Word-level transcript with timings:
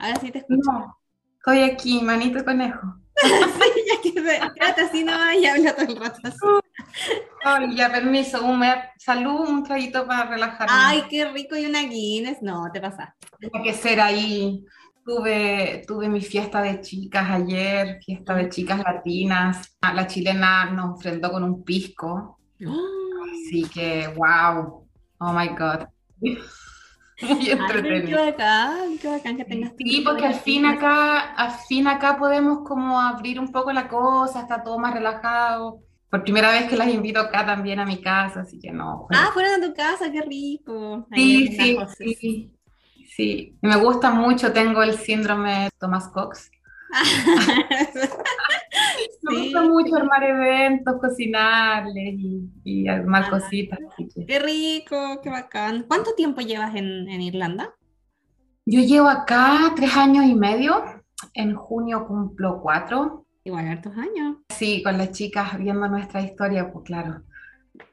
Ahora 0.00 0.18
sí 0.18 0.30
te 0.30 0.38
escucho. 0.38 0.72
No, 0.72 0.96
estoy 1.38 1.62
aquí, 1.62 2.00
manito 2.00 2.42
conejo. 2.42 2.80
sí, 3.22 3.82
ya 3.86 4.00
que 4.02 4.12
se 4.12 4.40
trata 4.56 4.84
así 4.86 5.04
no 5.04 5.32
y 5.34 5.44
habla 5.44 5.74
todo 5.76 5.86
el 5.86 5.96
rato 5.96 6.18
así. 6.24 6.38
Ay, 7.44 7.76
ya, 7.76 7.92
permiso, 7.92 8.42
un 8.42 8.62
salud, 8.98 9.46
un 9.46 9.62
traguito 9.62 10.06
para 10.06 10.30
relajarme. 10.30 10.72
Ay, 10.74 11.02
qué 11.10 11.26
rico 11.30 11.54
y 11.54 11.66
una 11.66 11.82
Guinness. 11.82 12.40
No, 12.40 12.70
te 12.72 12.80
pasaste. 12.80 13.26
Tenía 13.38 13.62
que 13.62 13.74
ser 13.74 14.00
ahí. 14.00 14.64
Tuve, 15.04 15.82
tuve 15.86 16.08
mi 16.08 16.22
fiesta 16.22 16.62
de 16.62 16.80
chicas 16.80 17.30
ayer, 17.30 17.98
fiesta 18.04 18.34
de 18.34 18.48
chicas 18.48 18.78
latinas. 18.78 19.76
Ah, 19.82 19.92
La 19.92 20.06
chilena 20.06 20.70
nos 20.70 20.98
ofrendó 20.98 21.30
con 21.30 21.44
un 21.44 21.62
pisco. 21.62 22.38
Así 22.60 23.64
que, 23.72 24.08
wow. 24.16 24.86
Oh 25.18 25.32
my 25.32 25.48
God. 25.48 25.88
Muy 27.20 27.50
Ay, 27.50 27.56
pero 27.66 27.86
qué 27.86 27.96
entretenido. 27.96 28.24
bacán, 28.24 28.98
qué 28.98 29.08
bacán 29.08 29.36
que 29.36 29.44
tengas 29.44 29.76
tu 29.76 29.84
Sí, 29.84 30.02
porque 30.04 30.26
al 30.26 30.34
fin 30.34 30.64
acá, 30.66 31.34
al 31.34 31.52
fin 31.68 31.86
acá 31.86 32.16
podemos 32.18 32.66
como 32.66 33.00
abrir 33.00 33.38
un 33.38 33.52
poco 33.52 33.72
la 33.72 33.88
cosa, 33.88 34.40
está 34.40 34.62
todo 34.62 34.78
más 34.78 34.94
relajado. 34.94 35.80
Por 36.10 36.22
primera 36.22 36.50
vez 36.50 36.68
que 36.68 36.76
las 36.76 36.88
invito 36.88 37.20
acá 37.20 37.46
también 37.46 37.78
a 37.78 37.84
mi 37.84 38.00
casa, 38.00 38.40
así 38.40 38.58
que 38.58 38.72
no. 38.72 39.06
Ah, 39.10 39.30
fueron 39.32 39.62
a 39.62 39.66
tu 39.66 39.74
casa, 39.74 40.10
qué 40.10 40.22
rico. 40.22 41.06
Ahí 41.12 41.46
sí, 41.48 41.78
sí, 41.98 42.14
sí, 42.14 42.52
sí. 43.16 43.58
Me 43.62 43.76
gusta 43.76 44.10
mucho, 44.10 44.52
tengo 44.52 44.82
el 44.82 44.94
síndrome 44.98 45.64
de 45.64 45.70
Thomas 45.78 46.08
Cox. 46.08 46.50
Me 49.22 49.34
Sí. 49.34 49.42
gusta 49.44 49.62
mucho 49.62 49.96
armar 49.96 50.22
eventos, 50.24 51.00
cocinarles 51.00 52.14
y, 52.18 52.50
y 52.64 52.88
armar 52.88 53.24
Ah. 53.26 53.30
cositas. 53.30 53.78
que- 53.96 54.26
Qué 54.26 54.38
rico, 54.38 55.20
qué 55.22 55.30
bacán. 55.30 55.84
¿Cuánto 55.88 56.14
tiempo 56.14 56.40
llevas 56.40 56.74
en, 56.74 57.08
en 57.08 57.20
Irlanda? 57.20 57.74
Yo 58.66 58.80
llevo 58.80 59.08
acá 59.08 59.72
tres 59.76 59.96
años 59.96 60.24
y 60.26 60.34
medio. 60.34 60.82
En 61.34 61.54
junio 61.54 62.06
cumplo 62.06 62.60
cuatro. 62.62 63.26
Igual 63.44 63.68
hartos 63.68 63.96
años. 63.96 64.36
Sí, 64.50 64.82
con 64.82 64.98
las 64.98 65.12
chicas 65.12 65.58
viendo 65.58 65.88
nuestra 65.88 66.20
historia, 66.22 66.70
pues 66.72 66.84
claro. 66.84 67.22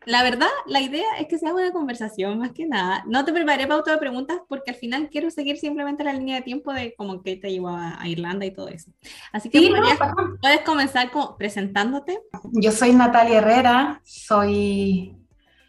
La 0.06 0.24
verdad, 0.24 0.48
la 0.68 0.82
idea 0.82 1.06
es 1.20 1.28
que 1.28 1.38
sea 1.38 1.54
una 1.54 1.72
conversación 1.72 2.40
más 2.40 2.52
que 2.52 2.66
nada. 2.66 3.04
No 3.08 3.26
te 3.26 3.34
preparé 3.34 3.68
pauta 3.68 3.92
de 3.92 3.98
preguntas 3.98 4.40
porque 4.48 4.72
al 4.72 4.78
final 4.78 5.10
quiero 5.10 5.30
seguir 5.32 5.58
simplemente 5.58 6.04
la 6.04 6.14
línea 6.14 6.36
de 6.38 6.42
tiempo 6.42 6.74
de 6.74 6.96
como 6.96 7.22
que 7.22 7.36
te 7.36 7.52
llevó 7.52 7.70
a, 7.70 8.02
a 8.02 8.08
Irlanda 8.08 8.46
y 8.46 8.52
todo 8.52 8.68
eso. 8.70 8.92
Así 9.32 9.50
que 9.50 9.60
Sí, 9.60 9.70
podrías- 9.70 9.98
puedes 10.42 10.62
comenzar 10.62 11.12
como 11.12 11.38
presentándote. 11.38 12.20
Yo 12.54 12.72
soy 12.72 12.94
Natalia 12.94 13.40
Herrera, 13.40 14.02
soy 14.06 15.16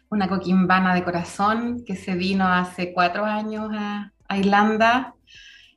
una 0.09 0.27
coquimbana 0.27 0.95
de 0.95 1.03
corazón 1.03 1.83
que 1.85 1.95
se 1.95 2.15
vino 2.15 2.47
hace 2.47 2.93
cuatro 2.93 3.25
años 3.25 3.69
a, 3.73 4.11
a 4.27 4.37
Irlanda. 4.37 5.15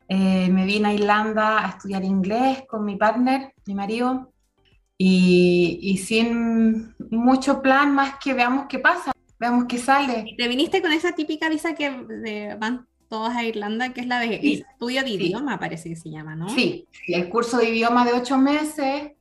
Eh, 0.08 0.48
me 0.50 0.64
vine 0.66 0.88
a 0.88 0.94
Irlanda 0.94 1.64
a 1.64 1.68
estudiar 1.70 2.04
inglés 2.04 2.64
con 2.68 2.84
mi 2.84 2.96
partner, 2.96 3.54
mi 3.66 3.74
marido, 3.74 4.31
y, 4.98 5.78
y 5.82 5.98
sin 5.98 6.94
mucho 7.10 7.60
plan 7.62 7.94
más 7.94 8.16
que 8.22 8.34
veamos 8.34 8.66
qué 8.68 8.78
pasa, 8.78 9.12
veamos 9.38 9.64
qué 9.68 9.78
sale. 9.78 10.36
Te 10.36 10.48
viniste 10.48 10.82
con 10.82 10.92
esa 10.92 11.12
típica 11.14 11.48
visa 11.48 11.74
que 11.74 11.90
de- 11.90 12.56
van 12.58 12.86
todas 13.08 13.36
a 13.36 13.44
Irlanda, 13.44 13.92
que 13.92 14.00
es 14.02 14.06
la 14.06 14.20
de 14.20 14.36
Sí, 14.40 14.54
estudio 14.54 15.02
de 15.02 15.10
sí. 15.10 15.14
idioma, 15.26 15.58
parece 15.58 15.88
que 15.90 15.96
se 15.96 16.10
llama, 16.10 16.34
¿no? 16.36 16.46
Sí, 16.46 16.86
sí, 16.90 17.14
el 17.14 17.28
curso 17.28 17.58
de 17.58 17.70
idioma 17.70 18.04
de 18.04 18.12
ocho 18.12 18.36
meses 18.38 19.12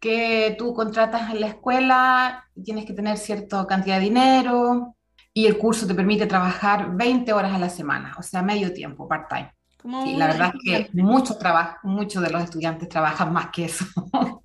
que 0.00 0.54
tú 0.58 0.74
contratas 0.74 1.30
en 1.32 1.40
la 1.40 1.48
escuela, 1.48 2.44
tienes 2.64 2.86
que 2.86 2.94
tener 2.94 3.18
cierta 3.18 3.66
cantidad 3.66 3.98
de 3.98 4.04
dinero 4.04 4.96
y 5.34 5.46
el 5.46 5.58
curso 5.58 5.86
te 5.86 5.94
permite 5.94 6.26
trabajar 6.26 6.96
20 6.96 7.32
horas 7.32 7.52
a 7.54 7.58
la 7.58 7.70
semana, 7.70 8.14
o 8.18 8.22
sea, 8.22 8.42
medio 8.42 8.72
tiempo, 8.72 9.08
part-time. 9.08 9.52
Sí, 9.98 10.14
la 10.16 10.28
verdad 10.28 10.54
es 10.54 10.62
que 10.64 10.90
muchos 11.02 11.38
muchos 11.84 12.22
de 12.22 12.30
los 12.30 12.42
estudiantes 12.44 12.88
trabajan 12.88 13.32
más 13.32 13.50
que 13.50 13.66
eso. 13.66 13.86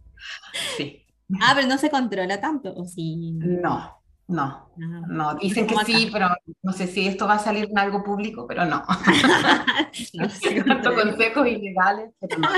Sí, 0.77 1.05
Ah, 1.41 1.51
pero 1.55 1.67
no 1.67 1.77
se 1.77 1.89
controla 1.91 2.39
tanto, 2.41 2.73
¿o 2.75 2.85
sí? 2.85 3.33
no, 3.33 3.95
no, 4.27 4.41
Ah. 4.43 4.67
no. 5.07 5.35
Dicen 5.35 5.67
que 5.67 5.75
sí, 5.85 6.09
pero 6.11 6.27
no 6.63 6.71
sé 6.73 6.87
si 6.87 7.07
esto 7.07 7.27
va 7.27 7.35
a 7.35 7.39
salir 7.39 7.65
en 7.69 7.77
algo 7.77 8.03
público, 8.03 8.45
pero 8.47 8.65
no. 8.65 8.83
No 10.15 10.27
controla. 10.75 11.03
consejos 11.03 11.47
ilegales, 11.47 12.11
pero 12.19 12.37
no, 12.39 12.49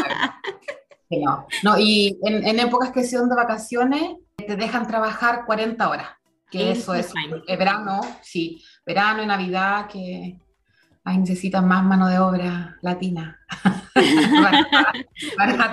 no. 1.11 1.47
No, 1.63 1.77
y 1.79 2.17
en, 2.23 2.45
en 2.47 2.59
épocas 2.59 2.91
que 2.91 3.03
son 3.03 3.27
de 3.29 3.35
vacaciones, 3.35 4.15
te 4.37 4.55
dejan 4.55 4.87
trabajar 4.87 5.45
40 5.45 5.89
horas, 5.89 6.07
que 6.49 6.71
Es 6.71 6.79
eso 6.79 6.93
es 6.93 7.11
verano, 7.47 7.99
sí, 8.21 8.63
verano 8.85 9.21
y 9.23 9.25
Navidad, 9.25 9.87
que 9.87 10.39
ahí 11.03 11.17
necesitan 11.17 11.67
más 11.67 11.83
mano 11.83 12.07
de 12.07 12.19
obra 12.19 12.77
latina. 12.81 13.39
Barata, 15.37 15.71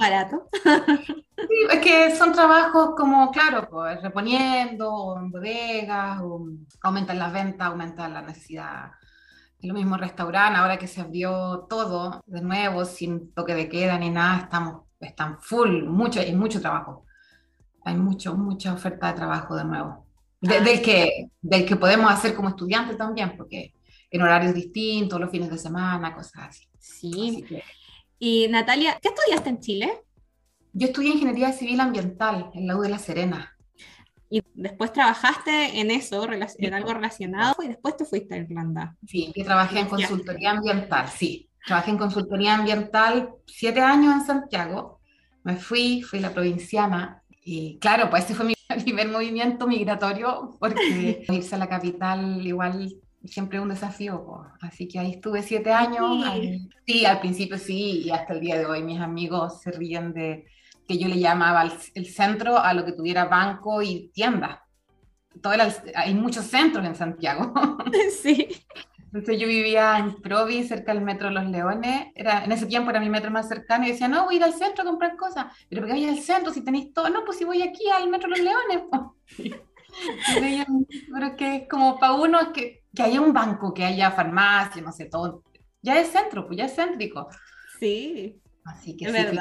barata. 0.00 0.38
Sí, 0.52 1.56
es 1.70 1.78
que 1.80 2.14
son 2.16 2.32
trabajos 2.32 2.90
como, 2.96 3.30
claro, 3.30 3.68
pues 3.70 4.00
reponiendo, 4.02 4.92
o 4.92 5.18
en 5.18 5.30
bodegas, 5.30 6.20
o 6.22 6.46
aumentan 6.82 7.18
las 7.18 7.32
ventas, 7.32 7.68
aumentan 7.68 8.12
la 8.14 8.22
necesidad. 8.22 8.92
Y 9.60 9.68
lo 9.68 9.74
mismo 9.74 9.96
restaurante, 9.96 10.58
ahora 10.58 10.76
que 10.78 10.86
se 10.86 11.00
abrió 11.00 11.66
todo 11.68 12.22
de 12.26 12.40
nuevo, 12.42 12.84
sin 12.84 13.32
toque 13.32 13.54
de 13.54 13.68
queda 13.68 13.98
ni 13.98 14.10
nada, 14.10 14.38
estamos, 14.42 14.82
están 15.00 15.40
full, 15.40 15.84
mucho, 15.84 16.20
hay 16.20 16.34
mucho 16.34 16.60
trabajo. 16.60 17.04
Hay 17.84 17.96
mucho, 17.96 18.34
mucha 18.34 18.72
oferta 18.72 19.08
de 19.08 19.14
trabajo 19.14 19.54
de 19.56 19.64
nuevo. 19.64 20.06
De- 20.40 20.56
Ah. 20.56 20.60
del, 20.60 20.82
que, 20.82 21.30
del 21.40 21.64
que 21.66 21.76
podemos 21.76 22.10
hacer 22.10 22.34
como 22.34 22.48
estudiantes 22.50 22.96
también, 22.98 23.36
porque 23.36 23.74
en 24.14 24.22
horarios 24.22 24.54
distintos, 24.54 25.20
los 25.20 25.30
fines 25.30 25.50
de 25.50 25.58
semana, 25.58 26.14
cosas 26.14 26.48
así. 26.48 26.64
Así 26.78 27.10
Sí. 27.34 27.42
que- 27.42 27.62
Y 28.20 28.46
Natalia, 28.48 28.96
¿qué 29.02 29.08
estudiaste 29.08 29.50
en 29.50 29.60
Chile? 29.60 29.92
yo 30.76 30.86
estudié 30.88 31.10
Ingeniería 31.12 31.52
Civil 31.52 31.78
Ambiental 31.80 32.50
en 32.54 32.66
la 32.66 32.76
U 32.76 32.80
de 32.82 32.88
La 32.88 32.98
Serena. 32.98 33.56
Y 34.28 34.42
después 34.54 34.92
trabajaste 34.92 35.78
en 35.80 35.90
eso, 35.92 36.26
en 36.58 36.74
algo 36.74 36.94
relacionado, 36.94 37.54
y 37.62 37.68
después 37.68 37.96
te 37.96 38.04
fuiste 38.04 38.34
a 38.34 38.38
Irlanda. 38.38 38.96
Sí, 39.06 39.32
yo 39.36 39.44
trabajé 39.44 39.78
en 39.80 39.86
consultoría 39.88 40.50
ambiental, 40.50 41.08
sí. 41.08 41.48
Trabajé 41.64 41.90
en 41.92 41.98
consultoría 41.98 42.54
ambiental 42.56 43.30
siete 43.46 43.80
años 43.80 44.14
en 44.14 44.26
Santiago. 44.26 45.00
Me 45.44 45.56
fui, 45.56 46.02
fui 46.02 46.18
la 46.18 46.32
provinciana 46.34 47.22
y 47.44 47.78
claro, 47.78 48.10
pues 48.10 48.24
ese 48.24 48.34
fue 48.34 48.46
mi 48.46 48.54
primer 48.84 49.08
movimiento 49.08 49.66
migratorio 49.68 50.56
porque 50.58 51.24
irse 51.28 51.54
a 51.54 51.58
la 51.58 51.68
capital 51.68 52.44
igual 52.44 52.92
siempre 53.26 53.60
un 53.60 53.68
desafío. 53.68 54.44
Así 54.60 54.86
que 54.88 54.98
ahí 54.98 55.12
estuve 55.12 55.42
siete 55.42 55.72
años. 55.72 56.22
Sí. 56.24 56.28
ahí- 56.30 56.68
sí, 56.86 57.04
al 57.04 57.20
principio 57.20 57.58
sí 57.58 58.02
y 58.04 58.10
hasta 58.10 58.34
el 58.34 58.40
día 58.40 58.58
de 58.58 58.66
hoy 58.66 58.82
mis 58.82 59.00
amigos 59.00 59.60
se 59.62 59.70
ríen 59.72 60.12
de 60.12 60.46
que 60.86 60.98
yo 60.98 61.08
le 61.08 61.18
llamaba 61.18 61.62
el, 61.62 61.72
el 61.94 62.06
centro 62.06 62.58
a 62.58 62.74
lo 62.74 62.84
que 62.84 62.92
tuviera 62.92 63.24
banco 63.24 63.80
y 63.82 64.10
tienda. 64.12 64.62
Todo 65.42 65.52
el- 65.54 65.62
hay 65.94 66.14
muchos 66.14 66.44
centros 66.46 66.84
en 66.84 66.94
Santiago. 66.94 67.52
Sí. 68.22 68.48
Entonces 69.12 69.38
yo 69.40 69.46
vivía 69.46 69.96
en 69.98 70.20
Provi, 70.20 70.64
cerca 70.64 70.92
del 70.92 71.00
Metro 71.04 71.30
Los 71.30 71.44
Leones. 71.46 72.08
Era, 72.16 72.44
en 72.44 72.50
ese 72.50 72.66
tiempo 72.66 72.90
era 72.90 72.98
mi 72.98 73.08
metro 73.08 73.30
más 73.30 73.46
cercano 73.46 73.86
y 73.86 73.92
decía, 73.92 74.08
no, 74.08 74.24
voy 74.24 74.34
a 74.34 74.36
ir 74.38 74.42
al 74.44 74.52
centro 74.54 74.82
a 74.82 74.86
comprar 74.86 75.14
cosas. 75.16 75.46
Pero 75.68 75.82
¿por 75.82 75.88
qué 75.88 75.94
voy 76.00 76.08
al 76.08 76.18
centro 76.18 76.52
si 76.52 76.64
tenéis 76.64 76.92
todo? 76.92 77.08
No, 77.10 77.24
pues 77.24 77.38
si 77.38 77.44
voy 77.44 77.62
aquí 77.62 77.84
al 77.90 78.10
Metro 78.10 78.28
Los 78.28 78.40
Leones. 78.40 78.82
po". 78.90 79.14
Y 79.38 80.40
veía, 80.40 80.66
pero 81.12 81.36
que 81.36 81.56
es 81.56 81.68
como 81.68 81.96
para 82.00 82.14
uno 82.14 82.40
es 82.40 82.48
que, 82.48 82.82
que 82.94 83.02
haya 83.02 83.20
un 83.20 83.32
banco, 83.32 83.72
que 83.74 83.84
haya 83.84 84.10
farmacia, 84.12 84.82
no 84.82 84.92
sé, 84.92 85.06
todo. 85.06 85.42
Ya 85.82 86.00
es 86.00 86.08
centro, 86.10 86.46
pues 86.46 86.58
ya 86.58 86.66
es 86.66 86.74
céntrico. 86.76 87.28
Sí. 87.80 88.40
Así 88.64 88.96
que 88.96 89.06
Es 89.06 89.12
sí, 89.12 89.24
fui, 89.26 89.36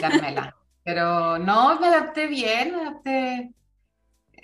Carmela. 0.00 0.56
Pero 0.84 1.38
no, 1.38 1.78
me 1.80 1.86
adapté 1.88 2.26
bien, 2.26 2.72
me 2.74 2.82
adapté. 2.82 3.54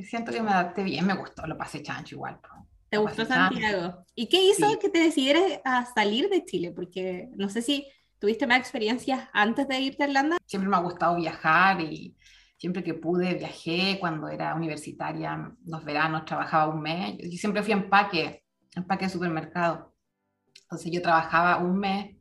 Siento 0.08 0.32
que 0.32 0.42
me 0.42 0.50
adapté 0.50 0.82
bien, 0.84 1.06
me 1.06 1.14
gustó, 1.16 1.46
lo 1.46 1.56
pasé 1.58 1.82
chancho 1.82 2.14
igual. 2.16 2.38
po. 2.40 2.48
¿Te 2.88 2.98
Lo 2.98 3.02
gustó 3.02 3.22
pasé 3.22 3.34
chancho. 3.34 3.60
Santiago? 3.60 4.04
¿Y 4.14 4.28
qué 4.28 4.42
hizo 4.42 4.66
Sí. 4.66 4.78
que 4.80 4.88
te 4.90 4.98
decidieras 5.00 5.42
a 5.64 5.86
salir 5.86 6.28
de 6.28 6.44
Chile? 6.44 6.72
Porque 6.74 7.28
no 7.36 7.48
sé 7.48 7.62
si 7.62 7.86
tuviste 8.18 8.46
más 8.46 8.58
experiencias 8.58 9.28
antes 9.32 9.68
de 9.68 9.80
irte 9.80 10.04
a 10.04 10.06
Irlanda. 10.08 10.38
siempre 10.46 10.68
me 10.68 10.76
ha 10.76 10.80
gustado 10.80 11.16
viajar 11.16 11.80
y 11.80 12.16
siempre 12.58 12.82
que 12.82 12.94
pude 12.94 13.34
viajé 13.34 13.98
cuando 14.00 14.28
era 14.28 14.54
universitaria, 14.54 15.52
los 15.64 15.84
veranos 15.84 16.24
trabajaba 16.24 16.72
un 16.72 16.82
mes. 16.82 17.16
Yo, 17.18 17.38
siempre 17.38 17.62
fui 17.62 17.72
empaque, 17.72 18.44
empaque 18.74 19.06
de 19.06 19.10
supermercado. 19.10 19.94
Entonces 20.62 20.92
yo 20.92 21.00
trabajaba 21.00 21.58
un 21.58 21.78
mes 21.78 22.16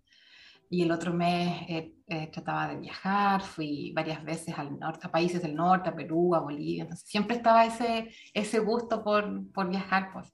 y 0.70 0.84
el 0.84 0.92
otro 0.92 1.14
mes 1.14 1.64
eh, 1.68 1.94
eh, 2.08 2.28
trataba 2.28 2.68
de 2.68 2.78
viajar, 2.78 3.42
fui 3.42 3.92
varias 3.94 4.24
veces 4.24 4.58
al 4.58 4.80
norte, 4.80 5.08
a 5.08 5.12
países 5.12 5.42
del 5.42 5.56
norte, 5.56 5.90
a 5.90 5.96
Perú, 5.96 6.36
a 6.36 6.40
Bolivia. 6.40 6.84
Entonces 6.84 7.10
siempre 7.10 7.36
estaba 7.36 7.66
ese, 7.66 8.12
ese 8.34 8.60
gusto 8.60 9.04
por, 9.04 9.52
por 9.52 9.70
viajar, 9.70 10.12
pues. 10.14 10.34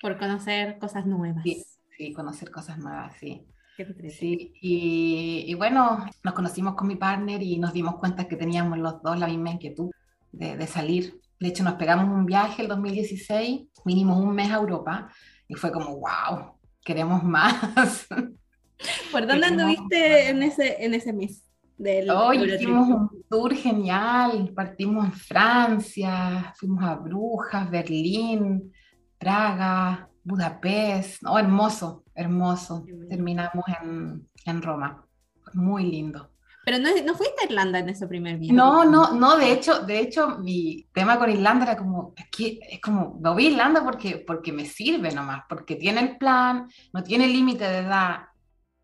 Por 0.00 0.18
conocer 0.18 0.78
cosas 0.78 1.06
nuevas. 1.06 1.42
Sí, 1.42 1.64
sí, 1.96 2.12
conocer 2.12 2.50
cosas 2.50 2.78
nuevas, 2.78 3.14
sí. 3.18 3.46
Qué. 3.76 4.10
Sí, 4.10 4.52
y, 4.60 5.44
y 5.46 5.54
bueno, 5.54 6.06
nos 6.24 6.34
conocimos 6.34 6.74
con 6.74 6.88
mi 6.88 6.96
partner 6.96 7.42
y 7.42 7.58
nos 7.58 7.72
dimos 7.72 7.96
cuenta 7.96 8.26
que 8.26 8.36
teníamos 8.36 8.78
los 8.78 9.02
dos 9.02 9.18
la 9.18 9.26
misma 9.26 9.50
inquietud 9.50 9.90
de, 10.32 10.56
de 10.56 10.66
salir. 10.66 11.20
De 11.38 11.48
hecho, 11.48 11.62
nos 11.62 11.74
pegamos 11.74 12.06
un 12.06 12.24
viaje 12.24 12.62
el 12.62 12.68
2016, 12.68 13.68
vinimos 13.84 14.18
un 14.18 14.34
mes 14.34 14.50
a 14.50 14.56
Europa 14.56 15.10
y 15.48 15.54
fue 15.54 15.70
como, 15.70 15.98
wow, 15.98 16.56
queremos 16.82 17.22
más. 17.22 18.06
¿Por 19.12 19.26
dónde 19.26 19.46
anduviste 19.46 20.28
en 20.28 20.42
ese, 20.42 20.84
en 20.84 20.94
ese 20.94 21.12
mes? 21.12 21.46
Hoy 21.78 22.42
hicimos 22.42 22.88
un 22.88 23.24
tour 23.28 23.54
genial, 23.54 24.50
partimos 24.54 25.04
en 25.04 25.12
Francia, 25.12 26.54
fuimos 26.56 26.82
a 26.82 26.94
Brujas, 26.94 27.70
Berlín, 27.70 28.72
Praga, 29.18 30.08
Budapest, 30.26 31.22
oh, 31.24 31.38
hermoso, 31.38 32.02
hermoso. 32.14 32.84
Terminamos 33.08 33.64
en, 33.80 34.28
en 34.44 34.62
Roma, 34.62 35.06
muy 35.54 35.84
lindo. 35.84 36.32
Pero 36.64 36.80
no, 36.80 36.88
no, 37.04 37.14
fuiste 37.14 37.42
a 37.42 37.44
Irlanda 37.44 37.78
en 37.78 37.90
ese 37.90 38.08
primer 38.08 38.36
viaje. 38.36 38.52
No, 38.52 38.84
no, 38.84 39.12
no, 39.12 39.36
de 39.36 39.52
hecho, 39.52 39.82
de 39.82 40.00
hecho, 40.00 40.38
mi 40.40 40.84
tema 40.92 41.16
con 41.16 41.30
Irlanda 41.30 41.64
era 41.64 41.76
como, 41.76 42.12
aquí 42.18 42.58
es 42.68 42.80
como, 42.80 43.16
no 43.20 43.36
vi 43.36 43.46
Irlanda 43.46 43.84
porque, 43.84 44.24
porque 44.26 44.52
me 44.52 44.66
sirve 44.66 45.12
nomás, 45.12 45.44
porque 45.48 45.76
tiene 45.76 46.00
el 46.00 46.18
plan, 46.18 46.68
no 46.92 47.04
tiene 47.04 47.28
límite 47.28 47.62
de 47.62 47.78
edad, 47.78 48.22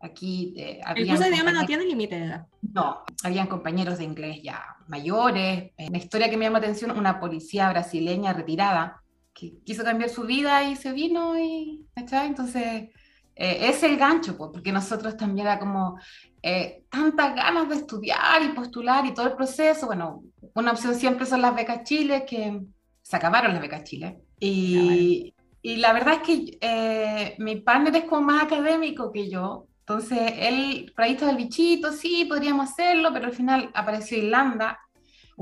Aquí 0.03 0.53
eh, 0.57 0.81
¿El 0.97 1.07
curso 1.07 1.23
de 1.23 1.29
idioma 1.29 1.53
no 1.53 1.65
tiene 1.65 1.85
límite 1.85 2.15
de 2.15 2.25
edad? 2.25 2.47
No, 2.61 3.03
habían 3.23 3.47
compañeros 3.47 3.99
de 3.99 4.03
inglés 4.03 4.41
ya 4.43 4.61
mayores. 4.87 5.71
Una 5.77 5.97
historia 5.97 6.29
que 6.29 6.35
me 6.35 6.43
llamó 6.43 6.57
la 6.57 6.65
atención, 6.65 6.91
una 6.91 7.21
policía 7.21 7.69
brasileña 7.69 8.33
retirada 8.33 9.01
que 9.33 9.59
quiso 9.63 9.83
cambiar 9.83 10.09
su 10.09 10.23
vida 10.23 10.63
y 10.63 10.75
se 10.75 10.91
vino 10.93 11.37
y, 11.37 11.85
Entonces, 11.95 12.89
eh, 13.35 13.69
es 13.69 13.83
el 13.83 13.97
gancho, 13.97 14.37
porque 14.37 14.71
nosotros 14.71 15.17
también 15.17 15.47
era 15.47 15.59
como 15.59 15.97
eh, 16.41 16.83
tantas 16.89 17.35
ganas 17.35 17.69
de 17.69 17.75
estudiar 17.75 18.43
y 18.43 18.49
postular 18.49 19.05
y 19.05 19.13
todo 19.13 19.27
el 19.27 19.35
proceso. 19.35 19.87
Bueno, 19.87 20.23
una 20.53 20.71
opción 20.71 20.95
siempre 20.95 21.25
son 21.25 21.41
las 21.41 21.55
becas 21.55 21.83
Chile, 21.83 22.25
que 22.27 22.61
se 23.01 23.15
acabaron 23.15 23.53
las 23.53 23.61
becas 23.61 23.83
Chile. 23.83 24.19
Y, 24.39 25.33
y 25.61 25.75
la 25.77 25.93
verdad 25.93 26.15
es 26.15 26.19
que 26.21 26.57
eh, 26.61 27.35
mi 27.39 27.57
partner 27.57 27.95
es 27.95 28.05
como 28.05 28.21
más 28.21 28.43
académico 28.43 29.11
que 29.11 29.29
yo, 29.29 29.67
entonces, 29.85 30.33
él, 30.37 30.93
por 30.95 31.03
ahí 31.03 31.11
estaba 31.11 31.31
el 31.31 31.37
bichito, 31.37 31.91
sí, 31.91 32.23
podríamos 32.23 32.69
hacerlo, 32.69 33.11
pero 33.11 33.25
al 33.25 33.33
final 33.33 33.69
apareció 33.73 34.17
Irlanda. 34.17 34.79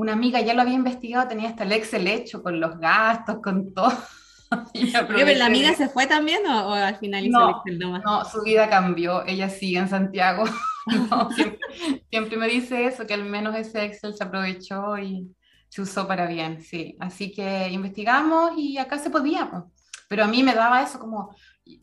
Una 0.02 0.14
amiga 0.14 0.42
ya 0.42 0.56
lo 0.56 0.64
había 0.64 0.74
investigado, 0.74 1.28
tenía 1.28 1.50
hasta 1.50 1.64
el 1.64 1.74
Excel 1.74 2.08
hecho 2.08 2.42
con 2.42 2.60
los 2.60 2.80
gastos, 2.80 3.38
con 3.40 3.72
todo. 3.72 3.94
¿Pero 4.74 5.38
la 5.38 5.46
amiga 5.46 5.76
se 5.76 5.90
fue 5.90 6.08
también 6.08 6.44
o, 6.48 6.74
al 6.74 6.96
final 6.96 7.28
hizo 7.28 7.40
no, 7.40 7.50
el 7.50 7.56
Excel 7.58 7.78
nomás? 7.78 8.02
No, 8.04 8.26
su 8.26 8.42
vida 8.42 8.68
cambió, 8.68 9.24
ella 9.28 9.48
sigue 9.48 9.78
en 9.78 9.88
Santiago. 9.88 10.46
siempre, 12.10 12.36
me 12.36 12.48
dice 12.48 12.88
eso, 12.88 13.06
que 13.06 13.14
al 13.14 13.26
menos 13.26 13.56
ese 13.56 13.86
Excel 13.86 14.16
se 14.16 14.24
aprovechó 14.24 14.98
y 14.98 15.36
se 15.70 15.84
usó 15.84 16.08
para 16.08 16.26
bien, 16.26 16.64
sí. 16.64 16.98
Así 17.00 17.32
que 17.32 17.70
investigamos 17.70 18.54
y 18.58 18.80
acá 18.80 18.98
se 18.98 19.12
podía, 19.12 19.52
pues. 19.52 19.66
pero 20.10 20.24
a 20.24 20.28
mí 20.28 20.42
me 20.42 20.56
daba 20.56 20.82
eso 20.82 21.00
como, 21.00 21.36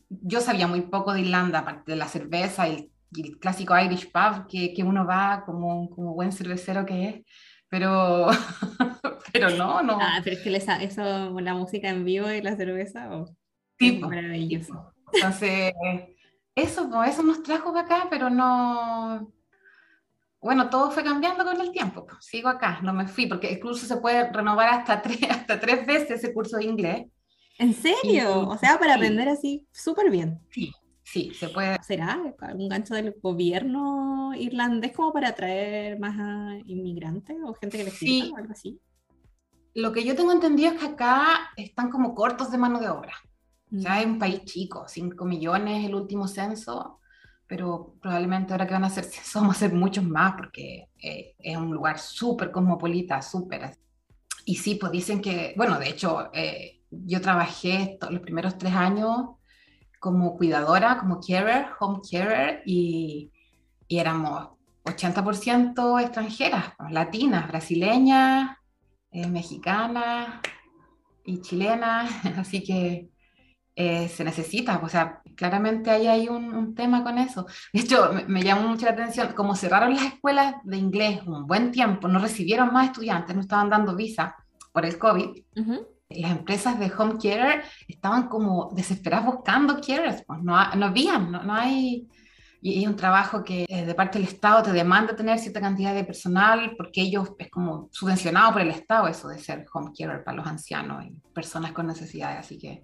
yo 0.09 0.41
sabía 0.41 0.67
muy 0.67 0.81
poco 0.81 1.13
de 1.13 1.21
Irlanda, 1.21 1.59
aparte 1.59 1.93
de 1.93 1.97
la 1.97 2.09
cerveza 2.09 2.67
y 2.67 2.91
el, 3.15 3.39
clásico 3.39 3.79
Irish 3.79 4.11
pub 4.11 4.45
que, 4.49 4.73
que, 4.73 4.83
uno 4.83 5.05
va 5.05 5.43
como, 5.45 5.89
como 5.89 6.13
buen 6.13 6.33
cervecero 6.33 6.85
que 6.85 7.07
es, 7.07 7.15
pero, 7.69 8.27
pero 9.33 9.49
no, 9.51 9.81
no. 9.81 9.97
Ah, 10.01 10.19
pero 10.23 10.35
es 10.35 10.41
que 10.41 10.55
eso, 10.55 11.39
la 11.39 11.53
música 11.53 11.89
en 11.89 12.03
vivo 12.03 12.29
y 12.29 12.41
la 12.41 12.55
cerveza, 12.55 13.09
oh, 13.11 13.25
es 13.77 13.99
maravilloso. 13.99 14.93
Entonces, 15.13 15.73
eso, 16.55 17.03
eso 17.03 17.23
nos 17.23 17.43
trajo 17.43 17.77
acá, 17.77 18.07
pero 18.09 18.29
no... 18.29 19.31
Bueno, 20.41 20.69
todo 20.69 20.89
fue 20.89 21.03
cambiando 21.03 21.43
con 21.43 21.59
el 21.59 21.71
tiempo. 21.71 22.07
Sigo 22.21 22.47
acá, 22.47 22.79
no 22.81 22.93
me 22.93 23.07
fui, 23.07 23.27
porque 23.27 23.49
el 23.49 23.59
curso 23.59 23.85
se 23.85 23.97
puede 23.97 24.31
renovar 24.31 24.69
hasta 24.69 25.01
tres, 25.01 25.19
hasta 25.29 25.59
tres 25.59 25.85
veces 25.85 26.11
ese 26.11 26.33
curso 26.33 26.57
de 26.57 26.65
inglés. 26.65 27.07
¿En 27.57 27.73
serio? 27.73 28.47
o 28.47 28.57
sea, 28.57 28.79
para 28.79 28.95
aprender 28.95 29.27
así 29.27 29.67
súper 29.71 30.09
bien. 30.09 30.39
Sí, 30.49 30.71
sí, 31.11 31.31
se 31.33 31.49
puede. 31.49 31.77
¿Será 31.83 32.19
algún 32.41 32.69
gancho 32.69 32.93
del 32.93 33.15
gobierno 33.21 34.33
irlandés 34.35 34.91
como 34.91 35.11
para 35.11 35.29
atraer 35.29 35.99
más 35.99 36.15
a 36.19 36.57
inmigrantes 36.65 37.37
o 37.43 37.53
gente 37.53 37.77
que 37.77 37.83
les 37.85 37.93
sí. 37.93 38.31
o 38.33 38.37
algo 38.37 38.51
así? 38.51 38.79
Lo 39.73 39.91
que 39.91 40.03
yo 40.03 40.15
tengo 40.15 40.31
entendido 40.31 40.71
es 40.71 40.79
que 40.79 40.87
acá 40.87 41.51
están 41.55 41.89
como 41.89 42.15
cortos 42.15 42.51
de 42.51 42.57
mano 42.57 42.79
de 42.79 42.89
obra. 42.89 43.13
O 43.75 43.79
sea, 43.79 43.99
es 43.99 44.05
un 44.05 44.15
mm. 44.15 44.19
país 44.19 44.43
chico, 44.45 44.85
5 44.87 45.25
millones 45.25 45.85
el 45.85 45.93
último 45.93 46.27
censo, 46.27 46.99
pero 47.45 47.95
probablemente 48.01 48.53
ahora 48.53 48.65
que 48.65 48.73
van 48.73 48.83
a 48.83 48.87
hacer 48.87 49.03
censo 49.03 49.39
vamos 49.41 49.57
a 49.57 49.59
ser 49.59 49.73
muchos 49.73 50.03
más 50.03 50.33
porque 50.35 50.89
eh, 51.01 51.35
es 51.37 51.57
un 51.57 51.71
lugar 51.71 51.99
súper 51.99 52.51
cosmopolita, 52.51 53.21
súper. 53.21 53.77
Y 54.45 54.55
sí, 54.55 54.75
pues 54.75 54.91
dicen 54.91 55.21
que, 55.21 55.53
bueno, 55.55 55.77
de 55.77 55.89
hecho, 55.89 56.29
eh, 56.33 56.81
yo 56.89 57.21
trabajé 57.21 57.99
los 58.09 58.21
primeros 58.21 58.57
tres 58.57 58.73
años 58.73 59.38
como 59.99 60.37
cuidadora, 60.37 60.97
como 60.97 61.19
carer, 61.19 61.67
home 61.79 61.99
carer, 62.09 62.63
y, 62.65 63.31
y 63.87 63.99
éramos 63.99 64.49
80% 64.85 66.01
extranjeras, 66.01 66.73
latinas, 66.89 67.47
brasileñas, 67.47 68.57
eh, 69.11 69.27
mexicanas 69.27 70.39
y 71.25 71.41
chilenas, 71.41 72.11
así 72.37 72.63
que 72.63 73.09
eh, 73.75 74.09
se 74.09 74.23
necesita, 74.23 74.79
o 74.83 74.89
sea, 74.89 75.21
claramente 75.35 75.89
ahí 75.89 76.07
hay 76.07 76.27
un, 76.27 76.75
tema 76.75 77.03
con 77.03 77.17
eso. 77.17 77.45
De 77.71 77.81
hecho, 77.81 78.11
me, 78.13 78.25
me, 78.25 78.43
llamó 78.43 78.67
mucho 78.67 78.85
la 78.85 78.91
atención, 78.91 79.31
como 79.33 79.55
cerraron 79.55 79.93
las 79.95 80.03
escuelas 80.03 80.55
de 80.63 80.77
inglés 80.77 81.21
un 81.25 81.47
buen 81.47 81.71
tiempo, 81.71 82.07
no 82.07 82.19
recibieron 82.19 82.73
más 82.73 82.87
estudiantes, 82.87 83.35
no 83.35 83.41
estaban 83.41 83.69
dando 83.69 83.95
visa 83.95 84.35
por 84.73 84.85
el 84.85 84.97
COVID. 84.97 85.43
Las 86.09 86.31
empresas 86.31 86.79
de 86.79 86.91
home 86.97 87.17
care 87.21 87.61
estaban 87.87 88.27
como 88.27 88.71
desesperadas 88.73 89.27
buscando 89.27 89.79
carers, 89.79 90.23
pues 90.25 90.41
no, 90.41 90.75
no 90.75 90.85
habían, 90.87 91.31
no, 91.31 91.43
no, 91.43 91.53
hay... 91.53 92.07
Y 92.61 92.83
es 92.83 92.89
un 92.89 92.97
trabajo 92.97 93.41
que 93.41 93.65
eh, 93.69 93.85
de 93.85 93.95
parte 93.95 94.19
del 94.19 94.27
Estado 94.27 94.63
te 94.63 94.73
demanda 94.73 95.15
tener 95.15 95.39
cierta 95.39 95.61
cantidad 95.61 95.93
de 95.93 96.03
personal 96.03 96.73
porque 96.75 97.01
ellos 97.01 97.31
es 97.37 97.49
como 97.49 97.87
subvencionado 97.89 98.51
por 98.51 98.61
el 98.61 98.71
Estado 98.71 99.07
eso 99.07 99.29
de 99.29 99.39
ser 99.39 99.65
home 99.71 99.91
care 99.97 100.19
para 100.19 100.35
los 100.35 100.45
ancianos 100.45 101.05
y 101.05 101.11
personas 101.31 101.71
con 101.71 101.87
necesidades, 101.87 102.39
así 102.39 102.57
que... 102.57 102.83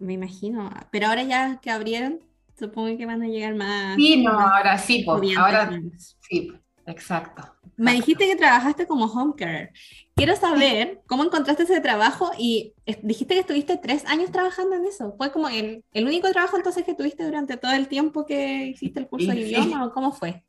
Me 0.00 0.14
imagino, 0.14 0.70
pero 0.90 1.08
ahora 1.08 1.22
ya 1.22 1.60
que 1.60 1.70
abrieron, 1.70 2.18
supongo 2.58 2.96
que 2.96 3.06
van 3.06 3.22
a 3.22 3.28
llegar 3.28 3.54
más... 3.54 3.94
Sí, 3.94 4.22
no, 4.24 4.32
ahora 4.32 4.78
sí, 4.78 5.04
pues, 5.04 5.36
ahora 5.36 5.70
sí, 6.28 6.52
exacto. 6.90 7.42
Me 7.76 7.92
dijiste 7.92 8.26
que 8.26 8.36
trabajaste 8.36 8.86
como 8.86 9.04
home 9.06 9.34
care. 9.36 9.72
Quiero 10.14 10.34
saber 10.34 11.00
cómo 11.06 11.22
encontraste 11.24 11.62
ese 11.62 11.80
trabajo 11.80 12.32
y 12.36 12.74
dijiste 13.02 13.34
que 13.34 13.40
estuviste 13.40 13.76
tres 13.76 14.04
años 14.06 14.32
trabajando 14.32 14.74
en 14.74 14.84
eso. 14.84 15.14
¿Fue 15.16 15.30
como 15.30 15.48
el, 15.48 15.84
el 15.92 16.06
único 16.06 16.30
trabajo 16.30 16.56
entonces 16.56 16.84
que 16.84 16.94
tuviste 16.94 17.24
durante 17.24 17.56
todo 17.56 17.72
el 17.72 17.86
tiempo 17.86 18.26
que 18.26 18.66
hiciste 18.66 18.98
el 19.00 19.08
curso 19.08 19.30
de 19.30 19.40
idioma 19.40 19.86
o 19.86 19.92
cómo 19.92 20.12
fue? 20.12 20.44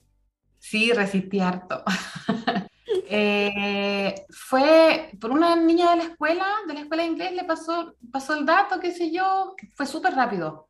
Sí, 0.57 0.91
resistí 0.91 1.39
harto. 1.39 1.83
Eh, 3.11 4.25
fue 4.29 5.11
por 5.19 5.31
una 5.31 5.55
niña 5.55 5.91
de 5.91 5.97
la 5.97 6.03
escuela, 6.03 6.45
de 6.67 6.73
la 6.75 6.81
escuela 6.81 7.03
de 7.03 7.09
inglés, 7.09 7.33
le 7.33 7.43
pasó, 7.43 7.95
pasó 8.11 8.35
el 8.35 8.45
dato, 8.45 8.79
qué 8.79 8.91
sé 8.91 9.11
yo, 9.11 9.55
fue 9.75 9.87
súper 9.87 10.13
rápido. 10.13 10.69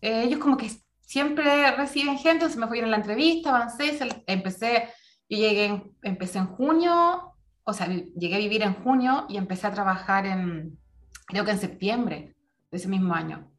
Eh, 0.00 0.24
ellos 0.24 0.40
como 0.40 0.56
que 0.56 0.70
siempre 1.12 1.70
reciben 1.72 2.16
gente, 2.16 2.48
se 2.48 2.58
me 2.58 2.66
fui 2.66 2.80
a 2.80 2.86
la 2.86 2.96
entrevista, 2.96 3.54
avancé, 3.54 3.98
empecé 4.26 4.88
yo 5.28 5.36
llegué, 5.36 5.82
empecé 6.02 6.38
en 6.38 6.46
junio, 6.46 7.34
o 7.64 7.72
sea, 7.74 7.86
llegué 7.86 8.36
a 8.36 8.38
vivir 8.38 8.62
en 8.62 8.74
junio 8.82 9.26
y 9.28 9.36
empecé 9.36 9.66
a 9.66 9.72
trabajar 9.72 10.24
en, 10.24 10.78
creo 11.26 11.44
que 11.44 11.50
en 11.50 11.58
septiembre 11.58 12.34
de 12.70 12.76
ese 12.78 12.88
mismo 12.88 13.12
año. 13.12 13.50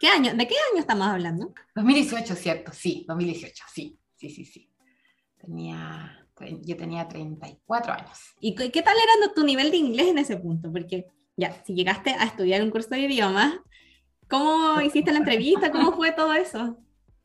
¿Qué 0.00 0.08
año? 0.08 0.34
¿De 0.34 0.48
qué 0.48 0.54
año 0.72 0.80
estamos 0.80 1.06
hablando? 1.06 1.52
2018, 1.74 2.34
cierto, 2.36 2.72
sí, 2.72 3.04
2018, 3.06 3.64
sí, 3.70 3.98
sí, 4.16 4.30
sí, 4.30 4.44
sí. 4.46 4.70
Tenía, 5.38 6.26
yo 6.62 6.76
tenía 6.76 7.06
34 7.06 7.92
años. 7.92 8.18
¿Y 8.40 8.54
qué 8.54 8.82
tal 8.82 8.96
era 8.96 9.34
tu 9.34 9.44
nivel 9.44 9.70
de 9.70 9.76
inglés 9.76 10.08
en 10.08 10.18
ese 10.18 10.38
punto? 10.38 10.72
Porque 10.72 11.06
ya, 11.36 11.52
si 11.64 11.74
llegaste 11.74 12.10
a 12.10 12.24
estudiar 12.24 12.62
un 12.62 12.70
curso 12.70 12.88
de 12.90 13.00
idiomas, 13.00 13.56
¿cómo 14.26 14.80
hiciste 14.80 15.12
la 15.12 15.18
entrevista? 15.18 15.70
¿Cómo 15.70 15.92
fue 15.92 16.12
todo 16.12 16.32
eso? 16.32 16.78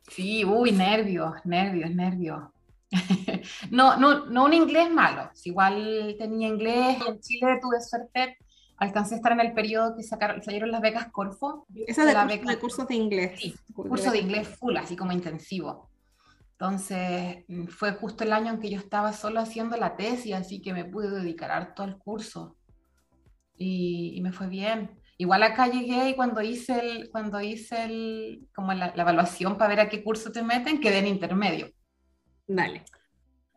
Sí, 0.10 0.44
uy, 0.46 0.72
nervios, 0.72 1.34
nervios, 1.46 1.92
nervios. 1.92 2.44
no, 3.72 3.98
no, 3.98 4.26
no 4.26 4.46
un 4.46 4.54
inglés 4.54 4.90
malo, 4.90 5.30
igual 5.44 6.16
tenía 6.18 6.48
inglés, 6.48 6.98
en 7.08 7.20
Chile 7.20 7.60
tuve 7.62 7.80
suerte, 7.82 8.38
alcancé 8.78 9.14
a 9.14 9.18
estar 9.18 9.32
en 9.32 9.42
el 9.42 9.54
periodo 9.54 9.96
que 9.96 10.04
sacaron, 10.04 10.42
salieron 10.42 10.72
las 10.72 10.82
becas 10.82 11.12
Corfo. 11.12 11.68
Esa 11.88 12.06
de, 12.06 12.14
la 12.14 12.26
beca, 12.26 12.50
de 12.50 12.58
cursos 12.58 12.88
de 12.88 12.96
inglés. 12.96 13.40
Sí, 13.40 13.56
curso 13.74 14.12
de 14.12 14.20
inglés 14.20 14.48
full, 14.48 14.76
así 14.78 14.96
como 14.96 15.12
intensivo. 15.12 15.90
Entonces, 16.60 17.46
mm, 17.48 17.68
fue 17.68 17.94
justo 17.94 18.26
el 18.26 18.34
año 18.34 18.52
en 18.52 18.60
que 18.60 18.70
yo 18.70 18.78
estaba 18.78 19.14
solo 19.14 19.40
haciendo 19.40 19.78
la 19.78 19.96
tesis, 19.96 20.34
así 20.34 20.62
que 20.62 20.74
me 20.74 20.84
pude 20.84 21.10
dedicar 21.10 21.74
todo 21.74 21.88
el 21.88 21.98
curso. 21.98 22.58
Y, 23.58 24.20
me 24.22 24.34
fue 24.34 24.48
bien. 24.48 24.99
Igual 25.22 25.44
acá 25.44 25.68
llegué 25.68 26.10
y 26.10 26.16
cuando 26.16 26.42
hice, 26.42 26.80
el, 26.80 27.10
cuando 27.12 27.42
hice 27.42 27.84
el, 27.84 28.48
como 28.56 28.74
la, 28.74 28.94
la 28.96 29.02
evaluación 29.04 29.58
para 29.58 29.68
ver 29.68 29.82
a 29.82 29.90
qué 29.90 30.02
curso 30.02 30.32
te 30.32 30.42
meten, 30.42 30.80
quedé 30.80 31.00
en 31.00 31.08
intermedio. 31.08 31.70
Dale. 32.48 32.86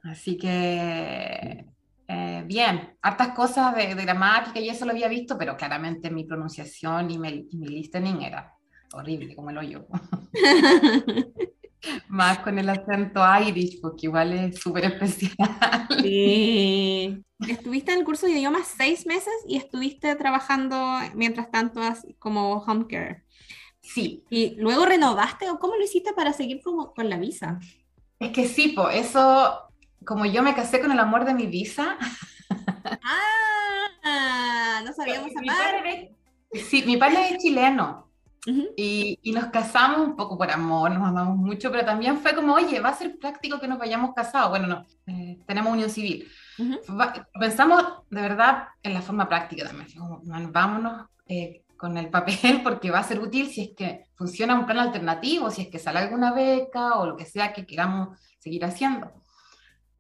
Así 0.03 0.37
que, 0.37 1.65
eh, 2.09 2.45
bien, 2.47 2.97
hartas 3.01 3.29
cosas 3.29 3.75
de, 3.77 3.95
gramática 3.95 4.59
y 4.59 4.69
eso 4.69 4.85
lo 4.85 4.91
había 4.91 5.09
visto, 5.09 5.39
pero 5.39 5.57
claramente 5.57 6.11
mi 6.11 6.25
pronunciación 6.25 7.11
y 7.11 7.19
mi, 7.19 7.47
listening 7.53 8.23
era 8.23 8.53
horrible, 8.93 9.37
como 9.37 9.51
el 9.51 9.59
hoyo. 9.59 9.87
Más 12.09 12.39
con 12.41 12.59
el 12.59 12.69
acento 12.69 13.23
Irish, 13.47 13.81
porque 13.81 14.07
igual 14.07 14.33
es 14.33 14.61
súper 14.61 14.85
especial. 14.85 15.37
Sí. 16.01 17.23
Estuviste 17.49 17.93
en 17.93 17.99
el 17.99 18.05
curso 18.05 18.27
de 18.27 18.33
idiomas 18.33 18.73
seis 18.77 19.05
meses 19.05 19.33
y 19.49 19.57
estuviste 19.57 20.15
trabajando 20.15 20.99
mientras 21.15 21.51
tanto 21.51 21.81
como 22.21 22.59
home 22.59 22.87
care. 22.87 23.25
Sí. 23.81 24.25
¿Y 24.31 24.55
luego 24.61 24.87
renovaste 24.87 25.51
o 25.51 25.59
cómo 25.59 25.75
lo 25.75 25.85
hiciste 25.85 26.13
para 26.13 26.33
seguir 26.33 26.63
como 26.63 26.95
con 26.95 27.11
la 27.11 27.19
visa? 27.19 27.59
Es 28.21 28.31
que 28.31 28.47
sí, 28.47 28.69
po, 28.69 28.89
eso, 28.91 29.59
como 30.07 30.25
yo 30.25 30.45
me 30.45 30.55
casé 30.55 30.81
con 30.81 30.93
el 30.93 31.01
amor 31.01 31.25
de 31.25 31.35
mi 31.35 31.47
visa. 31.47 31.99
ah, 34.05 34.83
no 34.85 34.93
sabíamos 34.93 35.33
padre, 35.45 36.15
Sí, 36.53 36.85
mi 36.87 36.97
padre 36.97 37.31
es 37.31 37.43
chileno. 37.43 38.12
Y, 38.45 39.21
y, 39.23 39.33
nos 39.33 39.47
casamos 39.47 40.01
un 40.01 40.17
poco 40.17 40.37
por 40.37 40.51
amor, 40.51 40.91
nos 40.91 41.07
amamos 41.07 41.37
mucho, 41.37 41.71
pero 41.71 41.85
también 41.85 42.19
fue 42.19 42.35
como, 42.35 42.55
oye, 42.55 42.81
va 42.81 42.89
a 42.89 42.97
ser 42.97 43.17
práctico 43.17 43.61
que 43.61 43.69
nos 43.69 43.79
vayamos 43.79 44.15
casados. 44.15 44.51
Bueno, 44.51 44.67
no, 44.67 44.87
eh, 45.07 45.39
tenemos 45.47 45.73
unión 45.73 45.89
civil. 45.89 46.29
pensamos 47.39 47.85
de 48.11 48.21
verdad 48.21 48.69
en 48.83 48.95
la 48.95 49.03
forma 49.03 49.29
práctica 49.29 49.67
también. 49.67 49.89
Como, 49.97 50.21
vámonos 50.51 51.07
eh, 51.29 51.63
con 51.77 51.97
el 51.97 52.11
papel 52.11 52.61
porque 52.65 52.91
va 52.91 52.99
a 52.99 53.05
ser 53.05 53.21
útil 53.21 53.49
si 53.49 53.63
es 53.63 53.71
que 53.77 54.07
funciona 54.15 54.59
un 54.59 54.67
plan 54.67 54.81
alternativo, 54.81 55.51
si 55.51 55.63
es 55.63 55.69
que 55.69 55.79
sale 55.79 56.01
alguna 56.01 56.33
beca 56.33 56.99
o 56.99 57.07
lo 57.07 57.17
que 57.17 57.27
sea 57.27 57.53
que 57.53 57.65
queramos 57.65 58.19
seguir 58.41 58.65
haciendo. 58.65 59.13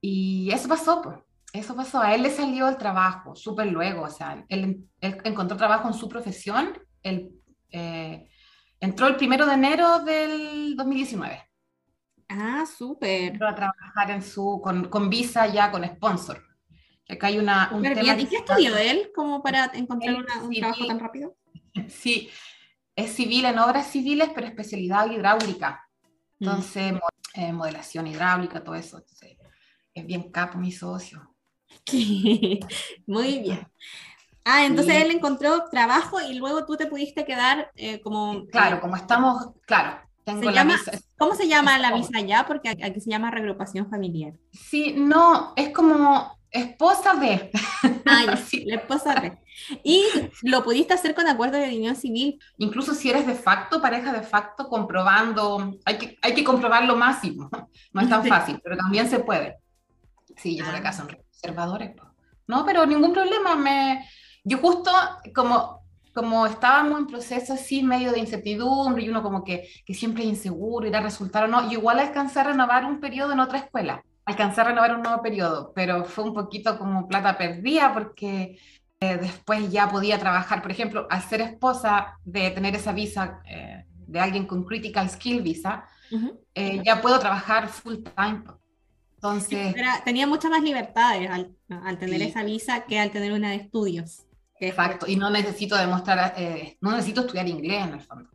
Y 0.01 0.51
eso 0.51 0.69
pasó, 0.69 1.01
pues. 1.01 1.17
Eso 1.53 1.77
pasó, 1.77 2.01
a 2.01 2.15
él 2.15 2.23
le 2.23 2.31
salió 2.31 2.67
el 2.67 2.79
trabajo 2.79 3.37
súper 3.37 3.71
luego, 3.71 4.05
o 4.05 4.09
sea, 4.09 4.43
él, 4.49 4.89
él, 5.03 5.19
encontró 5.25 5.55
trabajo 5.55 5.87
en 5.87 5.93
su 5.93 6.09
profesión, 6.09 6.73
él 7.03 7.31
eh, 7.73 8.27
entró 8.83 9.07
el 9.07 9.17
primero 9.17 9.47
de 9.47 9.55
enero 9.55 10.01
del 10.01 10.75
2019. 10.77 11.49
Ah, 12.29 12.65
súper. 12.67 13.33
Entró 13.33 13.49
a 13.49 13.55
trabajar 13.55 14.11
en 14.11 14.23
su, 14.23 14.61
con, 14.62 14.89
con, 14.89 15.09
visa 15.09 15.47
ya, 15.47 15.71
con 15.71 15.85
sponsor. 15.85 16.43
Acá 17.09 17.29
hay 17.29 17.39
una, 17.39 17.71
un 17.73 17.83
tema 17.83 18.15
¿Y 18.21 18.27
qué 18.27 18.37
estudió 18.37 18.77
él 18.77 19.11
como 19.15 19.43
para 19.43 19.71
encontrar 19.75 20.17
una, 20.17 20.43
un 20.43 20.55
trabajo 20.55 20.87
tan 20.87 20.99
rápido? 20.99 21.37
Sí, 21.89 22.29
es 22.95 23.12
civil 23.12 23.47
en 23.47 23.59
obras 23.59 23.87
civiles, 23.87 24.29
pero 24.35 24.47
especialidad 24.47 25.11
hidráulica. 25.11 25.89
Mm. 26.39 26.45
Entonces, 26.45 26.93
eh, 27.35 27.53
modelación 27.53 28.07
hidráulica, 28.07 28.62
todo 28.62 28.75
eso. 28.75 28.99
Entonces, 28.99 29.39
es 29.95 30.07
bien 30.07 30.31
capo 30.31 30.59
mi 30.59 30.71
socio. 30.71 31.35
Muy 33.07 33.39
bien. 33.39 33.67
Ah, 34.45 34.65
entonces 34.65 34.97
él 34.97 35.11
encontró 35.11 35.65
trabajo 35.71 36.21
y 36.21 36.35
luego 36.35 36.65
tú 36.65 36.77
te 36.77 36.87
pudiste 36.87 37.25
quedar 37.25 37.71
eh, 37.77 38.01
como... 38.01 38.47
Claro, 38.47 38.81
como 38.81 38.97
estamos, 38.97 39.51
claro. 39.67 40.01
Tengo 40.25 40.51
la 40.51 40.65
visa. 40.65 40.93
¿Cómo 41.19 41.35
se 41.35 41.49
llama 41.49 41.79
la 41.79 41.93
visa 41.93 42.21
ya? 42.21 42.47
Porque 42.47 42.69
aquí 42.69 43.01
se 43.01 43.11
llama 43.11 43.31
regrupación 43.31 43.89
familiar. 43.91 44.35
Sí, 44.53 44.95
no, 44.97 45.53
es 45.57 45.71
como 45.71 46.39
esposa 46.53 47.15
de. 47.15 47.51
Ah, 48.07 48.37
sí. 48.47 48.65
la 48.67 48.77
esposa 48.77 49.15
de. 49.15 49.39
Y 49.83 50.05
lo 50.43 50.63
pudiste 50.63 50.95
hacer 50.95 51.15
con 51.15 51.27
acuerdo 51.27 51.59
de 51.59 51.77
unión 51.77 51.97
civil. 51.97 52.39
Incluso 52.59 52.95
si 52.95 53.11
eres 53.11 53.27
de 53.27 53.35
facto, 53.35 53.81
pareja 53.81 54.13
de 54.13 54.23
facto, 54.23 54.69
comprobando, 54.69 55.77
hay 55.85 55.99
que, 55.99 56.19
hay 56.23 56.35
que 56.35 56.45
comprobar 56.45 56.85
lo 56.85 56.97
máximo. 56.97 57.51
No 57.93 58.01
es 58.01 58.09
tan 58.09 58.25
fácil, 58.25 58.61
pero 58.63 58.77
también 58.77 59.09
se 59.09 59.19
puede. 59.19 59.57
Sí, 60.37 60.57
yo 60.57 60.65
creo 60.65 60.75
que 60.75 60.81
acá 60.81 60.93
son 60.93 61.09
conservadores. 61.09 61.97
No, 62.47 62.65
pero 62.65 62.87
ningún 62.87 63.13
problema. 63.13 63.55
Me... 63.57 64.07
Yo 64.45 64.59
justo 64.59 64.91
como, 65.35 65.83
como 66.15 66.47
estábamos 66.47 66.99
en 66.99 67.07
proceso 67.07 67.55
así, 67.55 67.83
medio 67.83 68.13
de 68.13 68.19
incertidumbre, 68.19 69.05
y 69.05 69.09
uno 69.09 69.23
como 69.23 69.45
que, 69.45 69.69
que 69.87 69.95
siempre 69.95 70.25
es 70.25 70.31
inseguro, 70.31 70.87
irá 70.87 70.99
a 70.99 71.03
resultar 71.03 71.45
o 71.45 71.49
no, 71.49 71.63
yo 71.71 71.79
igual 71.79 72.01
alcancé 72.01 72.41
a 72.41 72.45
renovar 72.45 72.85
un 72.85 73.01
periodo 73.01 73.33
en 73.33 73.41
otra 73.41 73.59
escuela. 73.59 74.03
Alcancé 74.25 74.61
a 74.61 74.65
renovar 74.65 74.95
un 74.95 75.03
nuevo 75.03 75.23
periodo, 75.23 75.73
pero 75.75 76.05
fue 76.05 76.25
un 76.25 76.35
poquito 76.35 76.79
como 76.79 77.09
plata 77.09 77.37
perdida 77.37 77.93
porque 77.93 78.59
eh, 79.01 79.17
después 79.17 79.71
ya 79.71 79.89
podía 79.89 80.19
trabajar, 80.19 80.63
por 80.63 80.71
ejemplo, 80.71 81.07
al 81.11 81.23
ser 81.23 81.41
esposa 81.41 82.19
de 82.25 82.51
tener 82.51 82.77
esa 82.77 82.93
visa 82.93 83.41
eh, 83.45 83.85
de 83.89 84.21
alguien 84.21 84.47
con 84.47 84.65
critical 84.65 85.11
skill 85.11 85.43
visa, 85.43 85.85
eh, 86.55 86.83
ya 86.85 87.01
puedo 87.01 87.19
trabajar 87.19 87.69
full 87.69 87.97
time. 88.15 88.45
Entonces... 89.15 89.75
tenía 90.05 90.27
muchas 90.27 90.51
más 90.51 90.63
libertades 90.63 91.31
al, 91.31 91.57
al 91.69 91.99
tener 91.99 92.23
esa 92.23 92.45
visa 92.45 92.85
que 92.85 93.01
al 93.01 93.11
tener 93.11 93.33
una 93.33 93.51
de 93.51 93.57
estudios. 93.57 94.27
Exacto, 94.66 95.07
y 95.09 95.16
no 95.16 95.28
necesito 95.28 95.76
demostrar, 95.76 96.35
eh, 96.37 96.76
no 96.81 96.92
necesito 96.92 97.23
estudiar 97.23 97.49
inglés 97.49 97.85
en 97.85 97.95
el 97.95 98.00
fondo. 98.00 98.31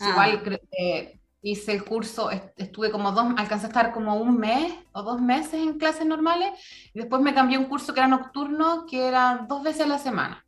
Ah. 0.00 0.10
Igual 0.10 0.60
eh, 0.70 1.18
hice 1.40 1.72
el 1.72 1.82
curso, 1.82 2.30
estuve 2.56 2.90
como 2.90 3.12
dos, 3.12 3.32
alcancé 3.38 3.66
a 3.66 3.68
estar 3.68 3.92
como 3.92 4.16
un 4.16 4.36
mes 4.36 4.74
o 4.92 5.02
dos 5.02 5.22
meses 5.22 5.54
en 5.54 5.78
clases 5.78 6.04
normales, 6.04 6.50
y 6.92 6.98
después 6.98 7.22
me 7.22 7.32
cambié 7.32 7.56
un 7.56 7.64
curso 7.64 7.94
que 7.94 8.00
era 8.00 8.08
nocturno, 8.08 8.84
que 8.84 9.08
era 9.08 9.46
dos 9.48 9.62
veces 9.62 9.86
a 9.86 9.88
la 9.88 9.98
semana. 9.98 10.44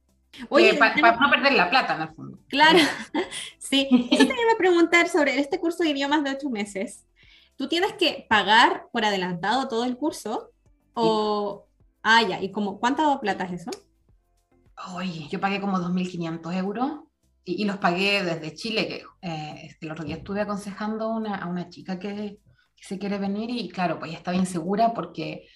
Oye, 0.50 0.74
para 0.74 0.94
no 1.16 1.30
perder 1.30 1.54
la 1.54 1.70
plata 1.70 1.94
en 1.94 2.02
el 2.02 2.08
fondo. 2.08 2.38
Claro, 2.48 2.78
sí. 3.58 3.88
Eso 4.10 4.26
te 4.26 4.42
iba 4.42 4.52
a 4.52 4.58
preguntar 4.58 5.08
sobre 5.08 5.38
este 5.38 5.58
curso 5.58 5.84
de 5.84 5.90
idiomas 5.90 6.22
de 6.22 6.32
ocho 6.32 6.50
meses. 6.50 7.06
¿Tú 7.56 7.66
tienes 7.66 7.94
que 7.94 8.26
pagar 8.28 8.88
por 8.92 9.06
adelantado 9.06 9.68
todo 9.68 9.84
el 9.84 9.96
curso? 9.96 10.50
O, 10.92 11.66
ah, 12.02 12.22
ya, 12.22 12.42
¿y 12.42 12.50
como 12.50 12.78
cuánta 12.78 13.18
plata 13.20 13.44
es 13.44 13.62
eso? 13.62 13.70
Oye, 14.94 15.28
yo 15.30 15.40
pagué 15.40 15.60
como 15.60 15.78
2.500 15.78 16.54
euros 16.56 17.00
y, 17.44 17.64
los 17.64 17.76
pagué 17.76 18.22
desde 18.22 18.54
Chile, 18.54 18.88
que 18.88 19.04
eh, 19.22 19.60
este, 19.64 19.86
el 19.86 19.92
otro 19.92 20.04
día 20.04 20.16
estuve 20.16 20.40
aconsejando 20.40 21.22
a 21.26 21.46
una 21.46 21.68
chica 21.68 21.98
que, 21.98 22.38
se 22.76 22.98
quiere 22.98 23.16
venir 23.16 23.48
y 23.48 23.70
claro, 23.70 23.98
pues 23.98 24.12
estaba 24.12 24.36
insegura 24.36 24.92
porque, 24.92 25.48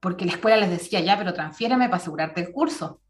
porque 0.00 0.24
la 0.24 0.32
escuela 0.32 0.56
les 0.56 0.70
decía, 0.70 1.00
ya, 1.00 1.18
pero 1.18 1.34
transfiéreme 1.34 1.90
para 1.90 1.98
asegurarte 1.98 2.40
el 2.40 2.50
curso. 2.50 3.02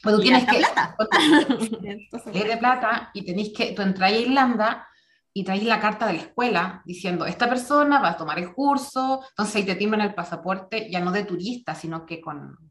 Pues 0.00 0.14
tú 0.14 0.22
tienes 0.22 0.44
que... 0.44 0.58
plata. 0.58 0.96
de 2.32 2.56
plata 2.56 3.10
y 3.14 3.24
tenéis 3.24 3.52
que, 3.56 3.72
tú 3.72 3.82
entráis 3.82 4.18
a 4.18 4.20
Irlanda 4.20 4.88
y 5.32 5.42
traéis 5.42 5.64
la 5.64 5.80
carta 5.80 6.06
de 6.06 6.12
la 6.14 6.18
escuela 6.20 6.82
diciendo, 6.84 7.26
esta 7.26 7.48
persona 7.48 8.00
va 8.00 8.10
a 8.10 8.16
tomar 8.16 8.38
el 8.38 8.52
curso, 8.54 9.24
entonces 9.30 9.56
ahí 9.56 9.64
te 9.64 9.74
timbran 9.74 10.06
el 10.06 10.14
pasaporte, 10.14 10.88
ya 10.88 11.00
no 11.00 11.10
de 11.10 11.24
turista, 11.24 11.74
sino 11.74 12.06
que 12.06 12.20
con, 12.20 12.67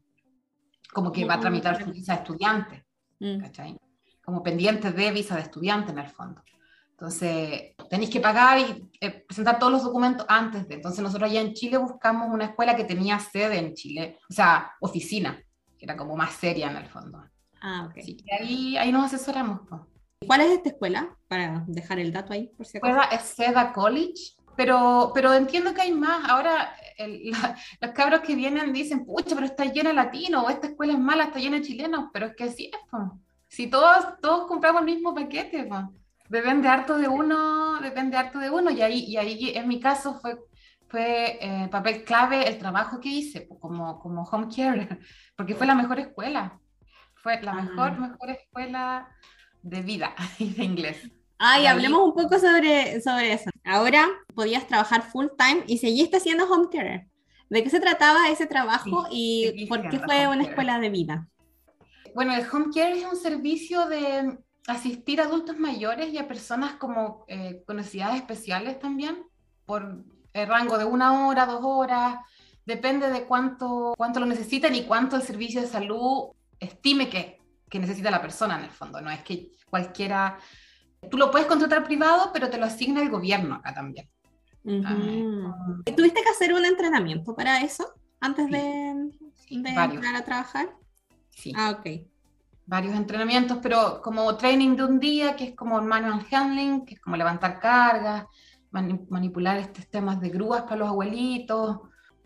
como 0.92 1.12
que 1.12 1.24
va 1.24 1.34
a 1.34 1.40
tramitar 1.40 1.82
su 1.82 1.90
visa 1.90 2.14
de 2.14 2.18
estudiante, 2.18 2.84
mm. 3.20 3.42
Como 4.24 4.42
pendiente 4.42 4.92
de 4.92 5.10
visa 5.10 5.36
de 5.36 5.42
estudiante 5.42 5.92
en 5.92 5.98
el 5.98 6.08
fondo. 6.08 6.42
Entonces, 6.90 7.76
tenéis 7.88 8.10
que 8.10 8.20
pagar 8.20 8.58
y 8.58 8.90
eh, 9.00 9.24
presentar 9.26 9.58
todos 9.58 9.72
los 9.72 9.84
documentos 9.84 10.26
antes 10.28 10.66
de. 10.66 10.74
Entonces, 10.74 11.00
nosotros 11.00 11.30
allá 11.30 11.40
en 11.40 11.54
Chile 11.54 11.78
buscamos 11.78 12.28
una 12.28 12.46
escuela 12.46 12.74
que 12.74 12.84
tenía 12.84 13.20
sede 13.20 13.58
en 13.58 13.74
Chile, 13.74 14.18
o 14.28 14.32
sea, 14.32 14.72
oficina, 14.80 15.40
que 15.78 15.84
era 15.84 15.96
como 15.96 16.16
más 16.16 16.32
seria 16.32 16.68
en 16.68 16.76
el 16.76 16.86
fondo. 16.86 17.24
Ah, 17.62 17.86
ok. 17.88 17.98
Así 17.98 18.16
que 18.16 18.34
ahí, 18.34 18.76
ahí 18.76 18.90
nos 18.90 19.04
asesoramos. 19.04 19.60
¿Cuál 20.26 20.40
es 20.40 20.50
esta 20.50 20.70
escuela? 20.70 21.16
Para 21.28 21.64
dejar 21.68 22.00
el 22.00 22.12
dato 22.12 22.32
ahí, 22.32 22.48
por 22.56 22.66
si 22.66 22.78
acaso. 22.78 23.14
Es 23.14 23.22
Seda 23.22 23.72
College, 23.72 24.34
pero, 24.56 25.12
pero 25.14 25.32
entiendo 25.32 25.72
que 25.72 25.82
hay 25.82 25.92
más. 25.92 26.28
Ahora, 26.28 26.74
los 27.80 27.90
cabros 27.92 28.20
que 28.20 28.34
vienen 28.34 28.72
dicen, 28.72 29.04
pucha, 29.04 29.34
pero 29.34 29.46
está 29.46 29.64
llena 29.64 29.90
de 29.90 29.96
latino, 29.96 30.42
o 30.42 30.50
esta 30.50 30.68
escuela 30.68 30.94
es 30.94 30.98
mala, 30.98 31.24
está 31.24 31.38
llena 31.38 31.58
de 31.58 31.62
chilenos, 31.62 32.06
pero 32.12 32.26
es 32.26 32.36
que 32.36 32.44
así 32.44 32.70
es, 32.72 32.98
Si 33.48 33.68
todos, 33.68 34.18
todos 34.20 34.46
compramos 34.46 34.80
el 34.82 34.86
mismo 34.86 35.14
paquete, 35.14 35.64
pues. 35.64 35.82
Depende 36.28 36.68
harto 36.68 36.98
de 36.98 37.08
uno, 37.08 37.80
depende 37.80 38.16
harto 38.16 38.38
de 38.38 38.50
uno, 38.50 38.70
y 38.70 38.82
ahí, 38.82 39.04
y 39.04 39.16
ahí 39.16 39.52
en 39.54 39.66
mi 39.66 39.80
caso 39.80 40.20
fue, 40.20 40.38
fue 40.86 41.38
eh, 41.40 41.68
papel 41.68 42.04
clave 42.04 42.46
el 42.46 42.58
trabajo 42.58 43.00
que 43.00 43.08
hice 43.08 43.48
como, 43.48 43.98
como 43.98 44.24
home 44.24 44.48
care, 44.54 44.98
porque 45.36 45.54
fue 45.54 45.66
la 45.66 45.74
mejor 45.74 45.98
escuela, 46.00 46.60
fue 47.14 47.40
la 47.40 47.54
mejor, 47.54 47.92
ah. 47.92 47.98
mejor 47.98 48.30
escuela 48.30 49.08
de 49.62 49.82
vida 49.82 50.14
y 50.38 50.52
de 50.52 50.64
inglés. 50.64 51.10
Ay, 51.38 51.66
hablemos 51.66 52.00
un 52.00 52.14
poco 52.14 52.38
sobre, 52.38 53.00
sobre 53.00 53.32
eso. 53.32 53.50
Ahora 53.64 54.08
podías 54.34 54.66
trabajar 54.66 55.02
full 55.02 55.26
time 55.38 55.62
y 55.66 55.78
seguiste 55.78 56.16
haciendo 56.16 56.50
home 56.50 56.68
care. 56.70 57.08
¿De 57.48 57.62
qué 57.62 57.70
se 57.70 57.80
trataba 57.80 58.28
ese 58.28 58.46
trabajo 58.46 59.06
y 59.10 59.66
por 59.68 59.88
qué 59.88 60.00
fue 60.00 60.26
una 60.26 60.42
escuela 60.42 60.78
de 60.80 60.90
vida? 60.90 61.28
Bueno, 62.14 62.34
el 62.34 62.44
home 62.50 62.66
care 62.74 62.98
es 62.98 63.06
un 63.06 63.16
servicio 63.16 63.86
de 63.86 64.38
asistir 64.66 65.20
a 65.20 65.24
adultos 65.24 65.58
mayores 65.58 66.12
y 66.12 66.18
a 66.18 66.28
personas 66.28 66.74
como 66.74 67.24
eh, 67.28 67.62
con 67.66 67.76
necesidades 67.76 68.16
especiales 68.16 68.78
también, 68.78 69.24
por 69.64 70.04
el 70.32 70.46
rango 70.46 70.76
de 70.76 70.84
una 70.84 71.26
hora, 71.26 71.46
dos 71.46 71.60
horas, 71.62 72.16
depende 72.66 73.10
de 73.10 73.24
cuánto, 73.24 73.94
cuánto 73.96 74.20
lo 74.20 74.26
necesitan 74.26 74.74
y 74.74 74.84
cuánto 74.84 75.16
el 75.16 75.22
servicio 75.22 75.60
de 75.60 75.68
salud 75.68 76.32
estime 76.60 77.08
que, 77.08 77.40
que 77.70 77.78
necesita 77.78 78.10
la 78.10 78.20
persona 78.20 78.58
en 78.58 78.64
el 78.64 78.70
fondo. 78.70 79.00
No 79.00 79.10
es 79.10 79.22
que 79.22 79.52
cualquiera 79.70 80.38
Tú 81.10 81.16
lo 81.16 81.30
puedes 81.30 81.46
contratar 81.46 81.84
privado, 81.84 82.30
pero 82.32 82.50
te 82.50 82.58
lo 82.58 82.66
asigna 82.66 83.02
el 83.02 83.10
gobierno 83.10 83.56
acá 83.56 83.74
también. 83.74 84.08
¿Tuviste 84.64 86.22
que 86.22 86.28
hacer 86.28 86.52
un 86.52 86.64
entrenamiento 86.64 87.34
para 87.34 87.62
eso 87.62 87.94
antes 88.20 88.50
de, 88.50 89.10
entrar 89.48 90.16
a 90.16 90.24
trabajar? 90.24 90.68
Sí. 91.30 91.52
Ah, 91.56 91.70
ok. 91.78 92.06
Varios 92.66 92.94
entrenamientos, 92.94 93.58
pero 93.62 94.02
como 94.02 94.36
training 94.36 94.76
de 94.76 94.84
un 94.84 95.00
día, 95.00 95.36
que 95.36 95.44
es 95.44 95.56
como 95.56 95.80
manual 95.80 96.26
handling, 96.30 96.84
que 96.84 96.94
es 96.94 97.00
como 97.00 97.16
levantar 97.16 97.60
cargas, 97.60 98.26
manipular 98.70 99.56
estos 99.56 99.88
temas 99.88 100.20
de 100.20 100.28
grúas 100.28 100.62
para 100.62 100.76
los 100.76 100.88
abuelitos, 100.88 101.78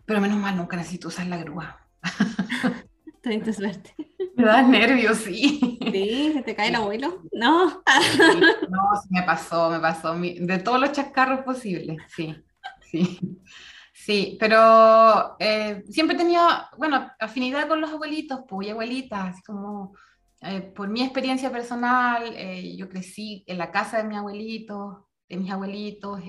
pero 0.05 0.19
menos 0.19 0.37
mal 0.37 0.57
nunca 0.57 0.75
necesito 0.75 1.07
usar 1.07 1.27
la 1.27 1.37
grúa. 1.37 1.79
Tuviste 3.23 3.53
suerte. 3.53 3.95
Me 4.35 4.43
da 4.43 4.61
nervios, 4.61 5.19
sí. 5.19 5.79
Sí, 5.91 6.31
¿se 6.33 6.41
te 6.41 6.55
cae 6.55 6.69
el 6.69 6.75
abuelo? 6.75 7.23
No. 7.31 7.67
no, 8.69 8.79
me 9.09 9.23
pasó, 9.23 9.69
me 9.69 9.79
pasó. 9.79 10.13
De 10.15 10.59
todos 10.59 10.79
los 10.79 10.91
chascarros 10.91 11.41
posibles, 11.41 12.01
sí, 12.09 12.35
sí. 12.81 13.19
Sí, 13.93 14.37
pero 14.39 15.37
eh, 15.39 15.83
siempre 15.89 16.15
he 16.15 16.19
tenido, 16.19 16.45
bueno, 16.77 17.09
afinidad 17.19 17.67
con 17.69 17.79
los 17.79 17.91
abuelitos 17.91 18.41
pues, 18.49 18.67
y 18.67 18.71
abuelitas, 18.71 19.41
como 19.45 19.95
eh, 20.41 20.61
por 20.61 20.89
mi 20.89 21.03
experiencia 21.03 21.51
personal, 21.51 22.33
eh, 22.35 22.75
yo 22.75 22.89
crecí 22.89 23.45
en 23.47 23.59
la 23.59 23.71
casa 23.71 23.97
de 23.97 24.03
mi 24.05 24.17
abuelito, 24.17 25.07
de 25.29 25.37
mis 25.37 25.51
abuelitos, 25.51 26.19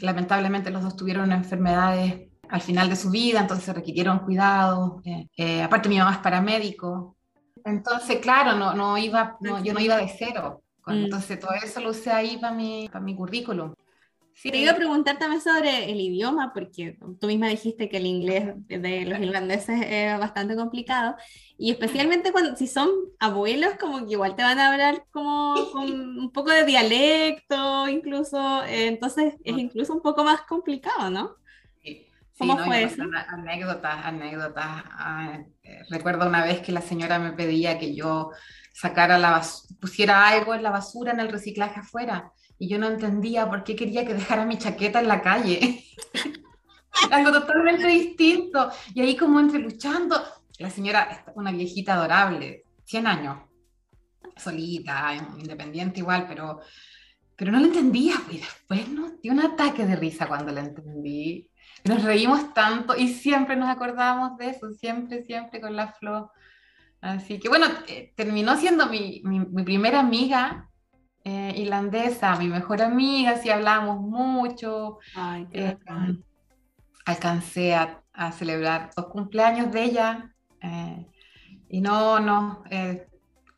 lamentablemente 0.00 0.70
los 0.70 0.82
dos 0.82 0.96
tuvieron 0.96 1.32
enfermedades 1.32 2.28
al 2.48 2.60
final 2.60 2.88
de 2.88 2.96
su 2.96 3.10
vida, 3.10 3.40
entonces 3.40 3.74
requirieron 3.74 4.20
cuidado. 4.20 5.00
Eh, 5.04 5.28
eh, 5.36 5.62
aparte 5.62 5.88
mi 5.88 5.98
mamá 5.98 6.12
es 6.12 6.18
paramédico, 6.18 7.16
entonces 7.64 8.18
claro, 8.18 8.56
no, 8.56 8.74
no 8.74 8.96
iba, 8.96 9.36
yo 9.40 9.72
no 9.72 9.80
iba 9.80 9.96
de 9.96 10.08
cero. 10.08 10.62
Mm. 10.86 10.92
Entonces 10.92 11.40
todo 11.40 11.50
eso 11.52 11.80
lo 11.80 11.90
usé 11.90 12.10
ahí 12.10 12.38
para 12.38 12.54
mi, 12.54 12.88
para 12.88 13.04
mi 13.04 13.16
currículum. 13.16 13.74
Sí. 14.34 14.50
Te 14.50 14.58
iba 14.58 14.72
a 14.72 14.76
preguntar 14.76 15.18
también 15.18 15.40
sobre 15.40 15.90
el 15.90 15.98
idioma, 15.98 16.52
porque 16.52 16.98
tú 17.18 17.26
misma 17.26 17.48
dijiste 17.48 17.88
que 17.88 17.96
el 17.96 18.04
inglés 18.04 18.52
de 18.68 19.06
los 19.06 19.18
irlandeses 19.18 19.80
es 19.88 20.18
bastante 20.18 20.54
complicado, 20.54 21.16
y 21.56 21.70
especialmente 21.70 22.32
cuando 22.32 22.54
si 22.54 22.66
son 22.66 22.90
abuelos, 23.18 23.76
como 23.80 24.04
que 24.04 24.12
igual 24.12 24.36
te 24.36 24.42
van 24.42 24.58
a 24.58 24.70
hablar 24.70 25.06
como 25.10 25.54
con 25.72 25.90
un 25.90 26.30
poco 26.32 26.50
de 26.50 26.66
dialecto, 26.66 27.88
incluso, 27.88 28.62
eh, 28.64 28.88
entonces 28.88 29.36
es 29.42 29.56
incluso 29.56 29.94
un 29.94 30.02
poco 30.02 30.22
más 30.22 30.42
complicado, 30.42 31.08
¿no? 31.08 31.36
¿Cómo 32.38 32.58
fue 32.58 32.84
eso? 32.84 33.02
Anécdotas, 33.28 34.04
anécdotas. 34.04 34.82
Ah, 34.90 35.38
eh, 35.62 35.82
recuerdo 35.90 36.26
una 36.26 36.44
vez 36.44 36.60
que 36.60 36.72
la 36.72 36.82
señora 36.82 37.18
me 37.18 37.32
pedía 37.32 37.78
que 37.78 37.94
yo 37.94 38.30
sacara 38.72 39.18
la 39.18 39.42
pusiera 39.80 40.28
algo 40.28 40.54
en 40.54 40.62
la 40.62 40.70
basura 40.70 41.12
en 41.12 41.20
el 41.20 41.30
reciclaje 41.30 41.80
afuera 41.80 42.32
y 42.58 42.68
yo 42.68 42.78
no 42.78 42.88
entendía 42.88 43.48
por 43.48 43.64
qué 43.64 43.74
quería 43.74 44.04
que 44.06 44.14
dejara 44.14 44.44
mi 44.44 44.58
chaqueta 44.58 45.00
en 45.00 45.08
la 45.08 45.22
calle. 45.22 45.84
algo 47.10 47.32
totalmente 47.32 47.86
distinto. 47.86 48.70
Y 48.94 49.00
ahí 49.00 49.16
como 49.16 49.40
entre 49.40 49.60
luchando, 49.60 50.22
la 50.58 50.70
señora, 50.70 51.24
una 51.34 51.52
viejita 51.52 51.94
adorable, 51.94 52.64
100 52.84 53.06
años, 53.06 53.38
solita, 54.36 55.14
independiente 55.38 56.00
igual, 56.00 56.26
pero, 56.28 56.60
pero 57.34 57.52
no 57.52 57.60
lo 57.60 57.66
entendía. 57.66 58.14
Y 58.30 58.38
después 58.38 58.88
no, 58.88 59.12
dio 59.22 59.32
un 59.32 59.40
ataque 59.40 59.84
de 59.84 59.96
risa 59.96 60.26
cuando 60.26 60.52
la 60.52 60.60
entendí. 60.60 61.50
Nos 61.84 62.02
reímos 62.02 62.52
tanto 62.52 62.96
y 62.96 63.08
siempre 63.08 63.56
nos 63.56 63.68
acordamos 63.68 64.36
de 64.38 64.50
eso, 64.50 64.72
siempre, 64.72 65.22
siempre 65.22 65.60
con 65.60 65.76
la 65.76 65.92
flor. 65.92 66.30
Así 67.00 67.38
que 67.38 67.48
bueno, 67.48 67.66
eh, 67.86 68.12
terminó 68.16 68.56
siendo 68.56 68.86
mi, 68.86 69.22
mi, 69.24 69.62
primera 69.62 70.00
amiga 70.00 70.68
eh, 71.22 71.54
irlandesa, 71.56 72.36
mi 72.36 72.48
mejor 72.48 72.82
amiga, 72.82 73.36
sí 73.36 73.50
hablamos 73.50 74.00
mucho. 74.00 74.98
Ay, 75.14 75.46
eh, 75.52 75.76
alcancé 77.04 77.74
a, 77.74 78.02
a, 78.12 78.32
celebrar 78.32 78.90
los 78.96 79.06
cumpleaños 79.06 79.70
de 79.70 79.84
ella 79.84 80.32
y 81.68 81.80
no, 81.80 82.18
no, 82.18 82.64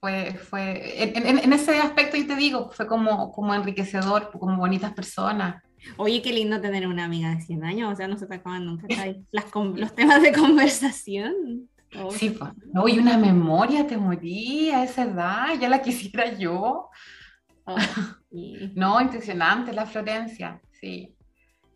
fue, 0.01 0.35
fue 0.35 1.03
en, 1.03 1.39
en, 1.39 1.53
ese 1.53 1.79
aspecto, 1.79 2.17
y 2.17 2.27
te 2.27 2.37
digo, 2.37 2.71
fue 2.71 2.87
como, 2.87 3.33
como 3.33 3.55
enriquecedor, 3.55 4.31
como 4.31 4.57
bonitas 4.57 4.92
personas. 4.92 5.62
Oye, 5.97 6.23
qué 6.23 6.33
lindo 6.33 6.61
tener 6.61 6.87
una 6.87 7.05
amiga 7.05 7.35
de 7.35 7.41
100 7.41 7.64
años, 7.64 7.93
o 7.93 7.97
sea, 7.97 8.09
no 8.09 8.17
se 8.17 8.27
te 8.27 8.35
acaban 8.35 8.67
nunca 8.67 8.87
Las, 9.31 9.47
los 9.55 9.95
temas 9.95 10.23
de 10.23 10.33
conversación. 10.33 11.69
Sí, 12.11 12.31
pues, 12.31 12.51
no, 12.73 12.87
y 12.87 12.99
una 12.99 13.17
memoria, 13.17 13.87
te 13.87 13.97
morí 13.97 14.71
a 14.71 14.85
esa 14.85 15.05
edad, 15.05 15.59
ya 15.59 15.69
la 15.69 15.81
quisiera 15.81 16.37
yo. 16.37 16.91
Oh, 17.64 17.77
no, 18.75 19.01
impresionante 19.01 19.73
la 19.73 19.87
Florencia, 19.87 20.61
sí. 20.81 21.14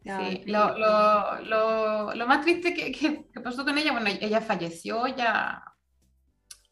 sí. 0.05 0.43
Lo, 0.47 0.77
lo, 0.77 1.41
lo, 1.43 2.15
lo, 2.15 2.27
más 2.27 2.43
triste 2.43 2.75
que, 2.75 2.93
que, 2.93 3.27
que, 3.33 3.41
pasó 3.41 3.65
con 3.65 3.79
ella, 3.79 3.93
bueno, 3.93 4.11
ella 4.21 4.41
falleció 4.41 5.07
ya 5.07 5.63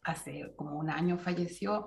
hace 0.03 0.53
como 0.55 0.77
un 0.77 0.89
año 0.89 1.17
falleció. 1.17 1.85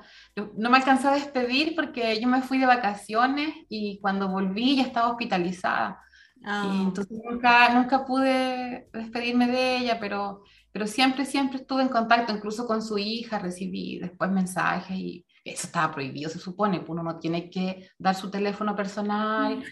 No 0.57 0.71
me 0.71 0.77
alcanzó 0.77 1.09
a 1.09 1.15
despedir 1.15 1.75
porque 1.75 2.21
yo 2.21 2.29
me 2.29 2.43
fui 2.43 2.59
de 2.59 2.67
vacaciones 2.67 3.55
y 3.69 3.99
cuando 4.01 4.29
volví 4.29 4.77
ya 4.77 4.83
estaba 4.83 5.11
hospitalizada. 5.11 6.01
Y 6.37 6.47
ah. 6.47 6.83
entonces 6.87 7.19
nunca, 7.25 7.73
nunca 7.75 8.05
pude 8.05 8.89
despedirme 8.93 9.47
de 9.47 9.79
ella, 9.79 9.99
pero, 9.99 10.43
pero 10.73 10.87
siempre, 10.87 11.25
siempre 11.25 11.59
estuve 11.59 11.83
en 11.83 11.89
contacto, 11.89 12.35
incluso 12.35 12.67
con 12.67 12.83
su 12.83 12.99
hija, 12.99 13.39
recibí 13.39 13.99
después 13.99 14.31
mensajes 14.31 14.97
y 14.97 15.27
eso 15.43 15.67
estaba 15.67 15.95
prohibido, 15.95 16.31
se 16.31 16.39
supone, 16.39 16.81
pues 16.81 16.91
uno 16.91 17.03
no 17.03 17.19
tiene 17.19 17.51
que 17.51 17.89
dar 17.99 18.15
su 18.15 18.31
teléfono 18.31 18.77
personal 18.77 19.63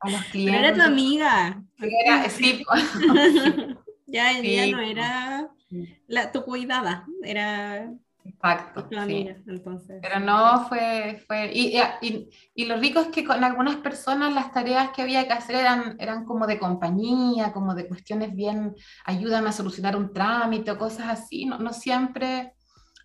a 0.00 0.10
los 0.10 0.22
clientes. 0.24 0.60
Pero 0.60 0.68
era 0.68 0.74
tu 0.74 0.82
amiga. 0.82 1.62
Era, 1.78 2.28
sí. 2.30 2.64
ya, 4.06 4.38
ella 4.38 4.76
no 4.76 4.82
era 4.82 5.50
la, 6.06 6.32
tu 6.32 6.42
cuidada, 6.44 7.06
era 7.22 7.92
Exacto. 8.28 8.88
entonces. 8.90 9.98
Pero 10.02 10.20
no 10.20 10.66
fue, 10.68 11.22
fue 11.26 11.50
y, 11.52 11.78
y, 12.02 12.30
y, 12.54 12.66
lo 12.66 12.76
rico 12.76 13.00
es 13.00 13.08
que 13.08 13.24
con 13.24 13.42
algunas 13.42 13.76
personas 13.76 14.34
las 14.34 14.52
tareas 14.52 14.90
que 14.90 15.02
había 15.02 15.26
que 15.26 15.32
hacer 15.32 15.56
eran, 15.56 15.96
eran 15.98 16.24
como 16.24 16.46
de 16.46 16.58
compañía, 16.58 17.52
como 17.52 17.74
de 17.74 17.88
cuestiones 17.88 18.34
bien, 18.34 18.74
ayudan 19.04 19.46
a 19.46 19.52
solucionar 19.52 19.96
un 19.96 20.12
trámite 20.12 20.70
o 20.70 20.78
cosas 20.78 21.06
así, 21.08 21.46
no, 21.46 21.58
no 21.58 21.72
siempre, 21.72 22.54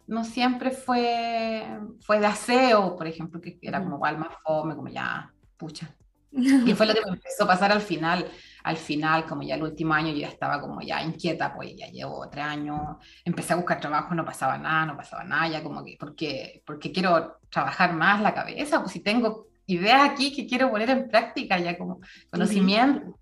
no 0.07 0.23
siempre 0.23 0.71
fue, 0.71 1.79
fue 2.01 2.19
de 2.19 2.25
aseo, 2.25 2.95
por 2.95 3.07
ejemplo, 3.07 3.39
que 3.39 3.57
era 3.61 3.81
como 3.81 3.95
igual 3.95 4.17
más 4.17 4.35
fome, 4.43 4.75
como 4.75 4.89
ya, 4.89 5.31
pucha. 5.57 5.95
Y 6.67 6.73
fue 6.73 6.85
lo 6.85 6.93
que 6.93 7.01
me 7.05 7.11
empezó 7.11 7.43
a 7.43 7.47
pasar 7.47 7.71
al 7.71 7.81
final 7.81 8.27
al 8.63 8.77
final, 8.77 9.25
como 9.25 9.43
ya 9.43 9.55
el 9.55 9.63
último 9.63 9.93
año, 9.93 10.11
yo 10.13 10.19
ya 10.19 10.29
estaba 10.29 10.61
como 10.61 10.81
ya 10.81 11.03
inquieta, 11.03 11.53
pues 11.53 11.75
ya 11.75 11.87
llevo 11.87 12.29
tres 12.29 12.45
años, 12.45 12.79
empecé 13.25 13.53
a 13.53 13.57
buscar 13.57 13.79
trabajo, 13.79 14.15
no 14.15 14.23
pasaba 14.23 14.57
nada, 14.57 14.85
no 14.85 14.97
pasaba 14.97 15.23
nada, 15.25 15.49
ya 15.49 15.63
como 15.63 15.83
que, 15.83 15.97
porque, 15.99 16.63
porque 16.65 16.91
quiero 16.91 17.39
trabajar 17.49 17.93
más 17.93 18.21
la 18.21 18.33
cabeza, 18.33 18.79
pues 18.79 18.93
si 18.93 19.01
tengo 19.01 19.47
ideas 19.65 20.09
aquí 20.09 20.33
que 20.33 20.47
quiero 20.47 20.71
poner 20.71 20.89
en 20.89 21.09
práctica, 21.09 21.59
ya 21.59 21.77
como 21.77 21.99
conocimiento, 22.31 23.19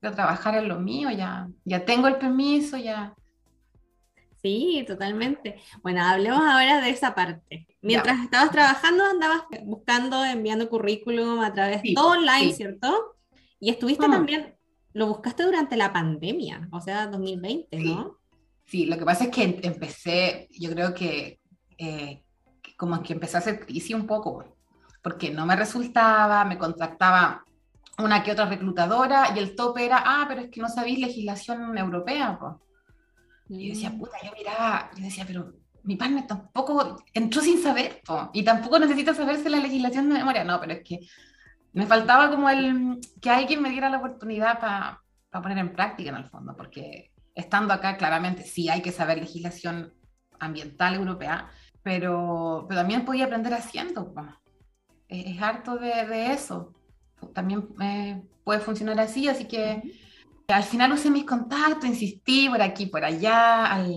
quiero 0.00 0.14
trabajar 0.14 0.56
en 0.56 0.68
lo 0.68 0.80
mío, 0.80 1.10
ya, 1.12 1.46
ya 1.64 1.84
tengo 1.84 2.08
el 2.08 2.16
permiso, 2.16 2.76
ya. 2.76 3.14
Sí, 4.46 4.84
totalmente. 4.86 5.56
Bueno, 5.82 6.04
hablemos 6.04 6.40
ahora 6.40 6.80
de 6.80 6.90
esa 6.90 7.16
parte. 7.16 7.66
Mientras 7.82 8.20
estabas 8.20 8.52
trabajando, 8.52 9.04
andabas 9.04 9.42
buscando, 9.64 10.24
enviando 10.24 10.68
currículum 10.68 11.40
a 11.40 11.52
través 11.52 11.82
de 11.82 11.94
todo 11.94 12.12
online, 12.12 12.52
¿cierto? 12.52 13.16
Y 13.58 13.70
estuviste 13.70 14.06
también 14.06 14.54
lo 14.92 15.08
buscaste 15.08 15.42
durante 15.42 15.76
la 15.76 15.92
pandemia, 15.92 16.68
o 16.70 16.80
sea, 16.80 17.08
2020, 17.08 17.76
¿no? 17.80 18.18
Sí, 18.64 18.86
lo 18.86 18.96
que 18.96 19.04
pasa 19.04 19.24
es 19.24 19.30
que 19.30 19.42
empecé, 19.62 20.48
yo 20.52 20.70
creo 20.70 20.94
que 20.94 21.40
eh, 21.76 22.22
como 22.78 23.02
que 23.02 23.12
empecé 23.12 23.36
a 23.36 23.40
hacer 23.40 23.60
crisis 23.60 23.94
un 23.94 24.06
poco, 24.06 24.56
porque 25.02 25.30
no 25.30 25.44
me 25.44 25.56
resultaba, 25.56 26.44
me 26.44 26.56
contactaba 26.56 27.44
una 27.98 28.22
que 28.22 28.32
otra 28.32 28.46
reclutadora 28.46 29.32
y 29.34 29.38
el 29.40 29.56
tope 29.56 29.84
era, 29.84 30.02
ah, 30.06 30.24
pero 30.28 30.42
es 30.42 30.50
que 30.50 30.60
no 30.60 30.68
sabéis 30.68 31.00
legislación 31.00 31.76
europea, 31.76 32.38
pues. 32.40 32.54
Y 33.48 33.68
yo 33.68 33.74
decía, 33.74 33.90
mm. 33.90 33.98
puta, 33.98 34.16
yo 34.24 34.32
miraba, 34.36 34.90
yo 34.96 35.04
decía, 35.04 35.24
pero 35.26 35.52
mi 35.84 35.96
partner 35.96 36.26
tampoco 36.26 37.02
entró 37.14 37.40
sin 37.40 37.62
saber, 37.62 38.02
po, 38.04 38.30
y 38.32 38.42
tampoco 38.42 38.78
necesita 38.78 39.14
saberse 39.14 39.48
la 39.48 39.60
legislación 39.60 40.08
de 40.08 40.18
memoria, 40.18 40.44
no, 40.44 40.60
pero 40.60 40.72
es 40.72 40.82
que 40.82 41.00
me 41.72 41.86
faltaba 41.86 42.30
como 42.30 42.50
el 42.50 42.98
que 43.20 43.30
alguien 43.30 43.62
me 43.62 43.70
diera 43.70 43.88
la 43.88 43.98
oportunidad 43.98 44.58
para 44.58 45.00
poner 45.42 45.58
en 45.58 45.72
práctica 45.72 46.10
en 46.10 46.16
el 46.16 46.24
fondo, 46.24 46.56
porque 46.56 47.12
estando 47.34 47.72
acá 47.72 47.96
claramente 47.96 48.42
sí 48.42 48.68
hay 48.68 48.82
que 48.82 48.92
saber 48.92 49.18
legislación 49.18 49.92
ambiental 50.40 50.94
europea, 50.94 51.50
pero, 51.82 52.64
pero 52.68 52.80
también 52.80 53.04
podía 53.04 53.26
aprender 53.26 53.54
haciendo. 53.54 54.12
Es, 55.08 55.40
harto 55.40 55.76
de, 55.76 56.06
de, 56.06 56.32
eso. 56.32 56.74
También 57.32 57.68
eh, 57.80 58.22
puede 58.42 58.60
funcionar 58.60 58.98
así, 58.98 59.28
así 59.28 59.46
que 59.46 59.82
al 60.48 60.64
final 60.64 60.92
usé 60.92 61.10
mis 61.10 61.24
contactos, 61.24 61.84
insistí 61.88 62.48
por 62.48 62.62
aquí, 62.62 62.86
por 62.86 63.04
allá, 63.04 63.66
al, 63.66 63.94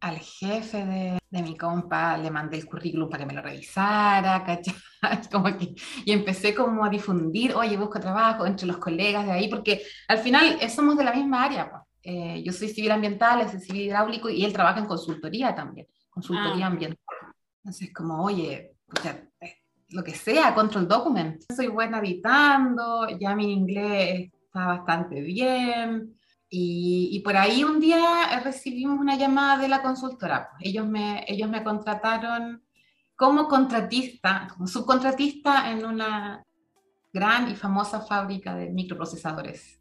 al 0.00 0.18
jefe 0.18 0.84
de, 0.84 1.18
de, 1.30 1.42
mi 1.42 1.56
compa 1.56 2.16
le 2.18 2.30
mandé 2.30 2.58
el 2.58 2.66
currículum 2.66 3.08
para 3.08 3.24
que 3.24 3.26
me 3.26 3.34
lo 3.34 3.42
revisara, 3.42 4.44
¿cachai? 4.44 4.74
Como 5.32 5.56
que, 5.56 5.74
y 6.04 6.12
empecé 6.12 6.54
como 6.54 6.84
a 6.84 6.88
difundir, 6.88 7.54
oye, 7.54 7.76
busco 7.76 8.00
trabajo 8.00 8.46
entre 8.46 8.66
los 8.66 8.78
colegas 8.78 9.26
de 9.26 9.32
ahí, 9.32 9.48
porque 9.48 9.82
al 10.08 10.18
final 10.18 10.58
eh, 10.60 10.68
somos 10.68 10.96
de 10.96 11.04
la 11.04 11.12
misma 11.12 11.44
área. 11.44 11.70
Eh, 12.02 12.42
yo 12.44 12.52
soy 12.52 12.68
civil 12.68 12.90
ambiental, 12.90 13.40
es 13.40 13.64
civil 13.64 13.82
hidráulico 13.82 14.28
y 14.28 14.44
él 14.44 14.52
trabaja 14.52 14.80
en 14.80 14.86
consultoría 14.86 15.54
también, 15.54 15.86
consultoría 16.10 16.66
ah. 16.66 16.68
ambiental. 16.68 17.06
Entonces, 17.62 17.92
como, 17.94 18.22
oye, 18.22 18.76
eh, 19.40 19.56
lo 19.88 20.04
que 20.04 20.14
sea, 20.14 20.54
control 20.54 20.86
document. 20.86 21.42
Soy 21.54 21.68
buena 21.68 21.98
editando, 22.00 23.06
ya 23.18 23.34
mi 23.34 23.52
inglés 23.52 24.30
está 24.54 24.66
bastante 24.66 25.20
bien. 25.20 26.16
Y, 26.48 27.08
y, 27.10 27.20
por 27.20 27.36
ahí 27.36 27.64
un 27.64 27.80
día 27.80 28.40
recibimos 28.44 29.00
una 29.00 29.16
llamada 29.16 29.60
de 29.60 29.68
la 29.68 29.82
consultora. 29.82 30.50
Ellos 30.60 30.86
me, 30.86 31.24
ellos 31.26 31.50
me 31.50 31.64
contrataron 31.64 32.62
como 33.16 33.48
contratista, 33.48 34.46
como 34.52 34.68
subcontratista 34.68 35.72
en 35.72 35.84
una 35.84 36.44
gran 37.12 37.50
y 37.50 37.56
famosa 37.56 38.02
fábrica 38.02 38.54
de 38.54 38.70
microprocesadores. 38.70 39.80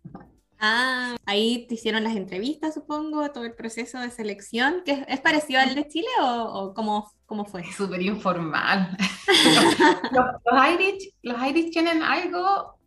Ah, 0.59 1.15
ahí 1.25 1.67
te 1.67 1.75
hicieron 1.75 2.03
las 2.03 2.15
entrevistas, 2.15 2.73
supongo, 2.73 3.29
todo 3.31 3.43
el 3.43 3.53
proceso 3.53 3.99
de 3.99 4.09
selección, 4.09 4.81
que 4.83 5.05
es 5.07 5.19
parecido 5.19 5.59
al 5.59 5.75
de 5.75 5.87
Chile 5.87 6.07
o, 6.21 6.25
o 6.25 6.73
cómo, 6.73 7.11
cómo, 7.27 7.45
fue? 7.45 7.63
Súper 7.71 8.01
informal. 8.01 8.97
los, 10.11 10.25
los, 10.51 10.69
Irish, 10.73 11.13
los 11.21 11.43
Irish 11.43 11.71
tienen 11.71 12.01
algo 12.01 12.79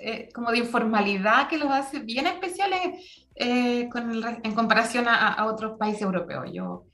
eh, 0.00 0.28
como 0.32 0.50
de 0.50 0.58
informalidad 0.58 1.48
que 1.48 1.58
los 1.58 1.70
hace 1.70 2.00
bien 2.00 2.26
especiales 2.26 3.26
eh, 3.34 3.88
con 3.90 4.10
el, 4.10 4.24
en 4.42 4.54
comparación 4.54 5.08
a, 5.08 5.32
a, 5.32 5.46
otros 5.46 5.78
países 5.78 6.02
europeos. 6.02 6.50
Yo, 6.52 6.86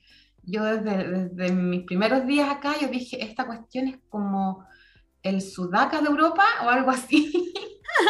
yo 0.43 0.63
desde, 0.63 1.27
desde, 1.29 1.53
mis 1.53 1.83
primeros 1.83 2.25
días 2.25 2.49
acá, 2.49 2.75
yo 2.79 2.87
dije, 2.87 3.23
esta 3.23 3.45
cuestión 3.45 3.87
es 3.87 3.97
como 4.09 4.65
el 5.23 5.41
sudaca 5.41 6.01
de 6.01 6.07
Europa 6.07 6.45
o 6.65 6.69
algo 6.69 6.91
así. 6.91 7.53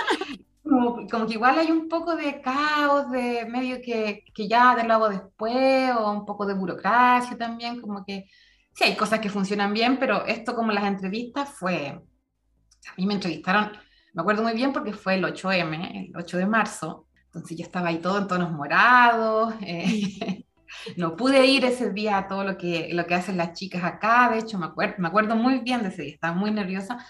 como, 0.64 1.08
como, 1.08 1.28
que 1.28 1.34
igual 1.34 1.60
hay 1.60 1.72
un 1.72 1.88
poco 1.88 2.16
de 2.16 2.42
caos, 2.42 3.12
de 3.12 3.46
medio 3.46 3.82
que, 3.82 4.24
que 4.34 4.48
ya 4.48 4.76
lo 4.84 4.94
hago 4.94 5.10
después, 5.10 5.92
o 5.98 6.12
un 6.12 6.26
poco 6.26 6.46
de 6.46 6.54
burocracia 6.54 7.38
también, 7.38 7.82
como 7.82 8.06
que 8.06 8.26
sí 8.74 8.84
hay 8.84 8.96
cosas 8.96 9.20
que 9.20 9.30
funcionan 9.30 9.74
bien, 9.74 9.98
pero 9.98 10.26
esto 10.26 10.56
como 10.56 10.72
las 10.72 10.86
entrevistas 10.86 11.50
fue, 11.50 11.88
a 11.90 12.94
mí 12.98 13.06
me 13.06 13.16
entrevistaron 13.16 13.72
me 14.16 14.22
acuerdo 14.22 14.44
muy 14.44 14.54
bien 14.54 14.72
porque 14.72 14.94
fue 14.94 15.16
el 15.16 15.26
8M, 15.26 16.08
el 16.08 16.18
8 16.18 16.38
de 16.38 16.46
marzo, 16.46 17.06
entonces 17.26 17.58
yo 17.58 17.64
estaba 17.66 17.90
ahí 17.90 17.98
todo 17.98 18.18
en 18.18 18.28
tonos 18.28 18.52
morados, 18.52 19.54
eh, 19.62 20.46
no 20.98 21.18
pude 21.18 21.46
ir 21.46 21.66
ese 21.66 21.92
día 21.92 22.18
a 22.18 22.28
todo 22.28 22.46
lo 22.46 22.58
que, 22.58 22.90
lo 22.94 23.06
que 23.06 23.16
hacen 23.16 23.36
las 23.36 23.52
chicas 23.54 23.84
acá, 23.84 24.30
de 24.32 24.40
hecho 24.40 24.58
me 24.58 24.68
acuerdo, 24.68 24.96
me 25.00 25.10
acuerdo 25.10 25.36
muy 25.36 25.60
bien 25.60 25.84
de 25.84 25.90
ese 25.90 26.04
día, 26.04 26.14
estaba 26.14 26.34
muy 26.34 26.50
nerviosa. 26.50 27.06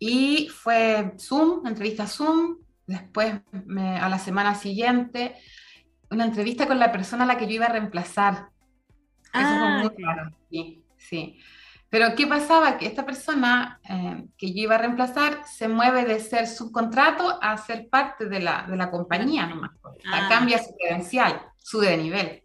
Y 0.00 0.48
fue 0.48 1.14
Zoom, 1.16 1.64
entrevista 1.64 2.08
Zoom, 2.08 2.56
después 2.88 3.40
me, 3.64 4.00
a 4.00 4.08
la 4.08 4.18
semana 4.18 4.56
siguiente 4.56 5.36
una 6.10 6.24
entrevista 6.24 6.66
con 6.66 6.78
la 6.78 6.90
persona 6.90 7.22
a 7.22 7.26
la 7.26 7.38
que 7.38 7.46
yo 7.46 7.52
iba 7.52 7.66
a 7.66 7.72
reemplazar. 7.72 8.48
Eso 9.32 9.48
fue 9.58 9.68
Ah, 9.68 9.78
muy 9.80 9.94
claro, 9.94 10.30
sí, 10.50 10.84
sí. 10.98 11.38
Pero 11.92 12.14
¿qué 12.16 12.26
pasaba? 12.26 12.78
Que 12.78 12.86
esta 12.86 13.04
persona 13.04 13.78
eh, 13.86 14.24
que 14.38 14.54
yo 14.54 14.62
iba 14.62 14.76
a 14.76 14.78
reemplazar 14.78 15.42
se 15.46 15.68
mueve 15.68 16.06
de 16.06 16.20
ser 16.20 16.46
subcontrato 16.46 17.38
a 17.42 17.54
ser 17.58 17.90
parte 17.90 18.30
de 18.30 18.40
la, 18.40 18.64
de 18.66 18.78
la 18.78 18.90
compañía 18.90 19.46
nomás. 19.46 19.72
Sea, 20.02 20.24
Ah. 20.24 20.28
cambia 20.30 20.58
su 20.58 20.74
credencial, 20.74 21.42
sube 21.58 21.88
de 21.90 21.98
nivel. 21.98 22.42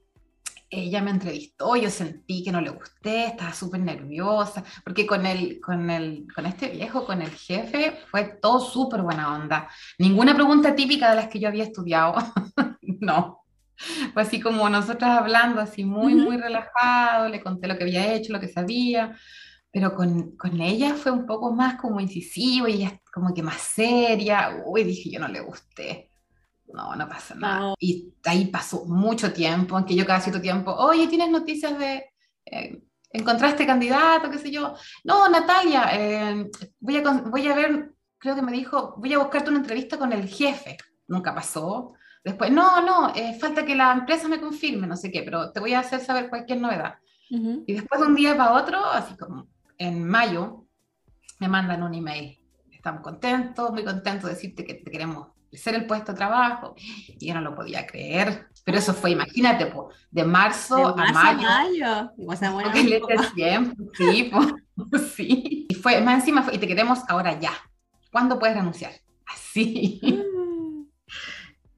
Ella 0.69 1.01
me 1.01 1.11
entrevistó, 1.11 1.77
yo 1.77 1.89
sentí 1.89 2.43
que 2.43 2.51
no 2.51 2.59
le 2.59 2.71
gusté, 2.71 3.27
estaba 3.27 3.53
súper 3.53 3.79
nerviosa, 3.79 4.65
porque 4.83 5.07
con, 5.07 5.25
el, 5.25 5.61
con, 5.61 5.89
el, 5.89 6.27
con 6.35 6.45
este 6.45 6.67
viejo, 6.67 7.05
con 7.05 7.21
el 7.21 7.29
jefe, 7.31 7.99
fue 8.11 8.37
todo 8.41 8.59
súper 8.59 9.01
buena 9.01 9.33
onda. 9.33 9.69
Ninguna 9.97 10.35
pregunta 10.35 10.75
típica 10.75 11.09
de 11.09 11.15
las 11.15 11.29
que 11.29 11.39
yo 11.39 11.47
había 11.47 11.63
estudiado, 11.63 12.15
no. 12.99 13.45
Fue 14.13 14.21
así 14.23 14.39
como 14.39 14.69
nosotras 14.69 15.17
hablando, 15.19 15.61
así 15.61 15.83
muy, 15.85 16.15
muy 16.15 16.37
relajado, 16.37 17.29
le 17.29 17.41
conté 17.41 17.67
lo 17.67 17.77
que 17.77 17.83
había 17.83 18.13
hecho, 18.13 18.33
lo 18.33 18.39
que 18.39 18.47
sabía, 18.47 19.15
pero 19.71 19.93
con, 19.95 20.35
con 20.37 20.59
ella 20.61 20.95
fue 20.95 21.11
un 21.11 21.25
poco 21.25 21.51
más 21.53 21.75
como 21.79 21.99
incisivo 21.99 22.67
y 22.67 22.73
ella 22.73 22.99
como 23.13 23.33
que 23.33 23.43
más 23.43 23.61
seria. 23.61 24.61
Uy, 24.65 24.83
dije, 24.83 25.11
yo 25.11 25.19
no 25.19 25.27
le 25.27 25.41
gusté. 25.41 26.11
No, 26.73 26.95
no 26.95 27.07
pasa 27.07 27.35
nada. 27.35 27.59
No. 27.59 27.75
Y 27.79 28.13
ahí 28.25 28.47
pasó 28.47 28.85
mucho 28.85 29.31
tiempo, 29.33 29.75
aunque 29.77 29.95
yo 29.95 30.05
cada 30.05 30.19
cierto 30.21 30.41
tiempo, 30.41 30.73
oye, 30.73 31.07
¿tienes 31.07 31.29
noticias 31.29 31.77
de... 31.79 32.05
eh, 32.45 32.81
¿Encontraste 33.11 33.65
candidato, 33.65 34.29
qué 34.29 34.37
sé 34.37 34.51
yo? 34.51 34.75
No, 35.05 35.29
Natalia, 35.29 35.89
eh, 35.93 36.49
voy, 36.79 36.97
a, 36.97 37.01
voy 37.21 37.47
a 37.47 37.55
ver, 37.55 37.93
creo 38.17 38.35
que 38.35 38.41
me 38.41 38.51
dijo, 38.51 38.95
voy 38.97 39.13
a 39.13 39.19
buscarte 39.19 39.49
una 39.49 39.59
entrevista 39.59 39.97
con 39.97 40.11
el 40.11 40.27
jefe. 40.27 40.77
Nunca 41.07 41.33
pasó. 41.33 41.93
Después, 42.27 42.51
no, 42.51 42.81
no, 42.81 43.15
eh, 43.15 43.37
falta 43.39 43.65
que 43.65 43.73
la 43.73 43.93
empresa 43.93 44.27
me 44.27 44.41
confirme, 44.41 44.85
no 44.85 44.97
sé 44.97 45.09
qué, 45.09 45.23
pero 45.23 45.49
te 45.53 45.61
voy 45.61 45.73
a 45.73 45.79
hacer 45.79 46.01
saber 46.01 46.29
cualquier 46.29 46.59
novedad. 46.59 46.95
Ujú. 47.31 47.63
Y 47.65 47.73
después 47.73 48.01
de 48.01 48.07
un 48.07 48.15
día 48.15 48.35
para 48.35 48.51
otro, 48.51 48.83
así 48.85 49.15
como 49.15 49.47
en 49.77 50.05
mayo, 50.05 50.65
me 51.39 51.47
mandan 51.47 51.83
un 51.83 51.93
email. 51.93 52.37
Estamos 52.69 53.01
contentos, 53.01 53.71
muy 53.71 53.85
contentos 53.85 54.25
de 54.29 54.35
decirte 54.35 54.65
que 54.65 54.73
te 54.73 54.91
queremos 54.91 55.27
ofrecer 55.47 55.75
el 55.75 55.85
puesto 55.87 56.11
de 56.11 56.17
trabajo. 56.17 56.75
Y 56.77 57.27
yo 57.27 57.33
no 57.33 57.39
lo 57.39 57.55
podía 57.55 57.87
creer. 57.87 58.49
Pero 58.65 58.77
eso 58.77 58.93
fue, 58.93 59.11
imagínate, 59.11 59.67
po, 59.67 59.89
de 60.11 60.25
marzo, 60.25 60.75
De 60.75 60.83
a 60.83 60.95
marzo 60.95 61.19
a 61.19 61.23
mayo. 61.33 61.47
mayo. 61.47 62.11
Igual 62.17 62.37
se 62.37 62.45
demora 62.45 62.65
Porque 62.65 62.81
un 62.81 62.89
le 62.89 62.99
poco. 62.99 63.13
tiempo, 63.35 63.83
sí, 63.97 64.29
po, 64.29 64.97
sí. 65.15 65.65
Y 65.69 65.75
fue, 65.75 66.01
más 66.01 66.19
encima, 66.19 66.43
fue, 66.43 66.55
y 66.55 66.57
te 66.57 66.67
queremos 66.67 66.99
ahora 67.07 67.39
ya. 67.39 67.53
¿Cuándo 68.11 68.37
puedes 68.37 68.57
renunciar? 68.57 68.91
Así. 69.25 70.01
Mm. 70.03 70.36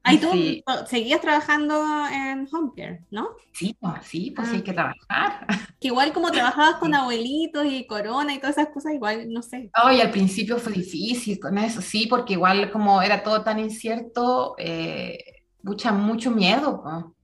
Ay, 0.02 0.18
tú 0.18 0.30
Sí. 0.32 0.64
seguías 0.86 1.20
trabajando 1.20 1.74
en 2.08 2.48
home 2.52 2.70
care, 2.76 3.04
¿no? 3.10 3.28
Sí, 3.52 3.76
pues 3.78 4.06
sí, 4.06 4.30
pues 4.34 4.48
Ah. 4.48 4.50
sí 4.50 4.56
hay 4.58 4.62
que 4.62 4.72
trabajar. 4.72 5.46
Que 5.80 5.88
igual 5.88 6.12
como 6.12 6.30
trabajabas 6.30 6.76
con 6.76 6.94
abuelitos 6.94 7.64
y 7.66 7.86
corona 7.86 8.34
y 8.34 8.38
todas 8.38 8.56
esas 8.58 8.72
cosas, 8.72 8.92
igual, 8.94 9.30
no 9.32 9.42
sé. 9.42 9.70
Ay, 9.74 10.00
al 10.00 10.10
principio 10.10 10.58
fue 10.58 10.72
difícil 10.72 11.38
con 11.38 11.56
eso, 11.58 11.80
sí, 11.82 12.06
porque 12.06 12.34
igual 12.34 12.70
como 12.70 13.00
era 13.02 13.22
todo 13.22 13.42
tan 13.42 13.58
incierto, 13.58 14.54
eh, 14.58 15.18
mucha, 15.62 15.92
mucho 15.92 16.30
miedo, 16.30 16.82
po, 16.82 17.14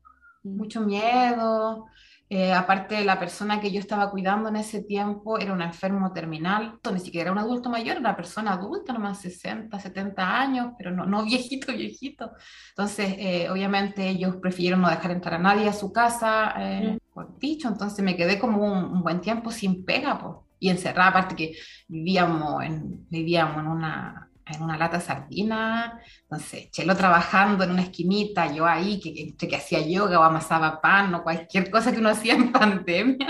mucho 0.42 0.80
miedo. 0.82 1.86
Eh, 2.28 2.52
aparte, 2.52 3.04
la 3.04 3.20
persona 3.20 3.60
que 3.60 3.70
yo 3.70 3.78
estaba 3.78 4.10
cuidando 4.10 4.48
en 4.48 4.56
ese 4.56 4.82
tiempo 4.82 5.38
era 5.38 5.52
un 5.52 5.62
enfermo 5.62 6.12
terminal, 6.12 6.80
ni 6.92 6.98
siquiera 6.98 7.30
era 7.30 7.32
un 7.32 7.38
adulto 7.38 7.70
mayor, 7.70 7.98
una 7.98 8.16
persona 8.16 8.54
adulta, 8.54 8.92
nomás 8.92 9.20
60, 9.20 9.78
70 9.78 10.40
años, 10.40 10.72
pero 10.76 10.90
no, 10.90 11.06
no 11.06 11.24
viejito, 11.24 11.72
viejito. 11.72 12.32
Entonces, 12.70 13.14
eh, 13.18 13.48
obviamente 13.48 14.08
ellos 14.08 14.36
prefirieron 14.36 14.80
no 14.80 14.90
dejar 14.90 15.12
entrar 15.12 15.34
a 15.34 15.38
nadie 15.38 15.68
a 15.68 15.72
su 15.72 15.92
casa, 15.92 16.54
eh, 16.58 16.98
por 17.14 17.38
dicho, 17.38 17.68
entonces 17.68 18.04
me 18.04 18.16
quedé 18.16 18.38
como 18.40 18.64
un, 18.64 18.84
un 18.84 19.02
buen 19.02 19.20
tiempo 19.20 19.52
sin 19.52 19.84
pega, 19.84 20.18
po, 20.18 20.46
y 20.58 20.70
encerrada, 20.70 21.10
aparte 21.10 21.36
que 21.36 21.52
vivíamos 21.86 22.64
en, 22.64 23.06
vivíamos 23.08 23.58
en 23.58 23.68
una, 23.68 24.25
en 24.46 24.62
una 24.62 24.76
lata 24.78 24.98
de 24.98 25.04
sardina, 25.04 26.00
entonces 26.22 26.70
Chelo 26.70 26.94
trabajando 26.96 27.64
en 27.64 27.72
una 27.72 27.82
esquinita, 27.82 28.52
yo 28.52 28.64
ahí, 28.66 29.00
que, 29.00 29.12
que, 29.12 29.22
entre 29.22 29.48
que 29.48 29.56
hacía 29.56 29.80
yoga 29.80 30.20
o 30.20 30.22
amasaba 30.22 30.80
pan 30.80 31.14
o 31.14 31.22
cualquier 31.24 31.70
cosa 31.70 31.92
que 31.92 31.98
uno 31.98 32.08
hacía 32.10 32.34
en 32.34 32.52
pandemia, 32.52 33.26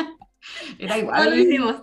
era 0.79 0.99
igual. 0.99 1.31
Lo 1.31 1.37
hicimos. 1.37 1.83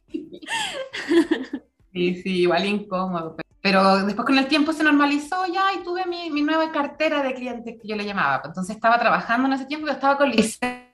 Sí, 1.91 2.15
sí, 2.21 2.41
igual 2.41 2.65
incómodo. 2.65 3.35
pe- 3.35 3.43
Pero 3.61 4.05
después 4.05 4.25
con 4.25 4.37
el 4.37 4.47
tiempo 4.47 4.73
se 4.73 4.83
normalizó 4.83 5.45
ya 5.47 5.73
y 5.79 5.83
tuve 5.83 6.05
mi, 6.05 6.29
mi 6.31 6.41
nueva 6.41 6.71
cartera 6.71 7.21
de 7.21 7.33
clientes 7.33 7.75
que 7.81 7.87
yo 7.87 7.95
le 7.95 8.05
llamaba. 8.05 8.41
Entonces 8.45 8.75
estaba 8.75 8.99
trabajando 8.99 9.47
en 9.47 9.53
ese 9.53 9.65
tiempo, 9.65 9.87
yo 9.87 9.93
estaba 9.93 10.17
con 10.17 10.29
licencia 10.31 10.89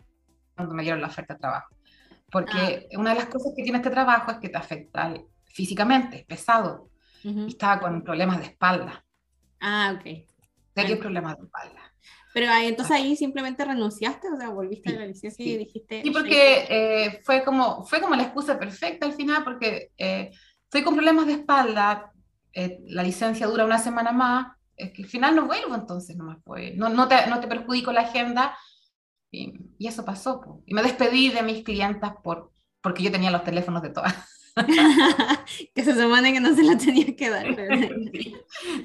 cuando 0.56 0.76
me 0.76 0.84
dieron 0.84 1.02
la 1.02 1.08
oferta 1.08 1.34
de 1.36 1.40
trabajo. 1.40 1.74
Porque 2.32 2.88
una 2.94 3.12
de 3.12 3.16
las 3.18 3.26
cosas 3.26 3.54
que 3.56 3.64
tiene 3.64 3.78
este 3.80 3.90
trabajo 3.90 4.32
es 4.32 4.38
que 4.38 4.50
te 4.50 4.58
afecta 4.58 5.14
físicamente, 5.46 6.18
es 6.20 6.26
pesado. 6.26 6.89
Y 7.24 7.48
estaba 7.48 7.80
con 7.82 8.04
problemas 8.04 8.40
de 8.40 8.46
espalda. 8.46 9.06
Ah, 9.60 9.96
ok. 9.98 10.04
Serios 10.76 10.98
Ah. 11.00 11.02
problemas 11.02 11.38
de 11.38 11.44
espalda. 11.46 11.82
Pero 12.34 12.52
ahí, 12.52 12.68
entonces 12.68 12.96
ahí 12.96 13.16
simplemente 13.16 13.66
renunciaste, 13.66 14.28
o 14.32 14.38
sea, 14.38 14.50
volviste 14.50 14.92
Sí, 14.92 14.96
a 14.96 15.00
la 15.00 15.06
licencia 15.08 15.46
y 15.46 15.58
dijiste... 15.58 16.02
Sí, 16.04 16.12
porque 16.12 16.68
eh, 16.70 17.22
fue, 17.24 17.44
como, 17.44 17.84
fue 17.86 18.00
como 18.00 18.16
la 18.16 18.24
excusa 18.24 18.60
perfecta 18.60 19.06
al 19.08 19.14
final, 19.14 19.44
porque 19.44 19.92
eh, 19.98 20.30
estoy 20.64 20.84
con 20.84 20.94
problemas 20.94 21.26
de 21.26 21.34
espalda, 21.34 22.12
eh, 22.54 22.80
la 22.86 23.02
licencia 23.04 23.48
dura 23.48 23.66
una 23.66 23.80
semana 23.80 24.12
más, 24.12 24.56
es 24.78 24.92
que 24.94 25.02
al 25.04 25.10
final 25.10 25.36
no 25.36 25.48
vuelvo 25.48 25.74
entonces 25.76 26.16
nomás, 26.16 26.38
pues, 26.46 26.76
no, 26.78 26.88
no, 26.90 27.08
te, 27.08 27.26
no 27.28 27.40
te 27.40 27.48
perjudico 27.48 27.92
la 27.92 28.02
agenda, 28.02 28.56
y, 29.32 29.54
y 29.78 29.88
eso 29.88 30.06
pasó. 30.06 30.40
po. 30.40 30.64
Y 30.68 30.74
me 30.74 30.84
despedí 30.84 31.30
de 31.30 31.42
mis 31.42 31.64
clientas 31.64 32.14
por, 32.24 32.52
porque 32.82 33.04
yo 33.04 33.12
tenía 33.12 33.32
los 33.32 33.44
teléfonos 33.44 33.82
de 33.82 33.90
todas. 33.90 34.14
que 35.76 35.84
se 35.84 35.94
supone 35.94 36.34
que 36.34 36.40
no 36.40 36.56
se 36.56 36.64
la 36.64 36.78
tenía 36.78 37.16
que 37.16 37.30
dar. 37.30 37.56
pero- 37.56 37.96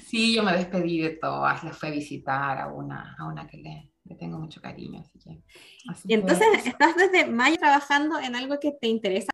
Sí, 0.06 0.34
yo 0.34 0.42
me 0.42 0.52
despedí 0.52 1.00
de 1.00 1.10
todas, 1.10 1.62
las 1.64 1.76
fui 1.78 1.88
a 1.88 1.92
visitar 1.92 2.58
a 2.58 2.68
una, 2.68 3.16
a 3.18 3.26
una 3.26 3.46
que 3.46 3.58
le, 3.58 3.90
le 4.04 4.14
tengo 4.16 4.38
mucho 4.38 4.60
cariño. 4.60 5.00
Así 5.00 5.18
que, 5.18 5.42
así 5.90 6.08
Y 6.08 6.14
entonces 6.14 6.46
estás 6.66 6.96
desde 6.96 7.26
mayo 7.26 7.56
trabajando 7.56 8.18
en 8.18 8.36
algo 8.36 8.58
que 8.60 8.72
te 8.72 8.88
interesa. 8.88 9.30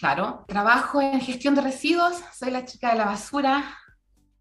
Claro, 0.00 0.44
trabajo 0.48 1.00
en 1.00 1.20
gestión 1.20 1.54
de 1.54 1.62
residuos, 1.62 2.14
soy 2.36 2.50
la 2.50 2.64
chica 2.64 2.90
de 2.92 2.98
la 2.98 3.04
basura, 3.06 3.64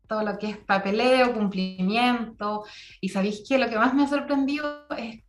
todo 0.07 0.23
lo 0.23 0.37
que 0.37 0.49
es 0.49 0.57
papeleo, 0.57 1.33
cumplimiento, 1.33 2.65
y 2.99 3.09
sabéis 3.09 3.43
que 3.47 3.57
lo 3.57 3.69
que 3.69 3.77
más 3.77 3.93
me 3.93 4.03
ha 4.03 4.07
sorprendido 4.07 4.85
es 4.97 5.23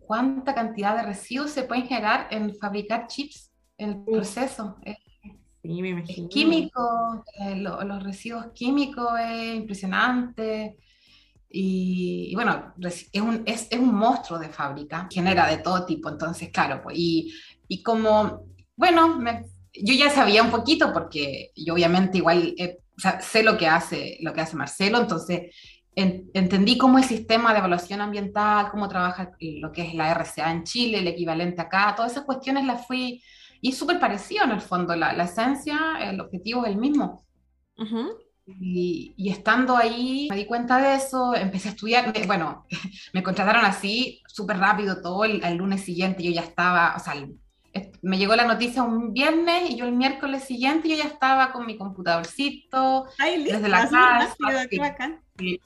cuánta 0.00 0.54
cantidad 0.54 0.96
de 0.96 1.02
residuos 1.04 1.50
se 1.52 1.62
pueden 1.62 1.86
generar 1.86 2.26
en 2.30 2.54
fabricar 2.56 3.06
chips, 3.06 3.50
el 3.78 4.02
proceso. 4.04 4.76
Es, 4.84 4.98
sí, 5.62 5.68
Sí, 5.74 5.82
me 5.82 5.90
imagino. 5.90 6.28
Químicos, 6.28 7.20
eh, 7.40 7.56
lo- 7.56 7.82
los 7.84 8.02
residuos 8.02 8.46
químicos 8.54 9.08
es 9.20 9.56
impresionante. 9.56 10.76
Y, 11.50 12.28
y 12.30 12.34
bueno, 12.34 12.74
es 12.82 13.10
un, 13.22 13.42
es, 13.46 13.68
es 13.70 13.78
un 13.80 13.94
monstruo 13.94 14.38
de 14.38 14.50
fábrica, 14.50 15.08
genera 15.10 15.48
de 15.48 15.58
todo 15.58 15.86
tipo, 15.86 16.08
entonces, 16.10 16.50
claro, 16.50 16.80
pues, 16.82 16.96
y, 16.98 17.32
y 17.68 17.82
como, 17.82 18.46
bueno, 18.76 19.18
me- 19.18 19.44
yo 19.74 19.94
ya 19.94 20.10
sabía 20.10 20.42
un 20.44 20.50
poquito 20.50 20.92
porque 20.92 21.52
yo 21.56 21.74
obviamente 21.74 22.18
igual 22.18 22.54
eh, 22.58 22.78
sé 23.20 23.42
lo 23.42 23.56
que 23.58 23.66
hace, 23.68 24.18
lo 24.22 24.32
que 24.34 24.40
hace 24.42 24.56
Marcelo, 24.56 24.98
entonces 25.00 25.54
en- 25.94 26.30
entendí 26.34 26.78
cómo 26.78 26.98
el 26.98 27.04
sistema 27.04 27.52
de 27.52 27.58
evaluación 27.58 28.00
ambiental, 28.00 28.70
cómo 28.70 28.88
trabaja 28.88 29.32
lo 29.40 29.72
que 29.72 29.82
es 29.82 29.94
la 29.94 30.10
RCA 30.12 30.52
en 30.52 30.64
Chile, 30.64 30.98
el 30.98 31.08
equivalente 31.08 31.60
acá, 31.62 31.94
todas 31.96 32.12
esas 32.12 32.24
cuestiones 32.24 32.64
las 32.66 32.86
fui, 32.86 33.22
y 33.60 33.70
es 33.70 33.78
súper 33.78 33.98
parecido 34.00 34.44
en 34.44 34.52
el 34.52 34.60
fondo, 34.60 34.94
la, 34.96 35.12
la 35.12 35.24
esencia, 35.24 35.78
el 36.00 36.20
objetivo 36.20 36.64
es 36.64 36.72
el 36.72 36.78
mismo. 36.78 37.24
Ujú. 37.78 38.18
Y, 38.46 39.14
y 39.16 39.30
estando 39.30 39.76
ahí 39.76 40.26
me 40.30 40.36
di 40.36 40.46
cuenta 40.46 40.78
de 40.78 40.94
eso, 40.96 41.34
empecé 41.36 41.68
a 41.68 41.72
estudiar, 41.72 42.12
me- 42.12 42.26
bueno, 42.26 42.66
me 43.12 43.22
contrataron 43.22 43.64
así 43.64 44.22
súper 44.26 44.58
rápido 44.58 45.00
todo, 45.00 45.24
el, 45.24 45.44
el 45.44 45.56
lunes 45.56 45.82
siguiente 45.84 46.22
yo 46.24 46.32
ya 46.32 46.42
estaba, 46.42 46.94
o 46.96 46.98
sea, 46.98 47.14
el- 47.14 47.36
me 48.02 48.18
llegó 48.18 48.34
la 48.34 48.46
noticia 48.46 48.82
un 48.82 49.12
viernes 49.12 49.70
y 49.70 49.76
yo 49.76 49.84
el 49.84 49.92
miércoles 49.92 50.42
siguiente 50.42 50.88
yo 50.88 50.96
ya 50.96 51.04
estaba 51.04 51.52
con 51.52 51.66
mi 51.66 51.78
computadorcito, 51.78 53.06
Ay, 53.18 53.44
Desde 53.44 53.68
la 53.68 53.82
casa, 53.82 53.96
rápido, 54.18 54.68
qué 54.68 54.78
sí. 55.38 55.60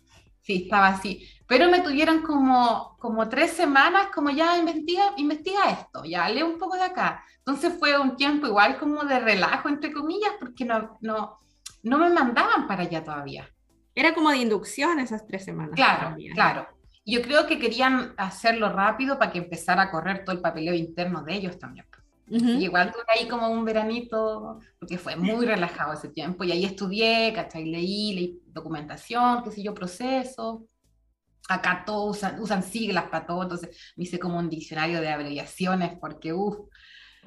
Sí, 0.44 0.64
estaba 0.64 0.88
así, 0.88 1.26
pero 1.46 1.70
me 1.70 1.80
tuvieron 1.80 2.22
como, 2.22 2.96
como 2.98 3.28
tres 3.28 3.52
semanas 3.52 4.08
como 4.14 4.30
ya 4.30 4.56
investiga, 4.58 5.12
investiga 5.16 5.70
esto, 5.70 6.04
ya 6.04 6.28
lee 6.28 6.42
un 6.42 6.58
poco 6.58 6.76
de 6.76 6.82
acá. 6.82 7.24
Entonces 7.38 7.74
fue 7.78 7.98
un 7.98 8.16
tiempo 8.16 8.46
igual 8.46 8.78
como 8.78 9.04
de 9.04 9.18
relajo, 9.18 9.68
entre 9.68 9.92
comillas, 9.92 10.32
porque 10.38 10.64
no, 10.64 10.98
no, 11.00 11.38
no 11.82 11.98
me 11.98 12.10
mandaban 12.10 12.66
para 12.66 12.82
allá 12.82 13.02
todavía. 13.02 13.50
Era 13.94 14.14
como 14.14 14.30
de 14.30 14.38
inducción 14.38 14.98
esas 14.98 15.26
tres 15.26 15.44
semanas. 15.44 15.74
Claro, 15.74 16.08
también. 16.08 16.32
claro. 16.32 16.68
Yo 17.06 17.20
creo 17.20 17.46
que 17.46 17.58
querían 17.58 18.14
hacerlo 18.16 18.70
rápido 18.70 19.18
para 19.18 19.30
que 19.30 19.38
empezara 19.38 19.82
a 19.82 19.90
correr 19.90 20.24
todo 20.24 20.34
el 20.34 20.40
papeleo 20.40 20.74
interno 20.74 21.22
de 21.22 21.34
ellos 21.34 21.58
también. 21.58 21.86
Ujú. 22.30 22.48
Y 22.48 22.64
igual 22.64 22.90
tuve 22.92 23.02
ahí 23.08 23.28
como 23.28 23.48
un 23.48 23.64
veranito, 23.64 24.58
porque 24.78 24.96
fue 24.98 25.16
muy 25.16 25.44
relajado 25.46 25.92
ese 25.92 26.08
tiempo, 26.08 26.44
y 26.44 26.52
ahí 26.52 26.64
estudié, 26.64 27.32
¿cachai? 27.34 27.64
Leí, 27.66 28.14
leí 28.14 28.40
documentación, 28.46 29.42
qué 29.44 29.50
sé 29.50 29.62
yo, 29.62 29.74
proceso. 29.74 30.66
Acá 31.48 31.82
todos 31.84 32.16
usan, 32.16 32.40
usan 32.40 32.62
siglas 32.62 33.04
para 33.10 33.26
todo, 33.26 33.42
entonces 33.42 33.76
me 33.96 34.04
hice 34.04 34.18
como 34.18 34.38
un 34.38 34.48
diccionario 34.48 35.00
de 35.02 35.08
abreviaciones, 35.10 35.98
porque 36.00 36.32
uff, 36.32 36.56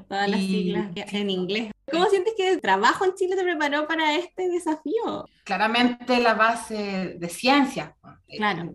Todas 0.08 0.30
las 0.30 0.40
Y- 0.42 0.48
siglas 0.48 0.92
que- 0.94 1.18
en 1.18 1.30
inglés. 1.32 1.72
¿Cómo 1.92 2.06
sientes 2.06 2.36
que 2.38 2.52
el 2.52 2.62
trabajo 2.62 3.04
en 3.04 3.16
Chile 3.16 3.36
te 3.36 3.42
preparó 3.42 3.88
para 3.88 4.14
este 4.16 4.48
desafío? 4.48 5.26
claramente 5.44 6.20
la 6.20 6.36
base 6.36 7.16
de 7.18 7.30
ciencia. 7.30 7.96
eh, 8.28 8.38
Claro. 8.38 8.74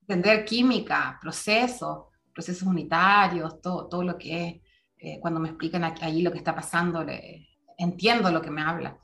Entender 0.00 0.44
química, 0.44 1.16
procesos, 1.22 2.06
procesos 2.32 2.66
unitarios, 2.66 3.60
todo, 3.60 3.86
todo 3.88 4.02
lo 4.02 4.18
que 4.18 4.44
es. 4.48 4.60
Eh, 5.04 5.18
cuando 5.20 5.40
me 5.40 5.48
explican 5.50 5.84
ahí 5.84 6.22
lo 6.22 6.32
que 6.32 6.38
está 6.38 6.54
pasando, 6.54 7.04
le- 7.04 7.48
entiendo 7.78 8.30
lo 8.30 8.40
que 8.42 8.50
me 8.50 8.62
habla. 8.62 8.98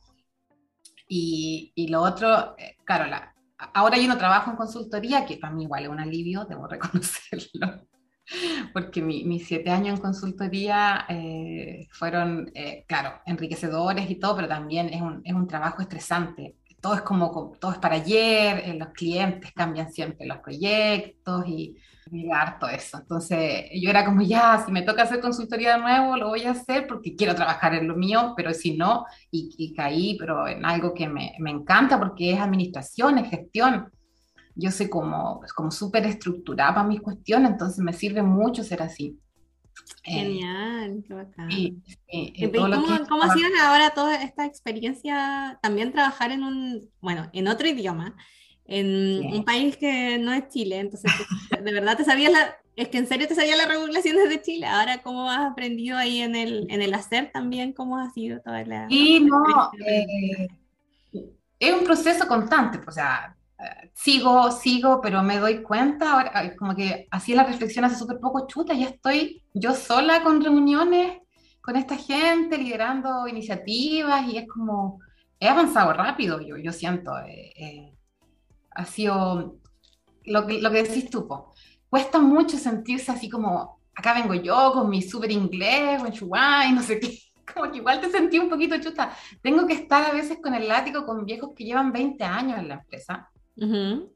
Y, 1.09 1.73
y 1.75 1.89
lo 1.89 2.03
otro, 2.03 2.57
eh, 2.57 2.77
claro, 2.85 3.07
la, 3.07 3.35
ahora 3.75 3.99
yo 3.99 4.07
no 4.09 4.17
trabajo 4.19 4.51
en 4.51 4.57
consultoría, 4.57 5.27
que 5.27 5.37
para 5.39 5.53
mí 5.53 5.65
igual 5.65 5.85
es 5.85 5.89
un 5.89 6.01
alivio, 6.01 6.45
debo 6.45 6.67
reconocerlo. 6.69 7.87
Porque 8.73 9.03
mi- 9.03 9.25
mis 9.25 9.47
siete 9.47 9.71
años 9.71 9.97
en 9.97 10.03
consultoría 10.03 11.05
eh, 11.09 11.89
fueron, 11.91 12.51
eh, 12.55 12.85
claro, 12.87 13.21
enriquecedores 13.27 14.09
y 14.09 14.17
todo, 14.21 14.37
pero 14.37 14.49
también 14.49 14.89
es 14.91 15.01
un, 15.03 15.21
es 15.25 15.35
un 15.35 15.49
trabajo 15.49 15.83
estresante. 15.83 16.57
Todo 16.81 16.95
es 16.95 17.03
como- 17.03 17.53
todo 17.61 17.73
es 17.73 17.79
para 17.79 17.97
ayer, 17.97 18.63
eh, 18.65 18.75
los 18.79 18.89
clientes 18.91 19.53
cambian 19.53 19.91
siempre 19.93 20.27
los 20.27 20.39
proyectos 20.39 21.45
y, 21.49 21.77
y 22.13 22.31
harto 22.31 22.69
eso. 22.69 22.99
Entonces 22.99 23.67
yo 23.81 23.91
era 23.91 24.05
como, 24.05 24.23
ya, 24.23 24.63
si 24.65 24.73
me 24.73 24.83
toca 24.83 25.03
hacer 25.03 25.21
consultoría 25.21 25.75
de 25.77 25.83
nuevo, 25.83 26.17
lo 26.17 26.29
voy 26.29 26.43
a 26.45 26.53
hacer 26.53 26.87
porque 26.87 27.15
quiero 27.17 27.35
trabajar 27.35 27.75
en 27.75 27.89
lo 27.89 27.97
mío, 27.97 28.35
pero 28.37 28.53
si 28.55 28.77
no, 28.77 29.05
y, 29.31 29.55
y 29.59 29.75
caí, 29.75 30.17
pero 30.19 30.47
en 30.49 30.65
algo 30.65 30.95
que 30.95 31.09
me, 31.09 31.35
me 31.39 31.51
encanta 31.51 31.99
porque 31.99 32.33
es 32.33 32.41
administración, 32.41 33.19
es 33.19 33.31
gestión 33.31 33.91
yo 34.55 34.71
soy 34.71 34.89
como, 34.91 35.41
como 35.57 35.71
súper 35.71 36.05
estructurada 36.07 36.75
para 36.75 36.89
mis 36.89 37.01
cuestiones, 37.01 37.53
entonces 37.53 37.79
me 37.79 37.93
sirve 37.93 38.23
mucho 38.23 38.63
ser 38.65 38.83
así. 38.83 39.19
Eh, 40.05 40.11
Genial, 40.13 41.05
qué 41.07 41.15
bacán. 41.15 41.51
y, 41.51 41.77
y- 42.09 42.33
y 42.37 42.45
¿Y 42.47 42.53
todo 42.53 42.69
lo 42.69 42.77
cómo, 42.77 42.87
que 42.87 43.09
cómo 43.09 43.23
ha 43.23 43.31
sido 43.31 43.49
ahora 43.63 43.91
toda 43.91 44.23
esta 44.23 44.45
experiencia 44.45 45.59
también 45.63 45.93
trabajar 45.93 46.33
en 46.33 46.43
un, 46.43 46.91
bueno, 47.01 47.31
en 47.33 47.49
otro 47.49 47.69
idioma, 47.69 48.17
en 48.71 49.21
Sí. 49.23 49.37
un 49.39 49.45
país 49.45 49.77
que 49.77 50.17
no 50.19 50.33
es 50.33 50.49
Chile? 50.49 50.79
Entonces, 50.79 51.11
tú- 51.17 51.63
de 51.63 51.73
verdad 51.73 51.97
te 51.97 52.05
sabías 52.05 52.33
la, 52.33 52.57
es 52.77 52.89
que 52.89 52.99
en 52.99 53.07
serio 53.07 53.29
te 53.29 53.35
sabías 53.35 53.59
las 53.59 53.69
regulaciones 53.69 54.29
de 54.29 54.41
Chile. 54.41 54.67
Ahora, 54.67 55.03
¿cómo 55.03 55.31
has 55.31 55.51
aprendido 55.51 55.99
ahí 55.99 56.23
en 56.23 56.35
el, 56.37 56.67
en 56.71 56.81
el 56.81 56.95
hacer 56.95 57.31
también? 57.33 57.73
¿Cómo 57.73 57.99
ha 57.99 58.11
sido 58.11 58.41
toda 58.41 58.65
la... 58.65 58.87
Y 58.89 59.21
no, 59.21 59.71
eh, 59.87 60.49
es 61.59 61.75
un 61.75 61.85
proceso 61.85 62.27
constante, 62.27 62.79
pues, 62.79 62.89
o 62.89 62.93
sea, 62.93 63.37
sigo, 63.93 64.51
sigo, 64.51 65.01
pero 65.03 65.23
me 65.23 65.39
doy 65.39 65.63
cuenta, 65.63 66.13
ahora, 66.13 66.57
como 66.57 66.75
que 66.75 67.07
hacía 67.11 67.37
la 67.37 67.45
reflexión 67.45 67.85
hace 67.85 67.97
súper 67.97 68.19
poco, 68.19 68.47
chuta, 68.47 68.73
ya 68.73 68.87
estoy 68.87 69.43
yo 69.53 69.75
sola 69.75 70.23
con 70.23 70.43
reuniones 70.43 71.19
con 71.61 71.77
esta 71.77 71.97
gente, 71.97 72.57
liderando 72.57 73.29
iniciativas, 73.29 74.27
y 74.27 74.39
es 74.39 74.49
como, 74.49 74.99
he 75.39 75.47
avanzado 75.47 75.93
rápido, 75.93 76.41
yo, 76.41 76.57
yo 76.57 76.73
siento, 76.73 77.11
eh, 77.19 77.53
eh, 77.55 77.93
ha 78.81 78.87
sido 78.87 79.59
lo 80.25 80.47
que, 80.47 80.61
lo 80.61 80.71
que 80.71 80.83
decís 80.83 81.11
tú, 81.11 81.27
po. 81.27 81.53
cuesta 81.89 82.19
mucho 82.19 82.57
sentirse 82.57 83.13
así 83.13 83.29
como, 83.29 83.81
acá 83.95 84.15
vengo 84.15 84.35
yo 84.35 84.73
con 84.73 84.89
mi 84.89 85.03
súper 85.03 85.31
inglés, 85.31 86.01
buen 86.01 86.13
chuguay, 86.13 86.73
no 86.73 86.83
sé 86.83 86.99
qué, 86.99 87.19
como 87.53 87.71
que 87.71 87.79
igual 87.79 88.01
te 88.01 88.11
sentí 88.11 88.39
un 88.39 88.49
poquito 88.49 88.81
chuta. 88.81 89.15
Tengo 89.43 89.67
que 89.67 89.75
estar 89.75 90.11
a 90.11 90.13
veces 90.13 90.39
con 90.43 90.55
el 90.55 90.69
látigo 90.69 91.05
con 91.05 91.25
viejos 91.25 91.51
que 91.55 91.65
llevan 91.65 91.93
20 91.93 92.25
años 92.25 92.59
en 92.59 92.69
la 92.69 92.75
empresa. 92.75 93.31
Ujú. 93.57 94.15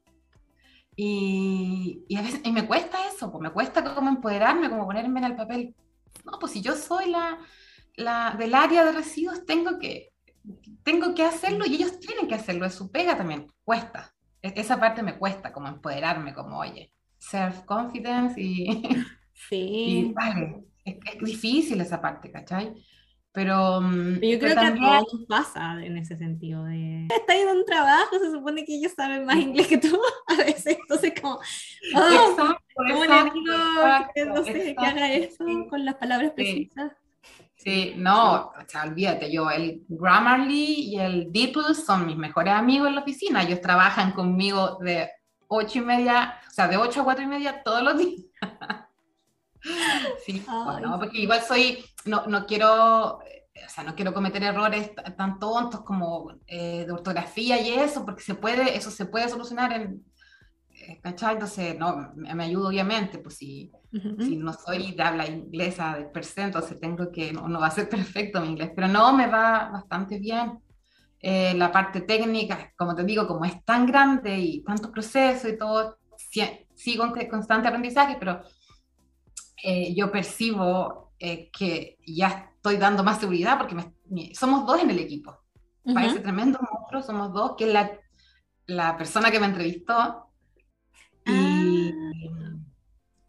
Y, 0.95 2.05
y 2.07 2.15
a 2.15 2.21
veces 2.21 2.39
y 2.43 2.51
me 2.51 2.65
cuesta 2.65 2.97
eso, 3.07 3.29
pues 3.31 3.41
me 3.41 3.51
cuesta 3.51 3.83
como 3.83 4.09
empoderarme, 4.09 4.69
como 4.69 4.85
ponerme 4.85 5.19
en 5.19 5.25
el 5.25 5.35
papel. 5.35 5.75
No, 6.23 6.39
pues 6.39 6.53
si 6.53 6.61
yo 6.61 6.73
soy 6.75 7.09
la, 7.09 7.37
la 7.97 8.35
del 8.39 8.55
área 8.55 8.85
de 8.85 8.93
residuos, 8.93 9.45
tengo 9.45 9.77
que, 9.77 10.13
tengo 10.83 11.13
que 11.13 11.23
hacerlo 11.23 11.65
y 11.65 11.75
ellos 11.75 11.99
tienen 11.99 12.27
que 12.27 12.35
hacerlo, 12.35 12.65
es 12.65 12.73
su 12.73 12.89
pega 12.89 13.17
también, 13.17 13.51
cuesta. 13.63 14.14
E- 14.45 14.53
Esa 14.61 14.79
parte 14.79 15.01
me 15.03 15.17
cuesta, 15.17 15.51
como 15.51 15.67
empoderarme, 15.67 16.33
como, 16.33 16.59
oye, 16.59 16.91
self-confidence 17.17 18.39
y, 18.41 18.65
y 19.85 20.05
Sí. 20.05 20.11
vale, 20.13 20.63
es, 20.83 20.95
es 21.13 21.19
difícil 21.23 21.81
esa 21.81 22.01
parte, 22.01 22.31
¿cachai? 22.31 22.73
Pero, 23.31 23.81
mm, 23.81 24.13
Yo 24.15 24.19
pero 24.21 24.39
creo 24.39 24.39
que 24.39 24.51
a 24.53 24.55
también- 24.61 25.03
todos 25.03 25.25
pasa 25.27 25.83
en 25.83 25.97
ese 25.97 26.15
sentido 26.17 26.63
de... 26.63 27.07
Estás 27.13 27.35
en 27.35 27.49
un 27.49 27.65
trabajo, 27.65 28.17
se 28.19 28.31
supone 28.31 28.63
que 28.65 28.75
ellos 28.77 28.93
saben 28.95 29.25
más 29.25 29.37
inglés 29.37 29.67
que 29.67 29.77
tú 29.77 29.99
a 30.27 30.35
veces, 30.37 30.77
entonces 30.79 31.13
como... 31.19 31.35
oh, 31.35 31.39
Exacto, 32.13 32.55
¿Cómo 32.75 33.03
le 33.05 33.05
exacto, 33.05 33.33
digo 33.33 33.53
que, 34.13 34.25
no 34.25 34.43
sé, 34.43 34.75
que 34.79 34.85
haga 34.85 35.13
eso 35.13 35.45
con 35.69 35.83
las 35.85 35.95
palabras 35.95 36.31
precisas? 36.31 36.91
Sí, 36.93 37.04
no, 37.95 38.47
o 38.47 38.53
sea, 38.67 38.83
olvídate, 38.83 39.31
yo, 39.31 39.49
el 39.49 39.83
Grammarly 39.87 40.91
y 40.91 40.99
el 40.99 41.31
DeepL 41.31 41.73
son 41.73 42.05
mis 42.05 42.15
mejores 42.15 42.53
amigos 42.53 42.87
en 42.87 42.95
la 42.95 43.01
oficina. 43.01 43.41
Ellos 43.41 43.61
trabajan 43.61 44.11
conmigo 44.11 44.77
de 44.81 45.09
ocho 45.47 45.79
y 45.79 45.81
media, 45.81 46.39
o 46.47 46.51
sea, 46.51 46.67
de 46.67 46.77
ocho 46.77 47.01
a 47.01 47.03
cuatro 47.03 47.23
y 47.23 47.27
media 47.27 47.63
todos 47.63 47.81
los 47.81 47.97
días. 47.97 48.23
Sí, 50.23 50.45
Ay. 50.47 50.63
bueno, 50.65 50.99
porque 50.99 51.17
igual 51.17 51.41
soy, 51.41 51.83
no, 52.05 52.27
no 52.27 52.45
quiero, 52.45 53.17
o 53.17 53.69
sea, 53.69 53.83
no 53.83 53.95
quiero 53.95 54.13
cometer 54.13 54.43
errores 54.43 54.91
tan 55.17 55.39
tontos 55.39 55.81
como 55.81 56.33
eh, 56.45 56.85
de 56.85 56.91
ortografía 56.91 57.59
y 57.59 57.73
eso, 57.73 58.05
porque 58.05 58.21
se 58.21 58.35
puede, 58.35 58.77
eso 58.77 58.91
se 58.91 59.07
puede 59.07 59.27
solucionar 59.27 59.73
en, 59.73 60.05
¿cachai? 61.01 61.33
Entonces, 61.33 61.77
no, 61.77 62.11
me, 62.15 62.33
me 62.35 62.43
ayuda 62.45 62.69
obviamente, 62.69 63.19
pues 63.19 63.37
si 63.37 63.71
Ujú. 63.93 64.15
si 64.17 64.37
no 64.37 64.53
soy 64.53 64.93
de 64.93 65.03
habla 65.03 65.27
inglesa 65.27 65.97
de 65.97 66.05
per 66.05 66.23
se, 66.25 66.41
entonces 66.43 66.79
tengo 66.79 67.11
que, 67.11 67.33
no, 67.33 67.47
no 67.49 67.59
va 67.59 67.67
a 67.67 67.71
ser 67.71 67.89
perfecto 67.89 68.41
mi 68.41 68.49
inglés, 68.49 68.71
pero 68.75 68.87
no, 68.87 69.13
me 69.13 69.27
va 69.27 69.69
bastante 69.71 70.19
bien. 70.19 70.59
Eh, 71.21 71.53
la 71.55 71.71
parte 71.71 72.01
técnica, 72.01 72.73
como 72.77 72.95
te 72.95 73.03
digo, 73.03 73.27
como 73.27 73.45
es 73.45 73.63
tan 73.65 73.85
grande 73.87 74.37
y 74.39 74.63
tantos 74.63 74.91
procesos 74.91 75.51
y 75.51 75.57
todo, 75.57 75.97
sí- 76.17 76.41
sigo 76.75 77.05
en 77.17 77.29
constante 77.29 77.67
aprendizaje, 77.67 78.17
pero 78.19 78.41
eh, 79.63 79.93
yo 79.95 80.11
percibo 80.11 81.13
eh, 81.19 81.49
que 81.51 81.97
ya 82.05 82.51
estoy 82.55 82.77
dando 82.77 83.03
más 83.03 83.19
seguridad 83.19 83.57
porque 83.57 83.75
me- 83.75 83.93
mi- 84.09 84.35
somos 84.35 84.65
dos 84.65 84.81
en 84.81 84.89
el 84.91 84.99
equipo. 84.99 85.37
Para 85.91 86.07
ese 86.07 86.19
Ujú. 86.19 86.23
tremendo 86.23 86.59
monstruo 86.61 87.01
somos 87.03 87.33
dos, 87.33 87.53
que 87.57 87.65
es 87.65 87.73
la, 87.73 87.91
la 88.67 88.97
persona 88.97 89.31
que 89.31 89.39
me 89.39 89.47
entrevistó. 89.47 90.24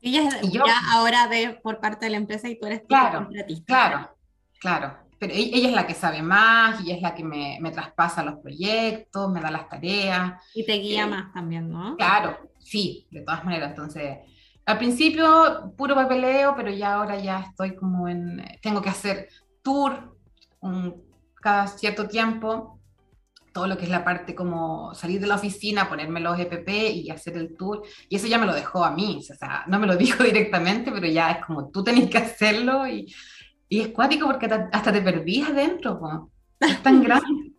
Y, 0.00 0.08
Ella 0.18 0.28
es 0.28 0.50
yo- 0.52 0.64
ya 0.66 0.78
ahora 0.92 1.26
de, 1.28 1.58
por 1.62 1.80
parte 1.80 2.06
de 2.06 2.10
la 2.10 2.16
empresa 2.18 2.48
y 2.48 2.58
tú 2.58 2.66
eres 2.66 2.82
Claro, 2.88 3.24
contratista. 3.24 3.64
Claro, 3.66 4.16
claro. 4.60 4.98
pero 5.18 5.32
e-, 5.32 5.38
ella 5.54 5.68
es 5.68 5.74
la 5.74 5.86
que 5.86 5.94
sabe 5.94 6.22
más, 6.22 6.80
y 6.80 6.84
ella 6.86 6.96
es 6.96 7.02
la 7.02 7.14
que 7.14 7.24
me, 7.24 7.58
me 7.60 7.70
traspasa 7.70 8.22
los 8.22 8.36
proyectos, 8.40 9.30
me 9.32 9.40
da 9.40 9.50
las 9.50 9.68
tareas. 9.68 10.42
Y 10.54 10.64
te 10.64 10.74
guía 10.74 11.04
eh, 11.04 11.06
más 11.08 11.32
también, 11.32 11.70
¿no? 11.70 11.96
Claro, 11.96 12.38
sí, 12.58 13.06
de 13.10 13.22
todas 13.22 13.44
maneras. 13.44 13.70
Entonces, 13.70 14.18
al 14.66 14.78
principio 14.78 15.72
puro 15.76 15.94
papeleo, 15.94 16.54
pero 16.56 16.70
ya 16.70 16.94
ahora 16.94 17.16
ya 17.18 17.40
estoy 17.40 17.74
como 17.74 18.08
en, 18.08 18.44
tengo 18.60 18.82
que 18.82 18.90
hacer 18.90 19.28
tour 19.62 20.16
un, 20.60 21.02
cada 21.40 21.66
cierto 21.68 22.06
tiempo, 22.08 22.75
todo 23.56 23.66
lo 23.66 23.78
que 23.78 23.84
es 23.84 23.90
la 23.90 24.04
parte 24.04 24.34
como 24.34 24.94
salir 24.94 25.18
de 25.18 25.26
la 25.26 25.36
oficina, 25.36 25.88
ponerme 25.88 26.20
los 26.20 26.38
EPP 26.38 26.68
y 26.92 27.10
hacer 27.10 27.38
el 27.38 27.56
tour, 27.56 27.82
y 28.08 28.16
eso 28.16 28.26
ya 28.26 28.36
me 28.36 28.44
lo 28.44 28.54
dejó 28.54 28.84
a 28.84 28.90
mí, 28.90 29.18
o 29.18 29.34
sea, 29.34 29.64
no 29.66 29.78
me 29.78 29.86
lo 29.86 29.96
dijo 30.04 30.22
directamente, 30.22 30.92
pero 30.92 31.06
ya 31.06 31.30
es 31.30 31.46
como 31.46 31.70
tú 31.70 31.82
tenés 31.82 32.10
que 32.10 32.18
hacerlo 32.18 32.86
y 32.86 33.06
y 33.68 33.80
es 33.80 33.88
cuático 33.88 34.26
porque 34.26 34.46
hasta 34.46 34.92
te 34.92 35.02
perdías 35.02 35.50
adentro, 35.50 36.30
es 36.60 36.82
tan 36.82 37.02
grande. 37.04 37.52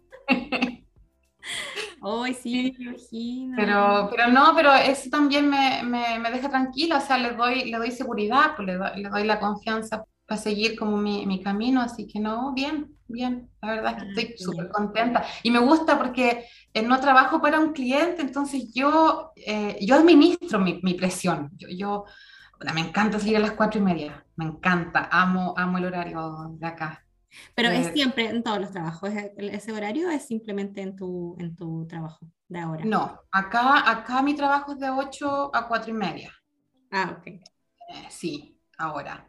Ay, 2.01 2.33
sí, 2.33 2.75
me 2.77 2.85
imagino. 2.85 3.55
Pero, 3.57 4.09
pero 4.09 4.27
no, 4.29 4.53
pero 4.55 4.73
eso 4.73 5.09
también 5.09 5.49
me, 5.49 5.81
me, 5.83 6.19
me, 6.19 6.31
deja 6.31 6.49
tranquila, 6.49 6.97
o 6.97 7.01
sea, 7.01 7.17
le 7.17 7.31
doy, 7.31 7.69
le 7.69 7.77
doy 7.77 7.91
seguridad, 7.91 8.55
pues 8.55 8.67
le, 8.67 8.75
doy, 8.75 9.01
le 9.01 9.09
doy 9.09 9.23
la 9.25 9.39
confianza 9.39 10.05
para 10.25 10.39
seguir 10.39 10.77
como 10.77 10.97
mi, 10.97 11.25
mi, 11.25 11.41
camino, 11.41 11.81
así 11.81 12.07
que 12.07 12.19
no, 12.19 12.53
bien, 12.53 12.96
bien, 13.07 13.49
la 13.61 13.69
verdad 13.69 13.91
es 13.91 14.03
que 14.03 14.09
ah, 14.09 14.13
estoy 14.15 14.37
súper 14.37 14.69
contenta. 14.69 15.25
Y 15.43 15.51
me 15.51 15.59
gusta 15.59 15.97
porque 15.97 16.45
eh, 16.73 16.81
no 16.81 16.99
trabajo 16.99 17.41
para 17.41 17.59
un 17.59 17.73
cliente, 17.73 18.21
entonces 18.21 18.71
yo, 18.73 19.31
eh, 19.35 19.77
yo 19.81 19.95
administro 19.95 20.59
mi, 20.59 20.79
mi 20.83 20.93
presión, 20.93 21.51
yo, 21.55 21.67
yo 21.69 22.05
me 22.73 22.81
encanta 22.81 23.19
salir 23.19 23.37
a 23.37 23.41
las 23.41 23.51
cuatro 23.51 23.79
y 23.79 23.83
media, 23.83 24.25
me 24.35 24.45
encanta, 24.45 25.09
amo, 25.11 25.53
amo 25.57 25.77
el 25.77 25.85
horario 25.85 26.55
de 26.59 26.67
acá. 26.67 27.03
Pero 27.55 27.69
es 27.69 27.87
eh, 27.87 27.93
siempre 27.93 28.29
en 28.29 28.43
todos 28.43 28.59
los 28.59 28.71
trabajos, 28.71 29.11
ese 29.37 29.71
horario 29.71 30.09
es 30.09 30.25
simplemente 30.25 30.81
en 30.81 30.95
tu, 30.95 31.35
en 31.39 31.55
tu 31.55 31.85
trabajo 31.87 32.27
de 32.47 32.59
ahora. 32.59 32.85
No, 32.85 33.21
acá, 33.31 33.89
acá 33.89 34.21
mi 34.21 34.35
trabajo 34.35 34.73
es 34.73 34.79
de 34.79 34.89
8 34.89 35.55
a 35.55 35.67
cuatro 35.67 35.91
y 35.91 35.93
media. 35.93 36.31
Ah, 36.91 37.17
ok. 37.17 37.27
Eh, 37.27 37.41
sí, 38.09 38.59
ahora. 38.77 39.27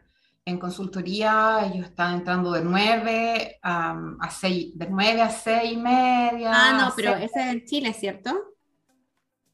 En 0.49 0.57
consultoría 0.57 1.59
ellos 1.63 1.85
están 1.85 2.15
entrando 2.15 2.51
de 2.51 2.63
9 2.63 3.59
a 3.61 4.29
6, 4.29 4.77
de 4.77 4.87
9 4.89 5.21
a 5.21 5.29
6 5.29 5.71
y 5.73 5.77
media. 5.77 6.51
Ah, 6.51 6.73
no, 6.73 6.93
pero 6.95 7.15
ese 7.15 7.39
es 7.39 7.47
en 7.53 7.65
Chile, 7.65 7.93
¿cierto? 7.93 8.31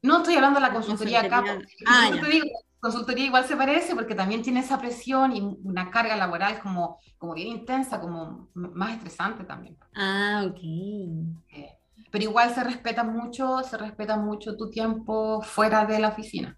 No 0.00 0.18
estoy 0.18 0.36
hablando 0.36 0.58
de 0.58 0.66
la 0.66 0.72
consultoría, 0.72 1.20
acá. 1.20 1.44
Ah, 1.86 2.10
te 2.18 2.30
digo, 2.30 2.46
consultoría 2.80 3.26
igual 3.26 3.44
se 3.44 3.56
parece 3.56 3.94
porque 3.94 4.14
también 4.14 4.42
tiene 4.42 4.60
esa 4.60 4.78
presión 4.78 5.36
y 5.36 5.40
una 5.64 5.90
carga 5.90 6.16
laboral 6.16 6.60
como, 6.60 6.98
como 7.18 7.34
bien 7.34 7.48
intensa, 7.48 8.00
como 8.00 8.48
más 8.54 8.94
estresante 8.94 9.44
también. 9.44 9.76
Ah, 9.94 10.46
ok. 10.48 10.60
Eh, 10.62 11.76
pero 12.10 12.24
igual 12.24 12.54
se 12.54 12.64
respeta 12.64 13.04
mucho, 13.04 13.62
se 13.64 13.76
respeta 13.76 14.16
mucho 14.16 14.56
tu 14.56 14.70
tiempo 14.70 15.42
fuera 15.42 15.84
de 15.84 15.98
la 15.98 16.08
oficina. 16.08 16.56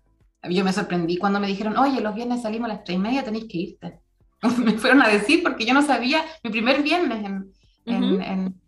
Yo 0.49 0.63
me 0.63 0.73
sorprendí 0.73 1.17
cuando 1.17 1.41
me 1.41 1.49
dijeron, 1.49 1.77
oye, 1.77 2.01
los 2.01 2.15
viernes 2.15 2.43
salimos 2.43 2.71
a 2.71 2.75
las 2.75 2.85
tres 2.85 2.97
y 2.97 3.01
media, 3.01 3.25
tenéis 3.25 3.47
que 3.49 3.59
irte. 3.59 4.01
me 4.59 4.73
fueron 4.73 5.03
a 5.03 5.09
decir 5.09 5.43
porque 5.43 5.65
yo 5.65 5.75
no 5.75 5.83
sabía, 5.83 6.25
mi 6.43 6.51
primer 6.51 6.83
viernes 6.83 7.25
en, 7.25 7.53
en, 7.87 8.23
en, 8.23 8.61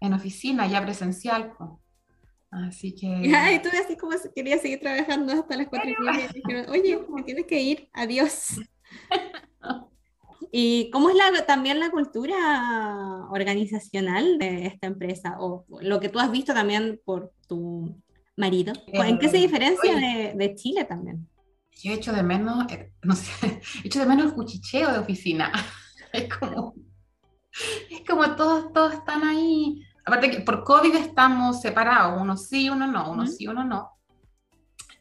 en 0.00 0.12
oficina, 0.12 0.66
ya 0.66 0.82
presencial. 0.82 1.52
Pues. 1.56 1.70
Así 2.50 2.94
que. 2.94 3.06
Y 3.54 3.58
tú 3.60 3.68
así 3.84 3.96
como 3.96 4.12
quería 4.34 4.58
seguir 4.58 4.80
trabajando 4.80 5.32
hasta 5.32 5.56
las 5.56 5.68
cuatro 5.68 5.90
y 5.90 5.96
media. 6.02 6.28
Dijeron, 6.34 6.70
oye, 6.70 6.98
me 7.08 7.22
tienes 7.22 7.46
que 7.46 7.60
ir, 7.60 7.88
adiós. 7.92 8.60
¿Y 10.50 10.90
cómo 10.90 11.10
es 11.10 11.16
la, 11.16 11.44
también 11.44 11.78
la 11.78 11.90
cultura 11.90 13.26
organizacional 13.30 14.38
de 14.38 14.66
esta 14.66 14.86
empresa? 14.86 15.36
O 15.38 15.66
lo 15.80 16.00
que 16.00 16.08
tú 16.08 16.18
has 16.18 16.30
visto 16.30 16.54
también 16.54 17.00
por 17.04 17.32
tu 17.46 17.94
marido. 18.36 18.72
¿En 18.86 19.18
qué 19.18 19.28
se 19.28 19.36
eh, 19.36 19.40
diferencia 19.40 19.94
de, 19.94 20.32
de, 20.34 20.54
Chile 20.54 20.84
también? 20.84 21.28
Yo 21.82 21.92
echo 21.92 22.12
de 22.12 22.22
menos, 22.22 22.70
eh, 22.72 22.92
no 23.02 23.14
sé, 23.14 23.60
echo 23.84 24.00
de 24.00 24.06
menos 24.06 24.26
el 24.26 24.34
cuchicheo 24.34 24.92
de 24.92 24.98
oficina. 24.98 25.52
Es 26.10 26.26
como, 26.26 26.72
es 27.90 28.00
como 28.08 28.34
todos, 28.34 28.72
todos 28.72 28.94
están 28.94 29.22
ahí 29.24 29.84
Aparte 30.08 30.30
que 30.30 30.40
por 30.40 30.64
COVID 30.64 30.96
estamos 30.96 31.60
separados, 31.60 32.18
uno 32.18 32.34
sí, 32.34 32.70
uno 32.70 32.86
no, 32.86 33.10
uno 33.10 33.26
sí, 33.26 33.46
uno 33.46 33.62
no. 33.62 33.90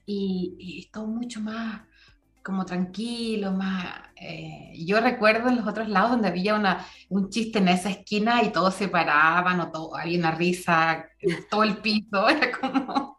Y, 0.05 0.53
y 0.59 0.79
es 0.79 0.91
todo 0.91 1.07
mucho 1.07 1.39
más 1.39 1.83
como 2.43 2.65
tranquilo, 2.65 3.53
más... 3.53 3.85
Eh, 4.17 4.73
yo 4.85 4.99
recuerdo 4.99 5.47
en 5.47 5.55
los 5.55 5.67
otros 5.67 5.87
lados 5.87 6.11
donde 6.11 6.27
había 6.27 6.55
una, 6.55 6.85
un 7.07 7.29
chiste 7.29 7.59
en 7.59 7.69
esa 7.69 7.89
esquina 7.89 8.43
y 8.43 8.51
todos 8.51 8.73
se 8.73 8.89
paraban 8.89 9.61
o 9.61 9.71
todo, 9.71 9.95
había 9.95 10.19
una 10.19 10.31
risa 10.31 11.05
en 11.19 11.47
todo 11.49 11.63
el 11.63 11.77
piso, 11.77 12.27
era 12.29 12.51
como... 12.51 13.17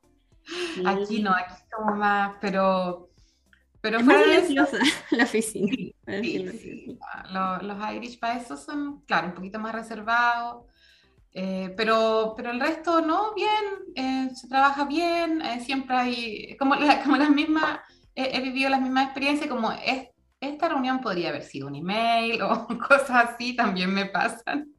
Aquí 0.84 1.22
no, 1.22 1.30
aquí 1.30 1.54
como 1.74 1.96
más, 1.96 2.36
pero... 2.38 3.07
Pero 3.80 3.98
es 3.98 4.04
más 4.04 4.22
silenciosa 4.22 4.78
la 5.10 5.24
oficina. 5.24 5.72
Sí, 6.20 6.44
Los, 7.32 7.62
los 7.62 7.92
Irish 7.94 8.18
para 8.18 8.38
eso 8.38 8.56
son, 8.56 9.02
claro, 9.02 9.28
un 9.28 9.34
poquito 9.34 9.58
más 9.58 9.74
reservados. 9.74 10.64
Eh, 11.32 11.72
pero, 11.76 12.34
pero 12.36 12.50
el 12.50 12.60
resto 12.60 13.00
no, 13.00 13.34
bien, 13.34 13.48
eh, 13.94 14.30
se 14.34 14.48
trabaja 14.48 14.84
bien, 14.86 15.42
eh, 15.42 15.60
siempre 15.60 15.96
hay, 15.96 16.56
como, 16.56 16.74
como 17.04 17.16
las 17.16 17.30
mismas, 17.30 17.80
he 18.14 18.40
vivido 18.40 18.70
las 18.70 18.80
mismas 18.80 19.04
experiencias, 19.04 19.48
como 19.48 19.70
es, 19.70 20.08
esta 20.40 20.68
reunión 20.68 21.00
podría 21.00 21.28
haber 21.28 21.42
sido 21.44 21.68
un 21.68 21.76
email 21.76 22.42
o 22.42 22.66
cosas 22.88 23.10
así, 23.34 23.54
también 23.54 23.92
me 23.94 24.06
pasan. 24.06 24.72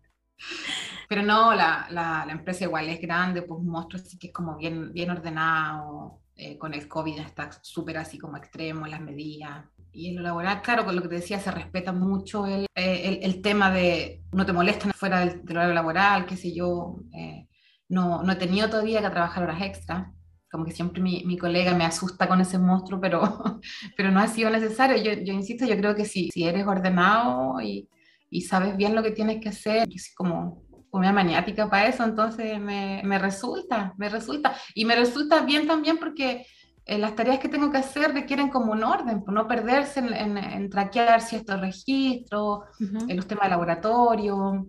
Pero 1.08 1.24
no, 1.24 1.54
la, 1.54 1.88
la, 1.90 2.24
la 2.26 2.32
empresa 2.32 2.66
igual 2.66 2.90
es 2.90 3.02
grande, 3.02 3.42
pues 3.42 3.60
un 3.60 3.68
monstruo 3.68 4.02
así 4.02 4.18
que 4.18 4.28
es 4.28 4.34
como 4.34 4.58
bien, 4.58 4.94
bien 4.94 5.10
ordenado, 5.10 6.22
con 6.58 6.73
el 6.73 6.88
COVID 6.88 7.19
está 7.19 7.49
súper 7.62 7.97
así 7.97 8.17
como 8.17 8.38
extremo 8.38 8.88
las 8.88 9.02
medidas. 9.02 9.65
Y 9.91 10.10
en 10.10 10.17
lo 10.17 10.21
laboral, 10.21 10.62
claro, 10.62 10.86
con 10.86 10.95
lo 10.95 11.02
que 11.02 11.08
te 11.08 11.15
decía, 11.15 11.39
se 11.39 11.52
respeta 11.52 11.91
mucho 11.91 12.45
el, 12.45 12.67
eh, 12.75 13.19
el, 13.23 13.41
tema 13.41 13.71
de 13.71 14.21
no 14.32 14.45
te 14.45 14.54
molestan 14.54 14.91
fuera 14.91 15.25
del, 15.25 15.41
horario 15.49 15.73
laboral, 15.73 16.25
qué 16.25 16.38
sé 16.38 16.54
yo. 16.54 16.97
Eh, 17.13 17.47
no, 17.89 18.21
no 18.23 18.34
he 18.34 18.36
tenido 18.36 18.69
todavía 18.69 19.02
que 19.02 19.10
trabajar 19.10 19.43
horas 19.43 19.62
extra. 19.62 20.13
Como 20.52 20.65
que 20.65 20.71
siempre 20.71 21.02
mi, 21.02 21.23
mi, 21.25 21.38
colega 21.38 21.75
me 21.75 21.86
asusta 21.86 22.28
con 22.28 22.41
ese 22.41 22.58
monstruo, 22.60 22.99
pero, 23.02 23.21
pero 23.97 24.12
no 24.12 24.19
ha 24.19 24.28
sido 24.28 24.49
necesario. 24.49 24.97
Yo, 24.97 25.13
yo 25.23 25.34
insisto, 25.34 25.65
yo 25.65 25.78
creo 25.78 25.95
que 25.95 26.06
si, 26.06 26.30
si 26.32 26.43
eres 26.43 26.65
ordenado 26.67 27.60
y, 27.62 27.89
y, 28.30 28.41
sabes 28.41 28.78
bien 28.78 28.95
lo 28.95 29.04
que 29.04 29.12
tienes 29.12 29.41
que 29.41 29.49
hacer, 29.49 29.88
soy 29.88 30.13
como, 30.15 30.63
como 30.89 31.12
maniática 31.12 31.69
para 31.69 31.88
eso, 31.88 32.04
entonces 32.04 32.60
me, 32.60 33.02
me 33.04 33.19
resulta, 33.19 33.93
me 33.97 34.10
resulta. 34.10 34.56
Y 34.73 34.86
me 34.86 34.95
resulta 34.95 35.41
bien 35.41 35.67
también 35.67 35.97
porque 35.97 36.45
eh, 36.86 36.97
las 36.97 37.15
tareas 37.15 37.39
que 37.39 37.49
tengo 37.49 37.71
que 37.71 37.78
hacer 37.78 38.13
requieren 38.13 38.49
como 38.49 38.71
un 38.71 38.84
orden, 38.84 39.23
por 39.23 39.34
no 39.34 39.47
perderse 39.47 39.99
en, 39.99 40.38
en, 40.38 40.69
traquear 40.69 41.21
ciertos 41.21 41.60
registros, 41.60 42.62
en 42.80 43.15
los 43.15 43.28
temas 43.28 43.45
de 43.45 43.49
laboratorio. 43.49 44.67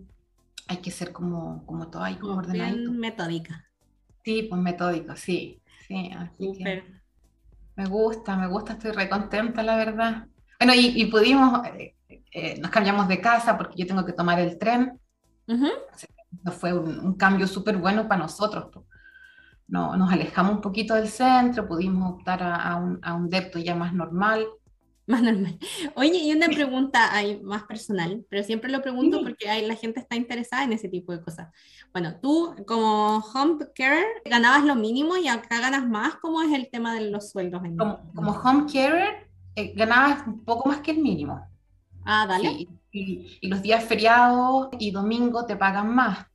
Hay 0.67 0.77
que 0.77 0.91
ser 0.91 1.11
como, 1.11 1.65
como 1.65 1.89
todo 1.89 2.03
ahí, 2.03 2.15
como 2.15 2.35
ordenadito. 2.35 2.91
metódica. 2.91 3.65
Sí, 4.23 4.47
pues 4.49 4.61
metódico, 4.61 5.15
sí. 5.15 5.59
sí 5.87 6.11
me 7.75 7.85
gusta, 7.85 8.37
me 8.37 8.47
gusta, 8.47 8.73
estoy 8.73 8.91
recontenta, 8.91 9.63
la 9.63 9.75
verdad. 9.75 10.27
Bueno, 10.59 10.73
y, 10.75 11.05
pudimos, 11.05 11.65
eh, 11.67 11.95
eh, 12.31 12.59
nos 12.59 12.69
cambiamos 12.69 13.07
de 13.07 13.19
casa 13.19 13.57
porque 13.57 13.77
yo 13.77 13.87
tengo 13.87 14.05
que 14.05 14.13
tomar 14.13 14.39
el 14.39 14.59
tren. 14.59 14.99
Uh 15.51 16.51
fue 16.51 16.73
un, 16.73 16.99
un 16.99 17.13
cambio 17.15 17.45
súper 17.45 17.77
bueno 17.77 18.07
para 18.07 18.21
nosotros. 18.21 18.69
Pues 18.71 18.85
no, 19.67 19.95
nos 19.95 20.11
alejamos 20.11 20.55
un 20.55 20.61
poquito 20.61 20.95
del 20.95 21.07
centro, 21.07 21.67
pudimos 21.67 22.13
optar 22.13 22.43
a, 22.43 22.75
un, 22.75 22.99
a 23.01 23.13
un 23.13 23.29
depto 23.29 23.57
ya 23.57 23.75
más 23.75 23.93
normal. 23.93 24.45
Más 25.07 25.23
normal. 25.23 25.57
Oye, 25.95 26.17
y 26.17 26.33
una 26.33 26.47
pregunta 26.47 27.13
hay 27.13 27.41
más 27.41 27.63
personal, 27.63 28.25
pero 28.29 28.43
siempre 28.43 28.69
lo 28.69 28.81
pregunto 28.81 29.21
porque 29.21 29.49
hay, 29.49 29.65
la 29.65 29.75
gente 29.75 29.99
está 29.99 30.15
interesada 30.15 30.63
en 30.63 30.73
ese 30.73 30.89
tipo 30.89 31.11
de 31.11 31.21
cosas. 31.21 31.49
Bueno, 31.93 32.15
tú 32.21 32.53
como 32.67 33.17
home 33.17 33.65
care 33.73 34.05
ganabas 34.25 34.65
lo 34.65 34.75
mínimo 34.75 35.17
y 35.17 35.27
acá 35.27 35.59
ganas 35.59 35.87
más. 35.87 36.15
¿Cómo 36.15 36.41
es 36.41 36.51
el 36.53 36.69
tema 36.69 36.93
de 36.93 37.09
los 37.09 37.31
sueldos? 37.31 37.61
como, 37.77 38.11
como 38.13 38.31
home 38.31 38.65
care 38.71 39.29
eh, 39.55 39.73
ganabas 39.75 40.27
un 40.27 40.43
poco 40.43 40.67
más 40.67 40.79
que 40.79 40.91
el 40.91 40.99
mínimo. 40.99 41.45
Ah, 42.05 42.25
dale. 42.27 42.67
Y, 42.91 43.39
y, 43.41 43.47
los 43.47 43.61
días 43.61 43.83
feriados 43.83 44.69
y 44.79 44.91
domingo 44.91 45.45
te 45.45 45.55
pagan 45.55 45.93
más. 45.93 46.25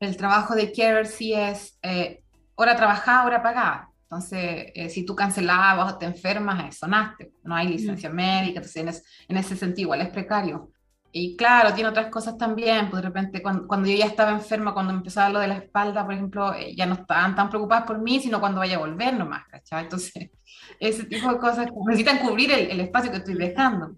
El 0.00 0.16
trabajo 0.16 0.54
de 0.54 0.72
care 0.72 1.06
sí 1.06 1.32
es 1.32 1.78
eh, 1.82 2.22
hora 2.54 2.76
trabajada, 2.76 3.24
hora 3.24 3.42
pagada. 3.42 3.92
Entonces, 4.12 4.72
eh, 4.74 4.90
si 4.90 5.06
tú 5.06 5.16
cancelabas 5.16 5.94
o 5.94 5.96
te 5.96 6.04
enfermas, 6.04 6.68
eh, 6.68 6.72
sonaste, 6.72 7.32
no 7.44 7.54
hay 7.54 7.68
licencia 7.68 8.10
médica, 8.10 8.60
entonces 8.60 9.02
en, 9.26 9.36
ese 9.38 9.56
sentido 9.56 9.86
igual 9.86 10.02
es 10.02 10.10
precario. 10.10 10.70
Y 11.10 11.34
claro, 11.34 11.72
tiene 11.72 11.88
otras 11.88 12.08
cosas 12.08 12.36
también, 12.36 12.90
pues 12.90 13.02
de 13.02 13.08
repente 13.08 13.42
cuando, 13.42 13.66
cuando, 13.66 13.88
yo 13.88 13.96
ya 13.96 14.04
estaba 14.04 14.32
enferma, 14.32 14.74
cuando 14.74 14.92
empezaba 14.92 15.30
lo 15.30 15.40
de 15.40 15.48
la 15.48 15.56
espalda, 15.56 16.04
por 16.04 16.12
ejemplo, 16.12 16.52
eh, 16.52 16.74
ya 16.76 16.84
no 16.84 16.94
estaban 16.94 17.34
tan 17.34 17.48
preocupadas 17.48 17.84
por 17.86 18.00
mí, 18.00 18.20
sino 18.20 18.38
cuando 18.38 18.58
vaya 18.58 18.76
a 18.76 18.80
volver 18.80 19.14
nomás, 19.14 19.46
¿cachai? 19.48 19.84
Entonces, 19.84 20.30
ese 20.78 21.04
tipo 21.04 21.32
de 21.32 21.38
cosas 21.38 21.68
necesitan 21.86 22.18
cubrir 22.18 22.52
el, 22.52 22.70
el 22.70 22.80
espacio 22.80 23.10
que 23.10 23.16
estoy 23.16 23.34
dejando. 23.34 23.96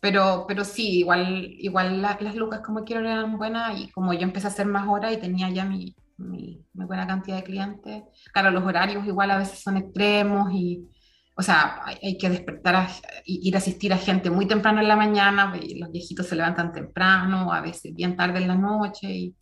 Pero, 0.00 0.44
pero 0.46 0.64
sí, 0.64 1.00
igual, 1.00 1.44
igual 1.58 2.02
las 2.02 2.34
lucas 2.34 2.60
como 2.60 2.84
quiero 2.84 3.00
eran 3.00 3.36
buenas 3.36 3.78
y 3.80 3.88
como 3.90 4.12
yo 4.12 4.20
empecé 4.20 4.46
a 4.46 4.50
hacer 4.50 4.66
más 4.66 4.86
horas 4.88 5.12
y 5.12 5.16
tenía 5.16 5.50
ya 5.50 5.64
mi, 5.64 5.96
mi, 6.18 6.64
buena 6.72 7.06
cantidad 7.06 7.36
de 7.36 7.44
clientes. 7.44 8.02
Claro, 8.32 8.50
los 8.50 8.64
horarios 8.64 9.06
igual 9.06 9.30
a 9.30 9.38
veces 9.38 9.60
son 9.60 9.76
extremos 9.76 10.52
y, 10.52 10.88
o 11.36 11.42
sea, 11.42 11.82
hay, 11.84 12.18
que 12.18 12.28
despertar, 12.28 12.76
a, 12.76 12.88
ir 13.24 13.54
a 13.54 13.58
asistir 13.58 13.92
a 13.92 13.98
gente 13.98 14.30
muy 14.30 14.46
temprano 14.46 14.80
en 14.80 14.88
la 14.88 14.96
mañana, 14.96 15.52
y 15.60 15.78
los 15.78 15.90
viejitos 15.90 16.26
se 16.26 16.36
levantan 16.36 16.72
temprano, 16.72 17.52
a 17.52 17.60
veces 17.60 17.94
bien 17.94 18.16
tarde 18.16 18.38
en 18.40 18.48
la 18.48 18.56
noche 18.56 19.10
y, 19.10 19.36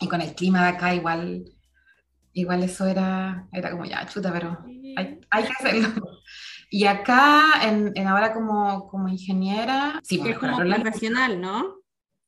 y 0.00 0.08
con 0.08 0.20
el 0.20 0.34
clima 0.34 0.62
de 0.62 0.68
acá 0.76 0.94
igual, 0.94 1.44
igual 2.32 2.62
eso 2.62 2.86
era, 2.86 3.48
era 3.52 3.70
como 3.70 3.84
ya 3.84 4.06
chuta, 4.06 4.32
pero 4.32 4.64
hay, 4.96 5.20
hay 5.30 5.44
que 5.44 5.52
hacerlo. 5.52 5.88
Y 6.74 6.86
acá, 6.86 7.60
en, 7.62 7.96
ahora 8.08 8.32
como, 8.32 8.88
como, 8.88 9.06
ingeniera, 9.06 10.00
sí, 10.02 10.20
mejoraron 10.20 10.72
como 10.72 10.82
profesional, 10.82 11.40
¿no? 11.40 11.76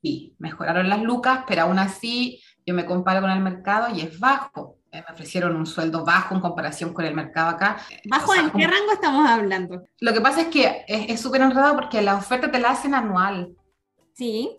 Sí, 0.01 0.36
mejoraron 0.38 0.88
las 0.88 1.03
lucas, 1.03 1.40
pero 1.49 1.62
aún 1.62 1.80
así 1.80 2.40
yo 2.64 2.72
me 2.72 2.86
comparo 2.86 3.22
con 3.22 3.30
el 3.32 3.40
mercado 3.40 3.92
y 3.92 4.03
es 4.03 4.20
bajo. 4.20 4.78
Eh, 4.92 5.03
me 5.05 5.12
ofrecieron 5.12 5.57
un 5.57 5.66
sueldo 5.66 6.05
bajo 6.05 6.36
en 6.36 6.40
comparación 6.40 6.94
con 6.94 7.05
el 7.05 7.12
mercado 7.16 7.49
acá. 7.49 7.78
¿Bajo 8.05 8.36
en 8.36 8.53
qué 8.53 8.68
rango 8.68 8.92
estamos 8.92 9.28
hablando? 9.28 9.82
Lo 9.99 10.12
que 10.14 10.20
pasa 10.20 10.42
es 10.42 10.47
que 10.47 10.84
es 10.86 11.20
súper 11.20 11.40
enredado 11.40 11.74
porque 11.74 12.01
la 12.01 12.14
oferta 12.14 12.49
te 12.49 12.61
la 12.61 12.70
hacen 12.70 12.94
anual. 12.94 13.53
Sí. 14.12 14.57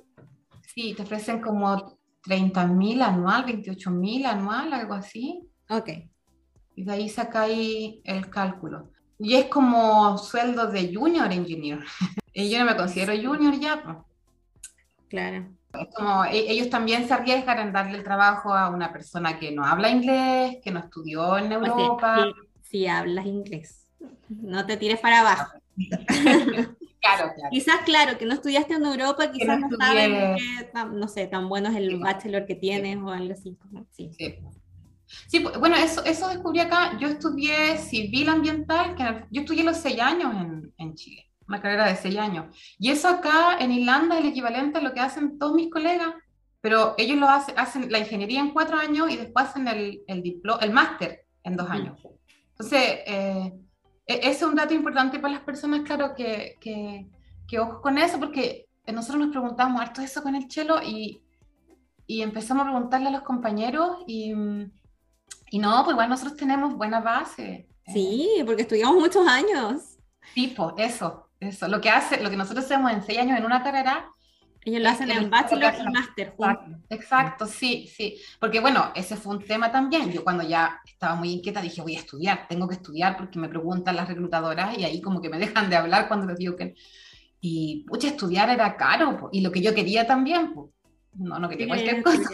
Sí, 0.65 0.95
te 0.97 1.03
ofrecen 1.03 1.39
como 1.39 1.97
30 2.23 2.67
mil 2.67 3.01
anual, 3.01 3.45
28 3.45 3.89
mil 3.91 4.25
anual, 4.25 4.73
algo 4.73 4.95
así. 4.95 5.47
Ok. 5.69 5.91
Y 6.75 6.83
de 6.83 6.91
ahí 6.91 7.07
sacáis 7.07 8.01
el 8.03 8.29
cálculo. 8.29 8.91
Y 9.19 9.35
es 9.35 9.45
como 9.45 10.17
sueldo 10.17 10.67
de 10.67 10.93
junior 10.93 11.31
engineer. 11.31 11.79
y 12.33 12.49
yo 12.49 12.59
no 12.59 12.65
me 12.65 12.75
considero 12.75 13.13
junior 13.13 13.59
ya. 13.59 13.81
Pues. 13.83 13.97
Claro. 15.09 15.47
Es 15.73 15.87
como 15.95 16.25
e-, 16.25 16.51
ellos 16.51 16.69
también 16.69 17.07
se 17.07 17.13
arriesgan 17.13 17.59
en 17.59 17.73
darle 17.73 17.97
el 17.97 18.03
trabajo 18.03 18.53
a 18.53 18.69
una 18.69 18.91
persona 18.91 19.39
que 19.39 19.51
no 19.51 19.65
habla 19.65 19.89
inglés, 19.89 20.57
que 20.63 20.71
no 20.71 20.79
estudió 20.79 21.37
en 21.37 21.51
Europa. 21.51 22.25
Si, 22.61 22.87
hablas 22.87 23.25
inglés, 23.25 23.87
no 24.29 24.65
te 24.65 24.77
tires 24.77 24.99
para 24.99 25.21
abajo. 25.21 25.53
claro, 25.77 26.75
claro. 26.99 27.49
Quizás, 27.49 27.77
claro, 27.85 28.17
que 28.17 28.25
no 28.25 28.33
estudiaste 28.33 28.73
en 28.73 28.85
Europa, 28.85 29.31
quizás 29.31 29.59
no, 29.59 29.77
sabes 29.77 30.41
no 30.91 31.07
sé, 31.07 31.27
tan 31.27 31.47
bueno 31.47 31.69
es 31.69 31.75
el 31.77 31.99
bachelor 31.99 32.45
que 32.45 32.55
tienes 32.55 32.97
o 32.97 33.09
algo 33.09 33.33
así. 33.33 33.57
Sí. 33.91 34.11
Sí. 35.27 35.43
Bueno, 35.59 35.75
eso, 35.75 36.03
eso 36.05 36.29
descubrí 36.29 36.59
acá. 36.59 36.97
Yo 36.99 37.07
estudié 37.07 37.77
civil 37.77 38.29
ambiental, 38.29 38.95
que 38.95 39.25
yo 39.31 39.41
estudié 39.41 39.63
los 39.63 39.77
seis 39.77 39.99
años 39.99 40.33
en, 40.35 40.73
en 40.77 40.95
Chile, 40.95 41.29
una 41.47 41.61
carrera 41.61 41.87
de 41.87 41.95
seis 41.95 42.17
años. 42.17 42.55
Y 42.77 42.89
eso 42.89 43.07
acá 43.07 43.57
en 43.59 43.71
Irlanda 43.71 44.17
es 44.17 44.23
el 44.23 44.31
equivalente 44.31 44.79
a 44.79 44.81
lo 44.81 44.93
que 44.93 44.99
hacen 44.99 45.37
todos 45.37 45.55
mis 45.55 45.71
colegas, 45.71 46.13
pero 46.61 46.95
ellos 46.97 47.17
lo 47.17 47.29
hacen, 47.29 47.57
hacen 47.57 47.91
la 47.91 47.99
ingeniería 47.99 48.39
en 48.39 48.51
cuatro 48.51 48.77
años 48.77 49.09
y 49.09 49.17
después 49.17 49.45
hacen 49.47 49.67
el, 49.67 50.01
el, 50.07 50.41
el 50.61 50.71
máster 50.71 51.25
en 51.43 51.55
dos 51.55 51.69
años. 51.69 51.97
Entonces, 52.51 52.99
eh, 53.05 53.53
e, 54.05 54.15
ese 54.15 54.29
es 54.29 54.43
un 54.43 54.55
dato 54.55 54.73
importante 54.73 55.19
para 55.19 55.35
las 55.35 55.43
personas, 55.43 55.81
claro, 55.81 56.15
que, 56.15 56.55
que, 56.59 57.07
que 57.47 57.59
ojo 57.59 57.81
con 57.81 57.97
eso, 57.97 58.19
porque 58.19 58.67
nosotros 58.87 59.19
nos 59.19 59.31
preguntamos 59.31 59.81
harto 59.81 60.01
eso 60.01 60.23
con 60.23 60.35
el 60.35 60.47
chelo 60.47 60.81
y, 60.83 61.21
y 62.07 62.21
empezamos 62.21 62.65
a 62.65 62.71
preguntarle 62.71 63.09
a 63.09 63.11
los 63.11 63.21
compañeros 63.21 63.97
y 64.07 64.33
mm, 64.33 64.71
y 65.49 65.59
no, 65.59 65.83
pues 65.83 65.93
igual 65.93 66.09
nosotros 66.09 66.37
tenemos 66.37 66.75
buena 66.75 66.99
base. 66.99 67.67
Sí, 67.85 68.43
porque 68.45 68.63
estudiamos 68.63 68.95
muchos 68.95 69.25
años. 69.27 69.97
Tipo, 70.33 70.75
eso, 70.77 71.29
eso. 71.39 71.67
Lo 71.67 71.79
que 71.79 71.89
hace, 71.89 72.21
lo 72.21 72.29
que 72.29 72.35
nosotros 72.35 72.65
hacemos 72.65 72.91
en 72.91 73.03
seis 73.03 73.19
años 73.19 73.37
en 73.37 73.45
una 73.45 73.63
carrera. 73.63 74.09
Ellos 74.65 74.81
lo 74.81 74.89
hacen 74.89 75.09
en 75.09 75.29
bachelor 75.29 75.73
y 75.79 75.91
máster. 75.93 76.27
Exacto, 76.27 76.71
exacto, 76.89 77.45
sí, 77.45 77.87
sí. 77.87 78.17
Porque 78.37 78.59
bueno, 78.59 78.91
ese 78.95 79.15
fue 79.15 79.37
un 79.37 79.43
tema 79.43 79.71
también. 79.71 80.11
Yo 80.11 80.25
cuando 80.25 80.43
ya 80.43 80.81
estaba 80.85 81.15
muy 81.15 81.31
inquieta 81.31 81.61
dije, 81.61 81.81
voy 81.81 81.95
a 81.95 81.99
estudiar, 81.99 82.47
tengo 82.49 82.67
que 82.67 82.75
estudiar 82.75 83.15
porque 83.15 83.39
me 83.39 83.47
preguntan 83.47 83.95
las 83.95 84.09
reclutadoras 84.09 84.77
y 84.77 84.83
ahí 84.83 85.01
como 85.01 85.21
que 85.21 85.29
me 85.29 85.39
dejan 85.39 85.69
de 85.69 85.77
hablar 85.77 86.09
cuando 86.09 86.25
les 86.25 86.37
digo 86.37 86.57
que... 86.57 86.75
Y, 87.39 87.85
pucha, 87.87 88.07
estudiar 88.07 88.49
era 88.49 88.75
caro 88.75 89.29
y 89.31 89.41
lo 89.41 89.51
que 89.51 89.61
yo 89.61 89.73
quería 89.73 90.05
también, 90.05 90.53
pues. 90.53 90.71
No, 91.13 91.39
no 91.39 91.47
quería 91.47 91.67
cualquier 91.67 92.03
cosa 92.03 92.29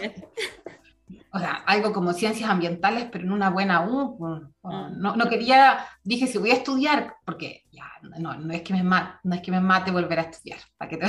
o 1.35 1.39
sea, 1.39 1.63
algo 1.65 1.91
como 1.91 2.13
ciencias 2.13 2.47
ambientales, 2.47 3.07
pero 3.11 3.23
en 3.23 3.31
una 3.31 3.49
buena 3.49 3.87
U. 3.89 4.17
Mm. 4.19 4.99
No, 5.01 5.15
no, 5.15 5.27
quería, 5.27 5.83
dije, 6.03 6.27
si 6.27 6.37
voy 6.37 6.51
a 6.51 6.55
estudiar, 6.55 7.15
porque 7.25 7.63
ya, 7.71 7.91
no, 8.19 8.35
no, 8.35 8.53
es 8.53 8.61
que 8.61 8.73
me 8.73 8.83
mate, 8.83 9.17
no 9.23 9.33
es 9.33 9.41
que 9.41 9.49
me 9.49 9.59
mate 9.59 9.89
volver 9.89 10.19
a 10.19 10.23
estudiar. 10.23 10.59
¿para 10.77 10.89
que 10.89 10.97
te... 10.97 11.07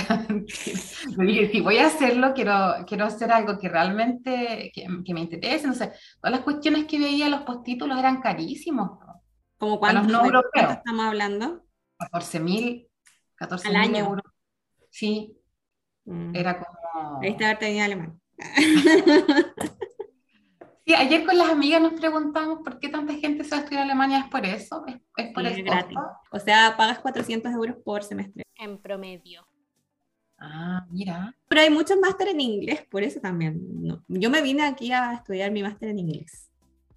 dije, 1.24 1.50
si 1.52 1.60
voy 1.60 1.76
a 1.76 1.88
hacerlo, 1.88 2.32
quiero, 2.32 2.56
quiero 2.86 3.04
hacer 3.04 3.30
algo 3.30 3.58
que 3.58 3.68
realmente 3.68 4.72
que, 4.74 4.86
que 5.04 5.14
me 5.14 5.20
interese. 5.20 5.66
No 5.66 5.74
sé, 5.74 5.92
todas 6.22 6.32
las 6.32 6.40
cuestiones 6.40 6.86
que 6.86 6.98
veía, 6.98 7.28
los 7.28 7.42
postítulos 7.42 7.98
eran 7.98 8.22
carísimos. 8.22 8.98
¿Como 9.58 9.78
cuántos, 9.78 10.06
no 10.06 10.24
estamos 10.24 11.04
hablando? 11.04 11.66
14 11.98 12.40
mil, 12.40 12.88
14 13.34 13.68
mil 13.68 13.96
euros. 13.96 14.24
Sí, 14.88 15.36
mm. 16.06 16.34
era 16.34 16.58
como... 16.58 17.20
Debiste 17.20 17.44
haber 17.44 17.58
tenido 17.58 17.84
alemán. 17.84 18.20
Sí, 20.86 20.94
ayer 20.94 21.24
con 21.24 21.38
las 21.38 21.48
amigas 21.48 21.80
nos 21.80 21.94
preguntamos 21.94 22.58
por 22.62 22.78
qué 22.78 22.90
tanta 22.90 23.14
gente 23.14 23.42
se 23.44 23.50
va 23.50 23.56
a 23.56 23.60
estudiar 23.60 23.84
en 23.84 23.90
Alemania, 23.90 24.18
¿es 24.18 24.30
por 24.30 24.44
eso? 24.44 24.84
¿Es, 25.16 25.32
por 25.32 25.46
eso? 25.46 25.62
gratis. 25.64 25.96
O 26.30 26.38
sea, 26.38 26.76
pagas 26.76 26.98
400 26.98 27.52
euros 27.52 27.76
por 27.82 28.02
semestre. 28.02 28.42
En 28.56 28.76
promedio. 28.78 29.46
Ah, 30.38 30.84
mira. 30.90 31.34
Pero 31.48 31.62
hay 31.62 31.70
muchos 31.70 31.98
másteres 31.98 32.34
en 32.34 32.40
inglés, 32.42 32.84
por 32.90 33.02
eso 33.02 33.18
también. 33.18 33.58
Yo 34.08 34.28
me 34.28 34.42
vine 34.42 34.64
aquí 34.64 34.92
a 34.92 35.14
estudiar 35.14 35.50
mi 35.52 35.62
máster 35.62 35.88
en 35.88 36.00
inglés. 36.00 36.50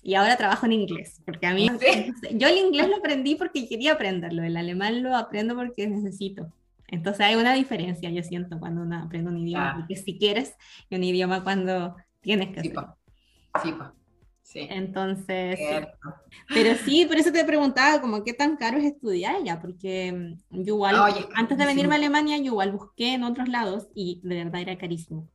Y 0.03 0.15
ahora 0.15 0.35
trabajo 0.35 0.65
en 0.65 0.73
inglés, 0.73 1.21
porque 1.25 1.47
a 1.47 1.53
mí... 1.53 1.69
Yo 2.31 2.47
el 2.47 2.57
inglés 2.57 2.89
lo 2.89 2.97
aprendí 2.97 3.35
porque 3.35 3.69
quería 3.69 3.93
aprenderlo, 3.93 4.43
el 4.43 4.57
alemán 4.57 5.01
lo 5.01 5.15
aprendo 5.15 5.55
porque 5.55 5.87
necesito. 5.87 6.51
Entonces 6.87 7.25
hay 7.25 7.35
una 7.35 7.53
diferencia, 7.53 8.09
yo 8.09 8.23
siento, 8.23 8.59
cuando 8.59 8.81
uno 8.81 9.03
aprende 9.03 9.31
un 9.31 9.37
idioma, 9.37 9.75
porque 9.77 9.95
si 9.95 10.17
quieres, 10.17 10.55
y 10.89 10.95
un 10.95 11.03
idioma 11.03 11.43
cuando 11.43 11.95
tienes 12.21 12.49
que 12.49 12.59
hacerlo. 12.59 12.97
Sí, 13.61 13.71
pues. 13.71 13.89
Sí. 14.41 14.65
Entonces, 14.69 15.59
pero 16.47 16.75
sí, 16.85 17.05
por 17.05 17.17
eso 17.17 17.33
te 17.33 17.43
preguntaba, 17.43 17.99
como 17.99 18.23
qué 18.23 18.33
tan 18.33 18.55
caro 18.55 18.77
es 18.77 18.85
estudiar 18.85 19.43
ya, 19.43 19.59
porque 19.59 20.37
mm, 20.49 20.63
yo 20.63 20.75
igual, 20.75 20.95
antes 21.35 21.57
de 21.57 21.65
venirme 21.65 21.95
a 21.95 21.97
Alemania, 21.97 22.37
yo 22.37 22.45
igual 22.45 22.71
busqué 22.71 23.13
en 23.13 23.23
otros 23.23 23.49
lados 23.49 23.87
y 23.93 24.21
de 24.23 24.45
verdad 24.45 24.61
era 24.61 24.77
carísimo. 24.77 25.29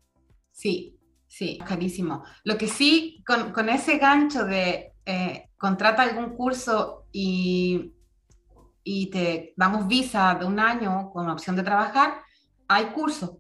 Sí, 0.51 0.99
sí, 1.27 1.59
carísimo. 1.59 2.25
Lo 2.45 2.57
que 2.57 2.69
sí, 2.69 3.23
con, 3.27 3.53
con 3.53 3.69
ese 3.69 3.99
gancho 3.99 4.45
de 4.47 4.95
eh, 5.05 5.51
contrata 5.59 6.05
algún 6.05 6.35
curso 6.35 7.07
y, 7.13 7.93
y 8.83 9.11
te 9.11 9.53
damos 9.57 9.87
visa 9.89 10.35
de 10.37 10.47
un 10.47 10.59
año 10.59 11.11
con 11.13 11.29
opción 11.29 11.55
de 11.55 11.63
trabajar, 11.63 12.23
hay 12.67 12.87
cursos, 12.87 13.33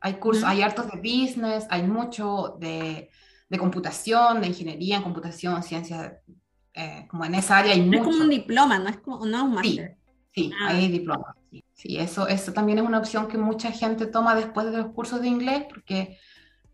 hay 0.00 0.14
cursos, 0.14 0.44
hay 0.44 0.62
hartos 0.62 0.86
de 0.92 0.98
business, 0.98 1.66
hay 1.70 1.82
mucho 1.82 2.56
de 2.60 3.10
de 3.48 3.58
computación, 3.58 4.40
de 4.40 4.48
ingeniería 4.48 4.96
en 4.96 5.02
computación, 5.02 5.62
ciencias, 5.62 6.12
eh, 6.74 7.06
como 7.08 7.24
en 7.24 7.34
esa 7.34 7.58
área 7.58 7.72
hay 7.72 7.80
mucho. 7.80 7.98
Es 7.98 8.04
como 8.04 8.22
un 8.22 8.30
diploma, 8.30 8.78
no 8.78 8.88
es 8.88 8.98
como 8.98 9.24
no 9.24 9.44
un 9.44 9.54
máster. 9.54 9.96
Sí, 10.34 10.52
ah. 10.60 10.68
hay 10.68 10.88
diploma. 10.88 11.34
Sí. 11.72 11.96
eso, 11.96 12.28
eso 12.28 12.52
también 12.52 12.78
es 12.78 12.84
una 12.84 12.98
opción 12.98 13.28
que 13.28 13.38
mucha 13.38 13.72
gente 13.72 14.06
toma 14.06 14.34
después 14.34 14.70
de 14.70 14.78
los 14.78 14.88
cursos 14.88 15.22
de 15.22 15.28
inglés 15.28 15.64
porque, 15.68 16.18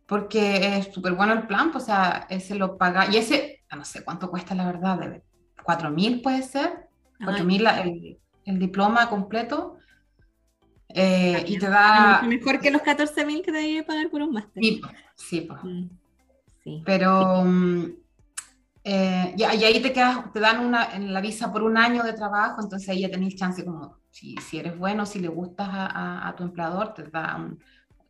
porque 0.06 0.78
es 0.78 0.92
súper 0.92 1.12
bueno 1.12 1.32
el 1.32 1.46
plan, 1.46 1.70
pues, 1.70 1.84
o 1.84 1.86
sea, 1.86 2.26
ese 2.28 2.54
lo 2.54 2.76
paga, 2.76 3.10
y 3.10 3.18
ese, 3.18 3.62
no 3.74 3.84
sé 3.84 4.04
cuánto 4.04 4.30
cuesta 4.30 4.54
la 4.54 4.66
verdad, 4.66 4.98
de 4.98 5.22
4 5.62 5.90
mil 5.90 6.20
puede 6.22 6.42
ser, 6.42 6.88
4 7.24 7.44
mil 7.44 7.66
el, 7.66 8.18
el, 8.44 8.58
diploma 8.58 9.08
completo. 9.08 9.78
Eh, 10.88 11.44
y 11.48 11.58
te 11.58 11.68
da... 11.68 12.22
Mejor 12.22 12.60
que 12.60 12.70
los 12.70 12.82
14 12.82 13.24
mil 13.24 13.42
que 13.42 13.52
te 13.52 13.58
debe 13.58 13.82
pagar 13.82 14.10
por 14.10 14.22
un 14.22 14.32
máster. 14.32 14.62
Sí, 14.62 14.80
sí, 15.16 15.40
pues. 15.42 15.60
Pero 16.84 17.44
mm, 17.44 17.84
eh, 18.86 19.34
y, 19.36 19.42
ahí 19.42 19.80
te 19.80 19.92
quedas, 19.92 20.30
te 20.32 20.40
dan 20.40 20.64
una, 20.64 20.94
en 20.94 21.12
la 21.12 21.22
visa 21.22 21.50
por 21.50 21.62
un 21.62 21.78
año 21.78 22.02
de 22.02 22.12
trabajo, 22.12 22.60
entonces 22.62 22.86
ahí 22.90 23.00
ya 23.00 23.10
tenés 23.10 23.34
chance 23.34 23.64
como, 23.64 23.96
si, 24.10 24.36
si 24.36 24.58
eres 24.58 24.78
bueno, 24.78 25.06
si 25.06 25.20
le 25.20 25.28
gustas 25.28 25.68
a, 25.70 26.28
a, 26.28 26.36
tu 26.36 26.44
empleador, 26.44 26.92
te 26.92 27.04
da 27.04 27.36
un, 27.36 27.58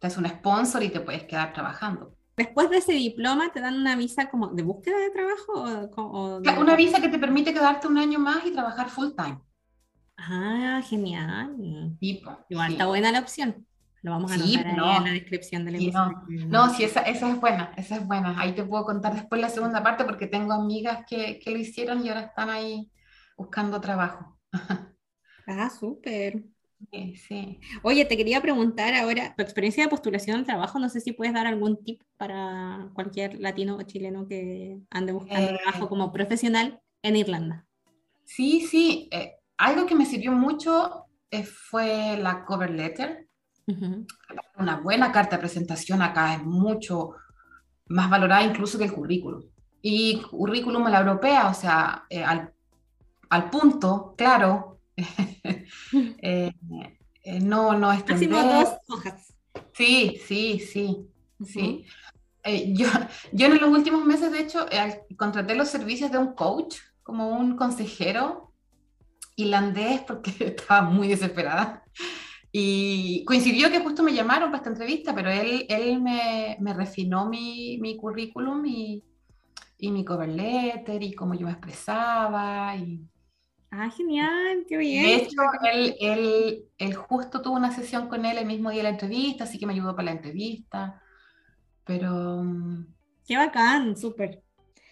te 0.01 0.09
un 0.19 0.29
sponsor 0.29 0.83
y 0.83 0.89
te 0.89 1.01
puedes 1.01 1.25
quedar 1.25 1.53
trabajando. 1.53 2.17
Después 2.37 2.69
de 2.71 2.79
ese 2.79 2.93
diploma, 2.93 3.53
¿te 3.53 3.61
dan 3.61 3.75
una 3.75 3.95
visa 3.95 4.29
como 4.29 4.49
de 4.49 4.65
búsqueda 4.65 4.99
de 4.99 5.11
trabajo? 5.11 5.93
O, 5.97 6.39
Una 6.61 6.75
visa 6.75 7.01
que 7.01 7.09
te 7.09 7.21
permite 7.21 7.55
quedarte 7.55 7.87
un 7.87 7.97
año 7.97 8.19
más 8.19 8.45
y 8.45 8.53
trabajar 8.53 8.91
full 8.91 9.11
time. 9.17 9.39
Ah, 10.17 10.83
genial. 10.85 11.55
Igual 12.01 12.73
está 12.73 12.87
buena 12.87 13.13
la 13.13 13.21
opción. 13.21 13.65
Lo 14.05 14.11
vamos 14.11 14.33
a 14.33 14.37
sí, 14.37 14.55
en 14.55 14.77
la 14.77 15.01
descripción 15.13 15.65
del 15.65 15.77
episodio. 15.77 16.23
No, 16.49 16.69
sí, 16.69 16.85
esa, 16.85 17.01
esa, 17.01 17.31
es 17.31 17.41
buena, 17.41 17.73
esa 17.79 17.97
es 17.97 18.07
buena. 18.07 18.39
Ahí 18.39 18.53
te 18.55 18.63
puedo 18.63 18.85
contar 18.85 19.15
después 19.15 19.41
la 19.41 19.49
segunda 19.49 19.83
parte 19.83 20.05
porque 20.05 20.27
tengo 20.27 20.53
amigas 20.53 21.07
que, 21.09 21.39
que 21.39 21.51
lo 21.51 21.57
hicieron 21.59 22.05
y 22.05 22.11
ahora 22.11 22.21
están 22.21 22.51
ahí 22.51 22.91
buscando 23.37 23.81
trabajo. 23.81 24.39
Ah, 25.47 25.69
súper. 25.69 26.43
Sí, 26.91 27.17
sí. 27.17 27.61
Oye, 27.83 28.05
te 28.07 28.17
quería 28.17 28.41
preguntar 28.41 28.95
ahora, 28.95 29.35
tu 29.37 29.43
experiencia 29.43 29.85
de 29.85 29.91
postulación 29.91 30.39
al 30.39 30.45
trabajo, 30.47 30.79
no 30.79 30.89
sé 30.89 31.01
si 31.01 31.13
puedes 31.13 31.35
dar 31.35 31.47
algún 31.47 31.83
tip 31.85 32.03
para 32.17 32.89
cualquier 32.95 33.39
latino 33.41 33.77
o 33.77 33.83
chileno 33.83 34.27
que 34.27 34.79
ande 34.91 35.13
buscando 35.13 35.51
Eh. 35.51 35.59
trabajo 35.63 35.89
como 35.91 36.13
profesional 36.13 36.81
en 37.03 37.17
Irlanda. 37.17 37.67
Sí, 38.25 38.63
sí. 38.67 39.09
eh, 39.13 39.35
algo 39.59 39.85
que 39.87 39.95
me 39.95 40.07
sirvió 40.07 40.33
mucho 40.33 41.05
eh, 41.31 41.45
fue 41.45 42.17
la 42.17 42.45
cover 42.47 42.71
letter. 42.71 43.29
Ujú. 43.67 44.07
Una 44.59 44.77
buena 44.77 45.11
carta 45.13 45.37
de 45.37 45.41
presentación 45.41 46.03
acá 46.03 46.35
es 46.35 46.45
mucho 46.45 47.13
más 47.89 48.09
valorada 48.11 48.43
incluso 48.43 48.79
que 48.79 48.85
el 48.85 48.93
currículum. 48.93 49.43
Y 49.83 50.23
currículum 50.23 50.87
a 50.87 50.91
la 50.91 51.01
europea, 51.01 51.49
o 51.49 51.55
sea, 51.55 52.05
eh, 52.09 52.23
al, 52.25 52.53
al 53.31 53.51
punto, 53.51 54.15
claro. 54.17 54.79
Eh, 56.23 56.53
eh, 57.25 57.41
no, 57.41 57.77
no 57.79 57.93
extender. 57.93 58.31
dos 58.31 58.69
hojas. 58.89 59.35
Sí, 59.73 60.21
sí, 60.27 60.59
sí, 60.61 61.07
Ujú. 61.39 61.51
sí. 61.51 61.87
Eh, 62.45 62.75
yo, 62.75 62.87
yo 63.33 63.47
en 63.47 63.61
los 63.61 63.71
últimos 63.71 64.05
meses, 64.05 64.31
de 64.31 64.41
hecho, 64.41 64.67
eh, 64.71 65.03
contraté 65.17 65.55
los 65.55 65.69
servicios 65.69 66.11
de 66.13 66.19
un 66.19 66.35
coach, 66.35 66.77
como 67.03 67.29
un 67.29 67.57
consejero 67.57 68.53
irlandés, 69.37 70.03
porque 70.03 70.33
estaba 70.57 70.83
muy 70.83 71.09
desesperada. 71.09 71.83
Y 72.57 73.25
coincidió 73.27 73.71
que 73.71 73.81
justo 73.81 74.03
me 74.05 74.15
llamaron 74.15 74.51
para 74.51 74.59
esta 74.59 74.71
entrevista, 74.71 75.15
pero 75.15 75.31
él, 75.31 75.67
él 75.69 76.01
me, 76.03 76.57
me 76.61 76.75
refinó 76.75 77.29
mi, 77.29 77.79
mi 77.81 77.97
currículum 77.99 78.65
y, 78.67 79.05
y 79.79 79.93
mi 79.93 80.05
cover 80.05 80.29
letter 80.31 81.03
y 81.03 81.15
cómo 81.15 81.35
yo 81.35 81.47
me 81.47 81.53
expresaba. 81.53 82.77
Y, 82.77 83.09
Ah, 83.71 83.91
genial, 83.91 84.65
qué 84.69 84.77
bien. 84.79 85.05
de 85.05 85.17
hecho, 85.17 85.41
él, 85.73 85.97
él, 86.01 86.65
él 86.79 86.95
justo 86.95 87.43
tuvo 87.43 87.57
una 87.57 87.73
sesión 87.73 88.09
con 88.09 88.25
él 88.27 88.39
el 88.39 88.47
mismo 88.47 88.71
día 88.71 88.79
de 88.79 88.85
la 88.85 88.89
entrevista, 88.91 89.45
así 89.45 89.59
que 89.59 89.67
me 89.67 89.73
ayudó 89.75 89.95
para 89.97 90.07
la 90.07 90.13
entrevista. 90.13 91.03
Pero 91.85 92.43
mm, 92.45 92.87
Qué 93.27 93.37
bacán, 93.37 93.97
súper. 93.97 94.43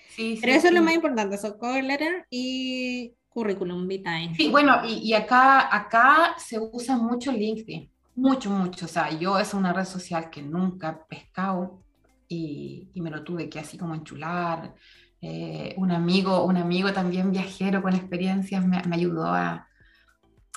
sí, 0.07 0.37
sí. 0.37 0.41
Pero 0.41 0.53
eso 0.55 0.69
es 0.69 0.75
lo 0.75 0.83
sí. 0.83 0.85
más 0.85 0.95
importante, 0.95 1.37
eso, 1.37 1.59
cover 1.59 1.85
letter 1.85 2.27
y 2.31 3.17
currículum 3.33 3.87
vitae. 3.89 4.35
Sí, 4.37 4.51
bueno, 4.51 4.83
y, 4.85 4.95
y 4.99 5.15
acá, 5.15 5.75
acá 5.75 6.35
se 6.39 6.59
usa 6.61 6.97
mucho 6.97 7.33
LinkedIn, 7.33 7.91
mucho, 8.17 8.51
mucho. 8.51 8.87
O 8.87 8.89
sea, 8.89 9.11
yo 9.19 9.39
es 9.39 9.55
una 9.55 9.73
red 9.73 9.85
social 9.85 10.31
que 10.31 10.43
nunca 10.43 10.91
he 11.11 11.15
pescado 11.17 11.83
y, 12.29 12.91
y 12.95 13.01
me 13.01 13.11
lo 13.11 13.23
tuve 13.25 13.49
que 13.49 13.59
así 13.59 13.79
como 13.79 13.95
enchular. 13.95 14.75
Eh, 15.21 15.75
un 15.79 15.93
amigo, 15.93 16.45
un 16.45 16.57
amigo 16.57 16.93
también 16.93 17.31
viajero 17.31 17.81
con 17.83 17.95
experiencias 17.95 18.67
me, 18.67 18.83
me 18.83 18.97
ayudó 18.97 19.27
a, 19.27 19.69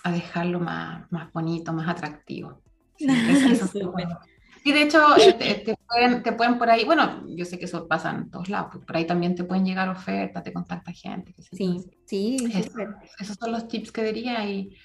a 0.03 0.11
dejarlo 0.11 0.59
más, 0.59 1.11
más 1.11 1.31
bonito, 1.33 1.73
más 1.73 1.87
atractivo. 1.89 2.61
Sí, 2.97 3.05
eso- 3.51 3.67
Súper. 3.67 3.83
bueno. 3.91 4.19
Y 4.65 4.71
de 4.71 4.81
hecho, 4.81 5.15
eh, 5.17 5.33
te, 5.33 5.53
te 5.63 5.75
pueden, 5.87 6.23
te 6.23 6.31
pueden 6.33 6.57
por 6.57 6.71
ahí, 6.71 6.85
bueno, 6.85 7.23
yo 7.27 7.45
sé 7.45 7.59
que 7.59 7.65
eso 7.65 7.87
pasa 7.87 8.09
en 8.09 8.31
todos 8.31 8.49
lados, 8.49 8.69
pues 8.71 8.83
por 8.83 8.97
ahí 8.97 9.05
también 9.05 9.35
te 9.35 9.43
pueden 9.43 9.63
llegar 9.63 9.89
ofertas, 9.89 10.43
te 10.43 10.51
contacta 10.51 10.91
gente. 10.91 11.35
yo. 11.37 11.43
Sí, 11.51 11.77
sí, 12.07 12.37
Eso, 12.51 12.71
esos 13.19 13.37
son 13.39 13.51
los 13.51 13.67
tips 13.67 13.91
que 13.91 14.01
diría 14.03 14.43
y, 14.49 14.75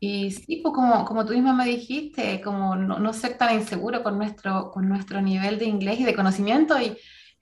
y 0.00 0.30
sí, 0.32 0.60
pues 0.62 0.74
como, 0.74 1.06
como 1.06 1.24
tú 1.24 1.32
misma 1.32 1.54
me 1.54 1.64
dijiste, 1.64 2.42
como 2.42 2.76
no, 2.76 2.98
no 2.98 3.12
ser 3.14 3.38
tan 3.38 3.54
inseguro 3.54 4.02
con 4.02 4.18
nuestro, 4.18 4.70
con 4.70 4.86
nuestro 4.86 5.22
nivel 5.22 5.58
de 5.58 5.64
inglés 5.64 5.98
y 6.00 6.04
de 6.04 6.14
conocimiento 6.14 6.78
y, 6.78 6.98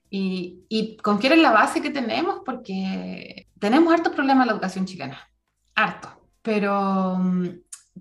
y, 0.09 0.63
y 0.69 0.95
confiar 0.95 1.33
en 1.33 1.41
la 1.43 1.51
base 1.51 1.81
que 1.81 1.89
tenemos 1.89 2.39
porque 2.45 3.49
tenemos 3.59 3.93
hartos 3.93 4.13
problemas 4.13 4.43
en 4.43 4.47
la 4.47 4.53
educación 4.53 4.85
chilena, 4.85 5.19
harto, 5.75 6.07
pero, 6.41 7.17
mm, 7.17 7.47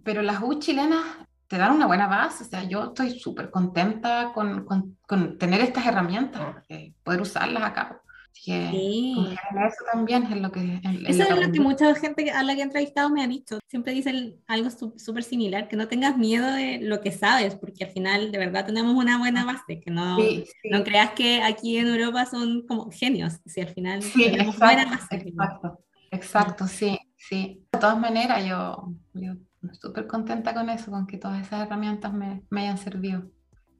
pero 0.04 0.22
las 0.22 0.40
U 0.44 0.60
chilenas 0.60 1.02
te 1.48 1.58
dan 1.58 1.72
una 1.72 1.86
buena 1.86 2.06
base, 2.06 2.44
o 2.44 2.46
sea, 2.46 2.64
yo 2.64 2.84
estoy 2.86 3.18
súper 3.18 3.50
contenta 3.50 4.32
con, 4.34 4.64
con, 4.64 4.98
con 5.06 5.38
tener 5.38 5.60
estas 5.60 5.86
herramientas, 5.86 6.56
eh, 6.68 6.92
poder 7.02 7.20
usarlas 7.20 7.62
acá. 7.62 8.00
Así 8.32 8.42
que 8.50 8.66
Sí. 8.70 9.14
en 9.52 9.62
eso 9.62 9.84
también 9.92 10.24
es 10.24 10.40
lo 10.40 10.50
que... 10.50 10.60
en- 10.60 10.82
en 10.84 11.06
Eso 11.06 11.22
lo 11.22 11.36
es 11.40 11.46
lo 11.46 11.52
que 11.52 11.60
mucha 11.60 11.94
gente 11.94 12.30
a 12.32 12.42
la 12.42 12.54
que 12.54 12.60
he 12.60 12.64
entrevistado 12.64 13.10
me 13.10 13.22
ha 13.22 13.28
dicho. 13.28 13.58
Siempre 13.68 13.92
dicen 13.92 14.42
algo 14.48 14.70
súper 14.70 15.22
similar, 15.22 15.68
que 15.68 15.76
no 15.76 15.86
tengas 15.86 16.16
miedo 16.16 16.50
de 16.52 16.80
lo 16.82 17.00
que 17.00 17.12
sabes, 17.12 17.54
porque 17.54 17.84
al 17.84 17.90
final 17.92 18.32
de 18.32 18.38
verdad 18.38 18.66
tenemos 18.66 18.92
una 18.94 19.18
buena 19.18 19.44
base, 19.44 19.80
que 19.80 19.90
no, 19.92 20.18
Sí, 20.18 20.44
sí, 20.62 20.68
no 20.70 20.82
creas 20.82 21.10
que 21.12 21.42
aquí 21.42 21.76
en 21.78 21.86
Europa 21.86 22.26
son 22.26 22.66
como 22.66 22.90
genios, 22.90 23.34
si 23.46 23.60
al 23.60 23.68
final 23.68 24.00
tenemos 24.12 24.58
buena 24.58 24.82
exacto, 24.82 24.96
base. 25.14 25.16
exacto, 25.28 25.78
exacto, 26.10 26.66
sí, 26.66 26.98
sí. 27.16 27.64
De 27.72 27.78
todas 27.78 27.98
maneras, 27.98 28.44
yo, 28.44 28.92
yo 29.12 29.34
súper 29.72 30.06
contenta 30.06 30.54
con 30.54 30.68
eso, 30.70 30.90
con 30.90 31.06
que 31.06 31.18
todas 31.18 31.46
esas 31.46 31.66
herramientas 31.66 32.12
me, 32.12 32.42
me 32.50 32.62
hayan 32.62 32.78
servido. 32.78 33.30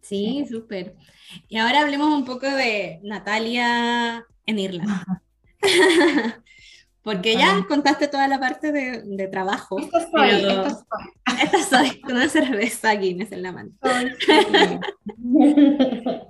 Sí, 0.01 0.45
súper. 0.49 0.97
Y 1.49 1.57
ahora 1.57 1.81
hablemos 1.81 2.09
un 2.09 2.25
poco 2.25 2.47
de 2.47 3.01
Natalia 3.03 4.27
en 4.47 4.59
Irlanda. 4.59 5.23
Porque 7.05 7.35
ya 7.37 7.53
Vale. 7.53 7.67
contaste 7.67 8.09
toda 8.09 8.27
la 8.29 8.41
parte 8.41 8.73
de, 8.73 9.03
de 9.05 9.29
trabajo. 9.29 9.79
Esta 9.79 10.11
soy, 10.11 10.31
esta 10.31 10.71
soy. 10.71 10.85
esta 11.43 11.63
soy, 11.63 12.01
con 12.01 12.17
una 12.17 12.29
cerveza 12.31 12.93
Guinness 12.95 13.31
en 13.33 13.43
la 13.43 13.53
mano. 13.53 13.71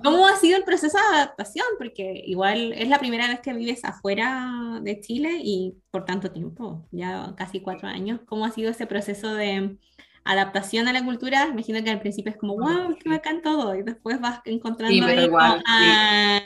¿Cómo 0.03 0.27
ha 0.27 0.37
sido 0.37 0.57
el 0.59 0.64
proceso 0.64 0.99
de 0.99 1.16
adaptación? 1.16 1.64
Porque 1.79 2.22
igual 2.27 2.72
es 2.72 2.89
la 2.89 2.99
primera 2.99 3.29
vez 3.29 3.41
que 3.41 3.53
vives 3.53 3.85
afuera 3.85 4.81
de 4.83 5.01
Chile 5.01 5.39
y 5.43 5.75
por 5.91 6.05
tanto 6.05 6.31
tiempo, 6.31 6.87
ya 6.91 7.35
casi 7.37 7.61
cuatro 7.61 7.89
años. 7.89 8.20
¿Cómo 8.27 8.45
ha 8.45 8.51
sido 8.51 8.70
ese 8.70 8.87
proceso 8.87 9.33
de 9.35 9.77
adaptación 10.25 10.89
a 10.89 10.93
la 10.93 11.05
cultura? 11.05 11.49
Imagino 11.53 11.83
que 11.85 11.91
al 11.91 12.01
principio 12.01 12.33
es 12.33 12.37
como, 12.39 12.57
wow, 12.57 12.97
qué 13.01 13.09
bacán 13.11 13.43
todo, 13.43 13.75
y 13.77 13.83
después 13.83 14.20
vas 14.20 14.41
encontrando 14.45 14.93
Sí, 14.95 15.01
pero 15.05 15.20
ahí 15.20 15.27
igual, 15.27 15.59
sí. 15.59 15.64
"Ah, 15.68 16.41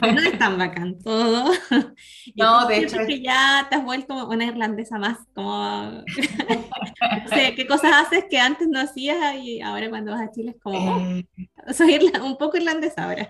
no 0.00 0.20
es 0.20 0.38
tan 0.38 0.58
bacán 0.58 0.98
todo. 1.02 1.52
No, 2.36 2.66
de 2.66 2.78
hecho 2.78 2.96
que 3.06 3.20
ya 3.22 3.66
te 3.68 3.76
has 3.76 3.84
vuelto 3.84 4.28
una 4.28 4.44
irlandesa 4.44 4.98
más, 4.98 5.18
como, 5.34 6.02
no 6.06 7.28
sé, 7.28 7.54
qué 7.54 7.66
cosas 7.66 7.92
haces 8.06 8.24
que 8.30 8.38
antes 8.38 8.68
no 8.68 8.80
hacías 8.80 9.36
y 9.36 9.60
ahora 9.60 9.88
cuando 9.90 10.12
vas 10.12 10.22
a 10.22 10.30
Chile 10.30 10.52
es 10.56 10.62
como, 10.62 10.78
oh, 10.78 10.98
Eh, 11.00 11.26
soy 11.74 11.94
irla- 11.94 12.22
un 12.22 12.36
poco 12.36 12.56
irlandesa 12.56 13.04
ahora. 13.04 13.28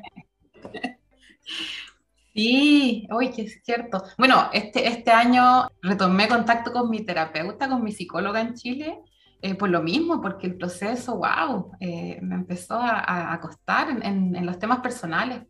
Sí, 2.34 3.06
oye, 3.12 3.30
que 3.30 3.42
es 3.42 3.60
cierto. 3.64 4.02
Bueno, 4.18 4.50
este, 4.52 4.88
este 4.88 5.12
año 5.12 5.68
retomé 5.82 6.26
contacto 6.28 6.72
con 6.72 6.90
mi 6.90 7.04
terapeuta, 7.04 7.68
con 7.68 7.84
mi 7.84 7.92
psicóloga 7.92 8.40
en 8.40 8.54
Chile, 8.54 8.98
eh, 9.40 9.54
por 9.54 9.68
lo 9.70 9.82
mismo, 9.82 10.20
porque 10.20 10.48
el 10.48 10.56
proceso, 10.56 11.16
wow, 11.18 11.70
eh, 11.78 12.18
me 12.22 12.34
empezó 12.34 12.74
a, 12.74 12.98
a- 12.98 13.32
a 13.34 13.40
costar 13.40 13.88
en, 13.90 14.02
en- 14.04 14.34
en 14.36 14.46
los 14.46 14.58
temas 14.58 14.80
personales. 14.80 15.42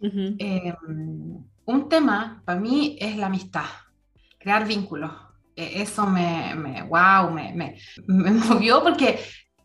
Eh, 0.00 0.74
un 1.66 1.88
tema 1.88 2.42
para 2.44 2.60
mí 2.60 2.96
es 3.00 3.16
la 3.16 3.26
amistad, 3.26 3.66
crear 4.38 4.66
vínculos. 4.66 5.10
Eh, 5.56 5.82
eso 5.82 6.06
me, 6.06 6.54
me, 6.54 6.82
wow, 6.82 7.30
me, 7.30 7.52
me, 8.06 8.30
movió 8.32 8.82
porque 8.82 9.18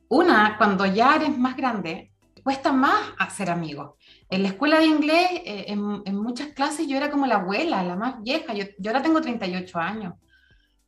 una, 0.10 0.58
cuando 0.58 0.86
ya 0.86 1.16
eres 1.16 1.38
más 1.38 1.56
grande, 1.56 2.12
cuesta 2.44 2.72
más 2.72 3.14
hacer 3.18 3.50
amigos. 3.50 3.96
En 4.30 4.44
la 4.44 4.50
escuela 4.50 4.80
de 4.80 4.86
inglés, 4.86 5.30
eh, 5.46 5.66
en, 5.68 6.02
en 6.06 6.16
muchas 6.16 6.50
clases 6.50 6.88
yo 6.88 6.98
era 6.98 7.12
como 7.12 7.26
la 7.26 7.36
abuela, 7.36 7.84
la 7.84 7.96
más 7.96 8.22
vieja. 8.22 8.54
Yo, 8.54 8.66
yo 8.78 8.92
ahora 8.92 9.04
tengo 9.04 9.22
38 9.22 9.80
años. 9.80 10.14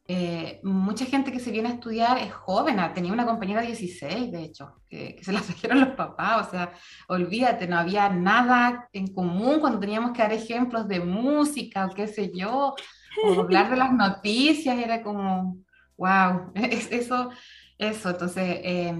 Eh, 0.08 0.60
mucha 0.64 1.06
gente 1.06 1.32
que 1.32 1.40
se 1.40 1.52
viene 1.52 1.70
a 1.70 1.74
estudiar 1.74 2.18
es 2.18 2.34
joven, 2.34 2.80
ah, 2.80 2.94
tenía 2.94 3.14
una 3.14 3.26
compañera 3.26 3.62
de 3.62 3.68
16, 3.68 4.32
de 4.32 4.44
hecho, 4.44 4.82
que, 4.90 5.16
que 5.16 5.24
se 5.24 5.32
la 5.32 5.40
trajeron 5.42 5.80
los 5.80 5.90
papás, 5.96 6.48
o 6.48 6.52
sea, 6.52 6.74
olvídate, 7.08 7.68
no 7.68 7.78
había 7.78 8.10
nada 8.10 8.90
en 8.92 9.14
común 9.14 9.60
cuando 9.60 9.80
teníamos 9.80 10.12
que 10.12 10.22
dar 10.24 10.34
ejemplos 10.34 10.88
de 10.88 11.00
música 11.00 11.86
o 11.86 11.94
qué 11.94 12.08
sé 12.08 12.32
yo, 12.36 12.76
o 13.24 13.40
hablar 13.42 13.70
de 13.70 13.78
las 13.78 13.94
noticias, 13.94 14.78
era 14.78 15.02
como, 15.02 15.58
wow, 15.98 16.52
es, 16.56 16.92
eso, 16.92 17.30
eso, 17.78 18.10
entonces, 18.10 18.44
eh, 18.64 18.94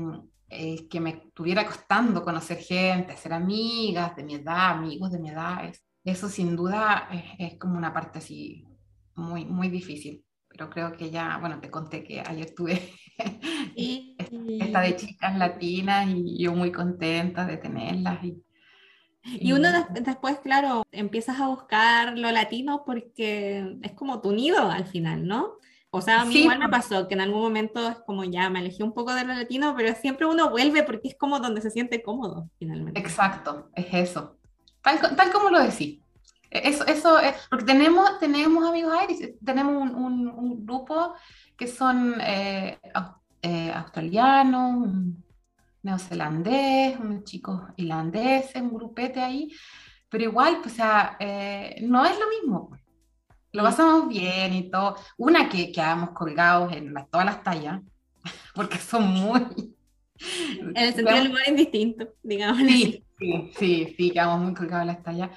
eh, 0.50 0.88
que 0.90 1.00
me 1.00 1.10
estuviera 1.12 1.66
costando 1.66 2.24
conocer 2.24 2.58
gente, 2.60 3.14
hacer 3.14 3.34
amigas 3.34 4.16
de 4.16 4.24
mi 4.24 4.36
edad, 4.36 4.72
amigos 4.72 5.12
de 5.12 5.20
mi 5.20 5.30
edad, 5.30 5.66
es- 5.66 5.84
eso 6.04 6.30
sin 6.30 6.56
duda 6.56 7.10
es, 7.12 7.24
es 7.54 7.60
como 7.60 7.78
una 7.78 7.94
parte 7.94 8.20
así 8.20 8.66
muy, 9.16 9.46
muy 9.46 9.70
difícil 9.70 10.24
pero 10.52 10.70
creo 10.70 10.92
que 10.94 11.12
ya, 11.12 11.38
bueno, 11.40 11.60
te 11.62 11.72
conté 11.72 12.04
que 12.04 12.22
ayer 12.22 12.54
tuve 12.56 12.94
Y, 13.76 14.18
esta 14.60 14.82
de 14.82 14.96
chicas 14.96 15.38
latinas 15.38 16.08
y 16.10 16.44
yo 16.44 16.54
muy 16.54 16.72
contenta 16.72 17.46
de 17.46 17.58
tenerlas. 17.58 18.24
Y, 18.24 18.44
y 19.40 19.54
uno 19.54 19.72
des- 19.72 20.04
después, 20.04 20.40
claro, 20.40 20.84
empiezas 20.92 21.40
a 21.40 21.48
buscar 21.48 22.18
lo 22.18 22.32
latino 22.32 22.84
porque 22.86 23.78
es 23.82 23.94
como 23.94 24.22
tu 24.22 24.32
nido 24.32 24.70
al 24.70 24.86
final, 24.88 25.28
¿no? 25.28 25.54
O 25.92 26.02
sea, 26.02 26.22
a 26.22 26.26
mí 26.26 26.36
Sí, 26.36 26.40
igual 26.40 26.60
me 26.60 26.70
pasó 26.70 27.08
que 27.08 27.16
en 27.16 27.22
algún 27.22 27.42
momento 27.42 27.90
es 27.90 27.98
como 28.06 28.24
ya 28.24 28.50
me 28.50 28.60
alejé 28.60 28.84
un 28.84 28.94
poco 28.94 29.14
de 29.14 29.26
lo 29.26 29.34
latino, 29.34 29.74
pero 29.76 29.94
siempre 29.96 30.26
uno 30.26 30.50
vuelve 30.50 30.84
porque 30.84 31.10
es 31.10 31.16
como 31.18 31.40
donde 31.40 31.62
se 31.62 31.72
siente 31.72 32.02
cómodo 32.04 32.50
finalmente. 32.60 33.02
Exacto, 33.02 33.70
es 33.76 33.88
eso. 33.94 34.38
Tal, 34.82 35.00
tal 35.16 35.32
como 35.32 35.50
lo 35.50 35.60
decís. 35.62 36.01
Eso, 36.52 36.86
eso 36.86 37.18
es, 37.20 37.34
porque 37.50 37.64
tenemos, 37.66 38.20
tenemos 38.20 38.68
amigos 38.68 38.94
Iris, 39.06 39.36
tenemos 39.44 39.82
un, 39.82 39.96
un- 39.96 40.28
un 40.30 40.66
grupo 40.66 41.14
que 41.58 41.66
son 41.68 42.16
eh, 42.22 42.78
eh, 43.42 43.72
australiano, 43.74 44.70
un 44.70 45.24
neozelandés, 45.84 47.00
unos 47.00 47.24
chicos 47.24 47.62
irlandeses, 47.78 48.62
un 48.62 48.74
grupete 48.74 49.22
ahí, 49.22 49.50
pero 50.10 50.26
igual, 50.26 50.60
pues, 50.62 50.74
o 50.74 50.76
sea, 50.78 51.16
eh, 51.20 51.78
no 51.84 52.06
es 52.06 52.20
lo 52.20 52.28
mismo. 52.30 52.70
Lo 53.54 53.64
pasamos 53.64 54.10
bien 54.10 54.54
y 54.54 54.70
todo. 54.70 54.96
Una 55.18 55.50
que 55.50 55.72
quedamos 55.72 56.12
colgados 56.12 56.74
en 56.74 56.94
las- 56.94 57.10
todas 57.10 57.26
las 57.26 57.44
tallas, 57.44 57.82
porque 58.56 58.78
son 58.78 59.08
muy... 59.08 59.42
En 60.20 60.78
el 60.78 60.94
sentido 60.94 61.16
del 61.18 61.28
humor 61.28 61.42
es 61.48 61.56
distinto, 61.56 62.08
digamos. 62.22 62.58
Sí, 62.60 63.04
sí, 63.18 63.52
sí, 63.58 63.96
sí, 63.98 64.12
quedamos 64.12 64.40
muy 64.42 64.54
colgados 64.54 64.82
en 64.82 64.88
las 64.88 65.04
tallas. 65.04 65.30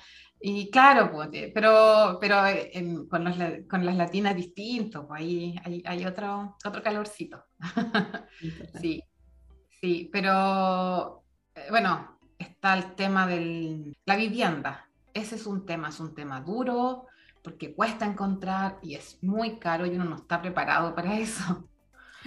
Y 0.47 0.71
claro, 0.71 1.11
pues, 1.11 1.31
eh, 1.33 1.51
pero, 1.55 2.19
pero 2.21 2.45
eh, 2.45 2.71
con, 3.09 3.25
los 3.25 3.35
con 3.67 3.87
las 3.87 3.97
latinas 3.97 4.37
distinto, 4.37 5.09
pues 5.09 5.23
ahí 5.23 5.59
hay, 5.65 5.83
hay 5.87 6.05
otro, 6.05 6.59
otro 6.63 6.83
calorcito. 6.83 7.43
Sí, 8.79 9.03
sí, 9.81 10.11
pero 10.13 11.25
eh, 11.55 11.69
bueno, 11.71 12.19
está 12.39 12.75
el 12.75 12.95
tema 12.95 13.27
de 13.27 13.97
la 14.05 14.17
vivienda. 14.17 14.87
Ese 15.15 15.37
es 15.37 15.47
un 15.47 15.65
tema, 15.65 15.89
es 15.89 15.99
un 15.99 16.15
tema 16.15 16.43
duro 16.43 17.07
porque 17.43 17.75
cuesta 17.75 18.05
encontrar 18.05 18.81
y 18.83 18.97
es 18.97 19.17
muy 19.23 19.59
caro 19.59 19.87
y 19.87 19.95
uno 19.95 20.05
no 20.05 20.17
está 20.17 20.43
preparado 20.43 20.95
para 20.95 21.19
eso. 21.19 21.67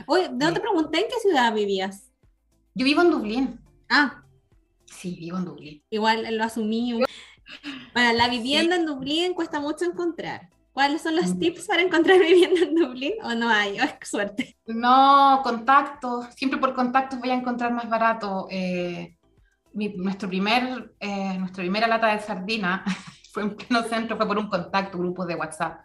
Oye, 0.07 0.27
no 0.31 0.51
te 0.51 0.59
pregunté 0.59 1.01
en 1.01 1.05
qué 1.07 1.19
ciudad 1.21 1.53
vivías. 1.53 2.11
Yo 2.73 2.83
vivo 2.83 3.03
en 3.03 3.11
Dublín. 3.11 3.59
Ah, 3.89 4.23
Sí, 4.85 5.17
vivo 5.19 5.37
en 5.37 5.45
Dublín. 5.45 5.83
igual 5.91 6.35
lo 6.35 6.43
asumí. 6.43 7.03
Bueno, 7.93 8.13
la 8.13 8.29
vivienda 8.29 8.75
en 8.75 8.85
Dublín 8.85 9.33
cuesta 9.33 9.59
mucho 9.59 9.85
encontrar. 9.85 10.49
¿Cuáles 10.73 11.01
son 11.01 11.15
los 11.15 11.33
Mm. 11.33 11.39
tips 11.39 11.67
para 11.67 11.81
encontrar 11.81 12.19
vivienda 12.19 12.61
en 12.61 12.75
Dublín? 12.75 13.13
¿O 13.23 13.33
no 13.33 13.49
hay? 13.49 13.79
¿O 13.79 13.83
es 13.83 13.95
suerte? 14.07 14.57
No, 14.67 15.41
contactos. 15.43 16.27
Siempre 16.35 16.59
por 16.59 16.73
contactos 16.75 17.19
voy 17.19 17.29
a 17.31 17.35
encontrar 17.35 17.73
más 17.73 17.89
barato. 17.89 18.47
Eh, 18.51 19.17
mi- 19.73 19.89
nuestro 19.95 20.27
primer, 20.29 20.93
eh, 20.99 21.37
nuestra 21.39 21.61
primera 21.63 21.87
lata 21.87 22.07
de 22.07 22.19
sardina 22.19 22.83
fue 23.31 23.43
en 23.43 23.55
pleno 23.55 23.83
centro, 23.83 24.17
fue 24.17 24.27
por 24.27 24.37
un 24.37 24.49
contacto, 24.49 24.97
grupos 24.97 25.27
de 25.27 25.35
WhatsApp. 25.35 25.81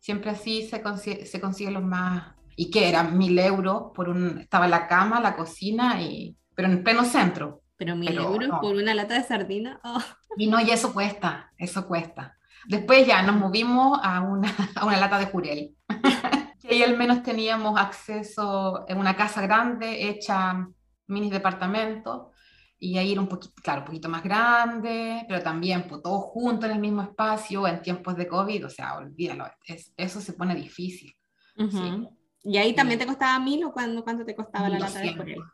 Siempre 0.00 0.30
así 0.30 0.66
se 0.68 0.82
consigue, 0.82 1.24
se 1.26 1.40
los 1.70 1.82
más... 1.82 2.34
¿Y 2.56 2.70
qué? 2.70 2.88
Eran 2.88 3.16
mil 3.18 3.36
euros 3.38 3.90
por 3.94 4.08
un... 4.08 4.38
Estaba 4.38 4.68
la 4.68 4.86
cama, 4.86 5.18
la 5.20 5.34
cocina, 5.34 6.00
y, 6.00 6.36
pero 6.54 6.68
en 6.68 6.84
pleno 6.84 7.04
centro. 7.04 7.62
Pero 7.76 7.96
mil 7.96 8.08
Pero 8.08 8.22
euros 8.24 8.48
no. 8.48 8.60
por 8.60 8.74
una 8.76 8.94
lata 8.94 9.14
de 9.14 9.24
sardina. 9.24 9.80
oh. 9.84 10.02
Y 10.36 10.46
no, 10.46 10.60
y 10.60 10.70
eso 10.70 10.92
cuesta, 10.92 11.52
eso 11.58 11.86
cuesta. 11.86 12.36
Después 12.66 13.06
ya 13.06 13.22
nos 13.22 13.36
movimos 13.36 13.98
a 14.02 14.20
una, 14.22 14.48
a 14.76 14.86
una 14.86 14.96
lata 14.98 15.18
de 15.18 15.26
jurel. 15.26 15.76
y 16.62 16.68
ahí 16.68 16.82
al 16.82 16.96
menos 16.96 17.22
teníamos 17.22 17.78
acceso 17.78 18.84
en 18.88 18.98
una 18.98 19.14
casa 19.16 19.42
grande, 19.42 20.08
hecha 20.08 20.66
mini 21.06 21.30
departamento, 21.30 22.30
y 22.78 22.98
ahí 22.98 23.12
era 23.12 23.20
un 23.20 23.28
poquito, 23.28 23.54
claro, 23.62 23.80
un 23.80 23.86
poquito 23.86 24.08
más 24.08 24.22
grande, 24.22 25.24
pero 25.28 25.42
también 25.42 25.86
pues, 25.88 26.02
todos 26.02 26.22
juntos 26.24 26.64
en 26.66 26.76
el 26.76 26.80
mismo 26.80 27.02
espacio 27.02 27.66
en 27.66 27.82
tiempos 27.82 28.16
de 28.16 28.26
COVID, 28.26 28.66
o 28.66 28.70
sea, 28.70 28.96
olvídalo, 28.96 29.46
es- 29.66 29.92
eso 29.96 30.20
se 30.20 30.32
pone 30.34 30.54
difícil. 30.54 31.14
Ujú. 31.56 32.10
¿Y 32.42 32.56
ahí 32.58 32.74
también 32.74 32.98
te 32.98 33.06
costaba 33.06 33.38
mil 33.38 33.64
o 33.64 33.72
cuándo, 33.72 34.02
cuánto 34.04 34.24
te 34.24 34.34
costaba 34.34 34.68
la 34.68 34.78
lata 34.78 34.98
de 34.98 35.04
1200. 35.12 35.24
jurel? 35.24 35.50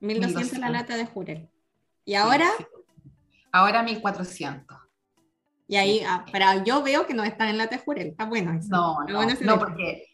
1200 0.00 0.58
la 0.58 0.68
1200. 0.68 0.72
lata 0.72 0.96
de 0.96 1.06
jurel. 1.06 1.48
¿Y 2.04 2.14
ahora? 2.14 2.48
Ahora 3.52 3.82
1400. 3.82 4.78
Y 5.68 5.76
ahí, 5.76 6.02
ah, 6.06 6.24
pero 6.30 6.46
yo 6.64 6.82
veo 6.82 7.06
que 7.06 7.14
no 7.14 7.22
están 7.24 7.48
en 7.48 7.58
lata 7.58 7.76
de 7.76 7.82
jurel. 7.82 8.08
Está 8.08 8.24
bueno 8.26 8.52
eso. 8.52 8.68
No, 8.70 8.98
no, 9.06 9.16
bueno 9.16 9.34
no, 9.40 9.58
porque, 9.58 10.04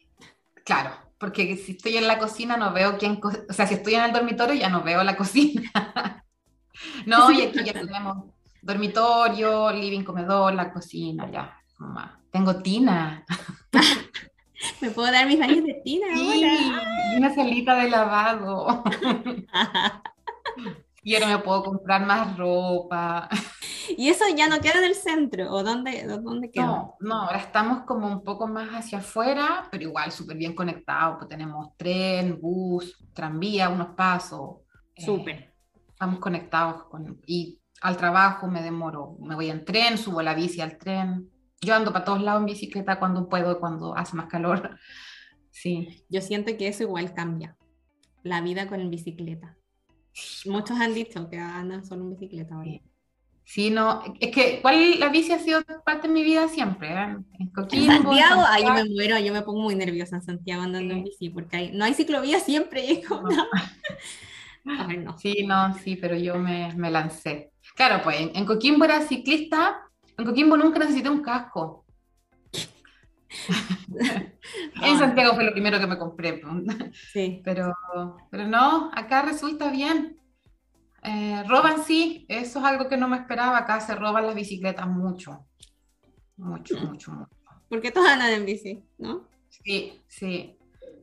claro, 0.65 0.91
porque 1.19 1.57
si 1.57 1.73
estoy 1.73 1.97
en 1.97 2.07
la 2.07 2.19
cocina 2.19 2.57
no 2.57 2.73
veo 2.73 2.97
quién, 2.99 3.17
co- 3.17 3.33
o 3.49 3.53
sea, 3.53 3.67
si 3.67 3.75
estoy 3.75 3.95
en 3.95 4.05
el 4.05 4.13
dormitorio 4.13 4.55
ya 4.55 4.69
no 4.69 4.83
veo 4.83 5.03
la 5.03 5.17
cocina. 5.17 5.71
no, 7.07 7.31
y 7.33 7.43
aquí 7.43 7.65
ya 7.65 7.73
tenemos 7.73 8.27
dormitorio, 8.63 9.73
living, 9.73 10.05
comedor, 10.05 10.55
la 10.55 10.73
cocina, 10.73 11.29
ya. 11.31 11.57
mamá. 11.79 12.21
Tengo 12.31 12.61
tina. 12.63 13.25
¿Me 14.81 14.91
puedo 14.91 15.11
dar 15.11 15.27
mis 15.27 15.39
baños 15.39 15.65
de 15.65 15.81
tina 15.85 16.07
Sí, 16.15 16.45
ahora? 16.45 16.55
y 17.15 17.17
una 17.17 17.35
salita 17.35 17.75
de 17.77 17.91
lavado. 17.91 18.85
Y 21.09 21.15
ahora 21.15 21.29
me 21.39 21.39
puedo 21.43 21.63
comprar 21.65 22.05
más 22.07 22.37
ropa. 22.37 23.29
y 23.97 24.09
eso 24.11 24.25
ya 24.37 24.49
no 24.49 24.61
queda 24.61 24.79
en 24.79 24.85
el 24.85 24.95
centro. 24.95 25.51
¿O 25.53 25.63
dónde, 25.63 26.05
dónde 26.07 26.51
queda? 26.51 26.67
No, 26.67 26.97
no, 27.01 27.23
ahora 27.23 27.39
estamos 27.39 27.85
como 27.85 28.07
un 28.09 28.23
poco 28.23 28.47
más 28.47 28.69
hacia 28.71 28.99
afuera, 28.99 29.69
pero 29.71 29.85
igual 29.85 30.13
súper 30.13 30.37
bien 30.37 30.55
conectados, 30.55 31.17
pues 31.19 31.29
tenemos 31.29 31.77
tren, 31.77 32.39
bus, 32.41 32.97
tranvía, 33.15 33.69
unos 33.71 33.95
pasos. 33.97 34.59
eh, 34.95 35.03
Súper. 35.05 35.55
estamos 35.89 36.21
conectados 36.21 36.85
con, 36.85 37.21
y 37.27 37.61
al 37.81 37.97
trabajo 37.97 38.49
me 38.49 38.63
demoro, 38.63 39.17
me 39.21 39.35
voy 39.37 39.51
en 39.51 39.65
tren, 39.65 39.99
subo 39.99 40.23
la 40.23 40.35
bici 40.35 40.61
al 40.61 40.79
tren. 40.79 41.31
Yo 41.61 41.75
ando 41.75 41.93
para 41.93 42.05
todos 42.05 42.23
lados 42.23 42.41
en 42.41 42.47
bicicleta 42.47 42.99
cuando 42.99 43.29
puedo 43.29 43.53
y 43.53 43.59
cuando 43.61 43.97
hace 43.97 44.17
más 44.17 44.27
calor. 44.29 44.79
Sí, 45.51 46.07
Yo 46.09 46.21
siento 46.21 46.57
que 46.57 46.69
eso 46.69 46.85
igual 46.85 47.15
cambia. 47.15 47.57
La 48.23 48.41
vida 48.43 48.69
con 48.69 48.91
bicicleta. 48.91 49.58
Muchos 50.47 50.79
han 50.81 50.95
dicho 50.95 51.29
que 51.31 51.39
andan 51.39 51.85
solo 51.85 52.03
en 52.05 52.11
bicicleta 52.11 52.55
ahora. 52.55 52.65
Sí. 52.65 52.83
sí, 53.45 53.71
no, 53.71 54.03
es 54.21 54.31
que 54.35 54.59
igual 54.59 55.01
la 55.01 55.09
bici 55.09 55.33
ha 55.33 55.39
sido 55.39 55.63
parte 55.85 56.09
de 56.09 56.15
mi 56.15 56.23
vida 56.23 56.49
siempre, 56.49 56.89
¿eh? 56.93 57.17
En 57.39 57.53
En 57.79 57.89
Coquimbo, 57.89 57.93
en 57.93 58.03
Santiago, 58.03 58.43
ay, 58.47 58.65
yo 58.65 58.73
me 58.75 58.85
muero, 58.85 59.19
yo 59.19 59.33
me 59.33 59.43
pongo 59.43 59.63
muy 59.63 59.75
nerviosa 59.75 60.17
en 60.17 60.23
Santiago 60.23 60.63
andando 60.63 60.95
en 60.95 61.05
Sí. 61.05 61.05
bici 61.05 61.31
porque 61.31 61.57
hay- 61.57 61.73
no 61.73 61.85
hay 61.85 61.95
ciclovía 61.95 62.41
siempre 62.41 62.85
y 62.85 62.91
es 63.01 63.09
como, 63.09 63.29
No. 64.65 64.89
no. 64.89 65.19
Sí, 65.19 65.45
no, 65.47 65.75
sí, 65.75 65.97
pero 65.97 66.17
yo 66.17 66.37
me, 66.37 66.75
me 66.77 66.91
lancé. 66.91 67.53
Claro, 67.75 68.03
pues 68.05 68.21
en, 68.21 68.37
en 68.37 68.45
Coquimbo 68.47 68.85
era 68.85 69.01
ciclista, 69.03 69.81
en 70.17 70.25
Coquimbo 70.25 70.57
nunca 70.57 70.79
necesité 70.81 71.09
un 71.09 71.23
casco. 71.23 71.85
En 74.83 74.99
Santiago 74.99 75.35
fue 75.35 75.45
lo 75.45 75.53
primero 75.53 75.79
que 75.79 75.87
me 75.87 75.99
compré, 75.99 76.41
sí. 77.13 77.43
pero, 77.45 77.75
pero 78.31 78.47
no, 78.47 78.91
acá 78.95 79.23
resulta 79.23 79.71
bien. 79.71 80.17
Eh, 81.03 81.43
roban 81.49 81.85
sí, 81.85 82.27
eso 82.29 82.59
es 82.59 82.65
algo 82.65 82.89
que 82.89 82.97
no 82.97 83.09
me 83.09 83.17
esperaba, 83.19 83.59
acá 83.59 83.81
se 83.81 83.95
roban 83.95 84.27
las 84.27 84.35
bicicletas 84.35 84.87
mucho, 84.87 85.47
mucho, 86.37 86.79
mucho, 86.81 87.13
mucho. 87.13 87.29
Porque 87.69 87.91
todos 87.93 88.09
andan 88.09 88.33
en 88.33 88.47
bici, 88.47 88.83
¿no? 88.99 89.29
Sí, 89.49 90.01
sí, 90.09 90.57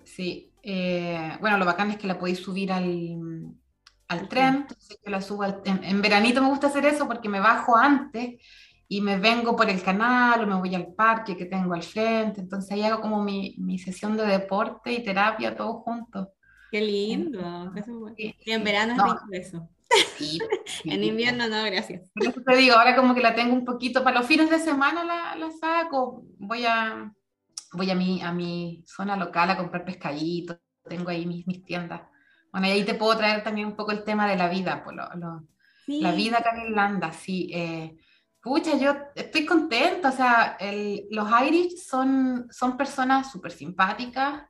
sí. 0.04 0.52
Eh, 0.64 1.38
bueno, 1.40 1.58
lo 1.58 1.66
bacán 1.66 1.92
es 1.92 1.98
que 1.98 2.08
la 2.08 2.18
podéis 2.18 2.40
subir 2.40 2.72
al, 2.72 3.18
al 4.08 4.28
tren, 4.30 4.56
entonces 4.68 4.98
yo 5.04 5.12
la 5.12 5.22
subo 5.22 5.44
al- 5.44 5.62
en, 5.66 5.84
en 5.84 6.02
veranito 6.02 6.42
me 6.42 6.50
gusta 6.50 6.68
hacer 6.68 6.86
eso 6.86 7.08
porque 7.08 7.30
me 7.30 7.40
bajo 7.40 7.76
antes 7.78 8.42
y 8.88 9.02
me 9.02 9.18
vengo 9.18 9.56
por 9.56 9.70
el 9.70 9.82
canal 9.82 10.44
o 10.44 10.48
me 10.48 10.56
voy 10.56 10.76
al 10.76 10.94
parque 10.94 11.36
que 11.36 11.46
tengo 11.46 11.74
al 11.74 11.84
frente, 11.84 12.42
entonces 12.42 12.72
ahí 12.72 12.84
hago 12.84 13.02
como 13.02 13.24
mi, 13.24 13.56
mi 13.58 13.80
sesión 13.80 14.16
de 14.18 14.26
deporte 14.26 14.92
y 14.94 15.04
terapia 15.04 15.56
todos 15.56 15.78
juntos. 15.84 16.28
Qué 16.72 16.82
lindo. 16.82 17.72
es. 17.76 17.86
Sí, 18.18 18.36
Y 18.46 18.52
en 18.52 18.64
verano 18.64 18.92
es 18.94 18.98
No. 18.98 19.06
rico 19.06 19.26
eso. 19.32 19.70
Sí, 20.18 20.40
En 20.86 21.04
invierno 21.04 21.48
no, 21.48 21.64
gracias. 21.66 22.12
Eso 22.16 22.42
te 22.46 22.56
digo, 22.58 22.76
ahora 22.76 22.96
como 22.96 23.14
que 23.16 23.22
la 23.22 23.34
tengo 23.36 23.54
un 23.54 23.66
poquito, 23.66 24.04
para 24.04 24.20
los 24.20 24.28
fines 24.28 24.50
de 24.50 24.60
semana 24.60 25.04
la, 25.04 25.36
la 25.36 25.50
saco, 25.52 26.24
voy 26.38 26.66
a, 26.66 27.12
voy 27.74 27.90
a 27.92 27.96
mi, 27.96 28.22
a 28.22 28.32
mi 28.32 28.84
zona 28.86 29.16
local 29.16 29.50
a 29.52 29.58
comprar 29.58 29.86
pescaditos, 29.86 30.58
tengo 30.88 31.10
ahí 31.10 31.26
mis, 31.26 31.46
mis 31.48 31.64
tiendas. 31.64 32.02
Bueno, 32.52 32.68
y 32.68 32.72
ahí 32.72 32.84
te 32.84 32.94
puedo 32.96 33.18
traer 33.18 33.44
también 33.44 33.68
un 33.68 33.76
poco 33.76 33.92
el 33.92 34.04
tema 34.04 34.28
de 34.28 34.36
la 34.38 34.48
vida, 34.50 34.84
pues 34.84 34.96
lo- 34.96 35.14
lo- 35.16 35.44
la 35.88 36.12
vida 36.14 36.40
acá 36.40 36.52
en 36.56 36.68
Irlanda, 36.70 37.12
sí. 37.12 37.50
eh, 37.54 37.96
pucha, 38.46 38.78
yo 38.78 38.96
estoy 39.16 39.44
contenta, 39.44 40.10
o 40.10 40.12
sea, 40.12 40.56
el- 40.60 41.08
los 41.10 41.28
Irish 41.48 41.78
son, 41.84 42.48
son 42.52 42.78
personas 42.78 43.32
súper 43.32 43.52
simpáticas, 43.52 44.44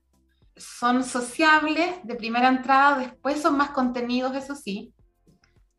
son 0.57 1.03
sociables 1.03 1.95
de 2.03 2.15
primera 2.15 2.49
entrada, 2.49 2.97
después 2.99 3.41
son 3.41 3.55
más 3.57 3.69
contenidos, 3.71 4.35
eso 4.35 4.53
sí. 4.53 4.93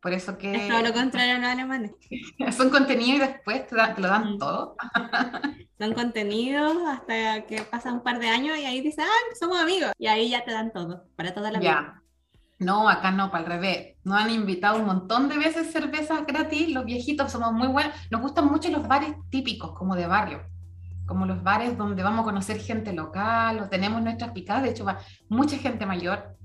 Por 0.01 0.13
eso 0.15 0.39
que... 0.39 0.55
Es 0.55 0.69
todo 0.69 0.83
lo 0.83 0.93
contrario 0.95 1.35
a 1.35 1.39
los 1.39 1.49
alemanes. 1.51 1.91
Son 2.57 2.71
contenido 2.71 3.17
y 3.17 3.19
después 3.19 3.67
te, 3.67 3.75
dan- 3.75 3.95
te 3.95 4.01
lo 4.03 4.09
dan 4.09 4.35
Mm. 4.35 4.39
todo. 4.39 4.77
Son 5.81 5.93
contenidos 5.95 6.77
hasta 6.89 7.45
que 7.47 7.63
pasa 7.63 7.93
un 7.93 8.03
par 8.03 8.19
de 8.21 8.29
años 8.29 8.57
y 8.57 8.65
ahí 8.65 8.81
dicen, 8.81 9.05
ah, 9.05 9.35
somos 9.39 9.59
amigos. 9.59 9.93
Y 9.99 10.07
ahí 10.07 10.31
ya 10.31 10.45
te 10.45 10.53
dan 10.53 10.73
todo, 10.73 11.05
para 11.17 11.35
toda 11.35 11.51
la 11.51 11.59
vida. 11.59 12.03
No, 12.59 12.89
acá 12.89 13.11
no, 13.11 13.31
para 13.31 13.45
el 13.45 13.51
revés. 13.51 13.97
Nos 14.05 14.19
han 14.19 14.31
invitado 14.31 14.79
un 14.79 14.87
montón 14.87 15.29
de 15.29 15.37
veces 15.37 15.71
cervezas 15.73 16.27
gratis, 16.27 16.73
los 16.73 16.85
viejitos 16.87 17.31
somos 17.31 17.53
muy 17.53 17.69
buenos. 17.69 17.95
Nos 18.11 18.23
gustan 18.23 18.47
mucho 18.47 18.71
los 18.71 18.89
bares 18.89 19.15
típicos, 19.31 19.73
como 19.77 19.95
de 19.95 20.07
barrio, 20.07 20.43
como 21.07 21.27
los 21.27 21.43
bares 21.43 21.77
donde 21.77 22.03
vamos 22.03 22.21
a 22.23 22.25
conocer 22.25 22.59
gente 22.59 22.93
local, 22.95 23.61
o 23.61 23.69
tenemos 23.69 24.01
nuestras 24.03 24.31
picadas, 24.33 24.63
de 24.63 24.71
hecho 24.71 24.85
va 24.87 24.99
mucha 25.29 25.59
gente 25.59 25.85
mayor. 25.85 26.37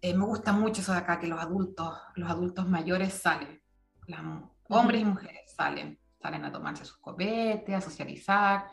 Eh, 0.00 0.14
me 0.14 0.24
gusta 0.24 0.52
mucho 0.52 0.80
eso 0.80 0.92
de 0.92 0.98
acá, 0.98 1.18
que 1.18 1.26
los 1.26 1.40
adultos, 1.40 1.92
los 2.14 2.30
adultos 2.30 2.66
mayores 2.68 3.12
salen, 3.12 3.60
las 4.06 4.20
hombres 4.68 5.02
y 5.02 5.04
mujeres 5.04 5.52
salen, 5.54 5.98
salen 6.22 6.44
a 6.44 6.52
tomarse 6.52 6.84
sus 6.84 6.96
copetes, 6.98 7.74
a 7.74 7.80
socializar. 7.80 8.66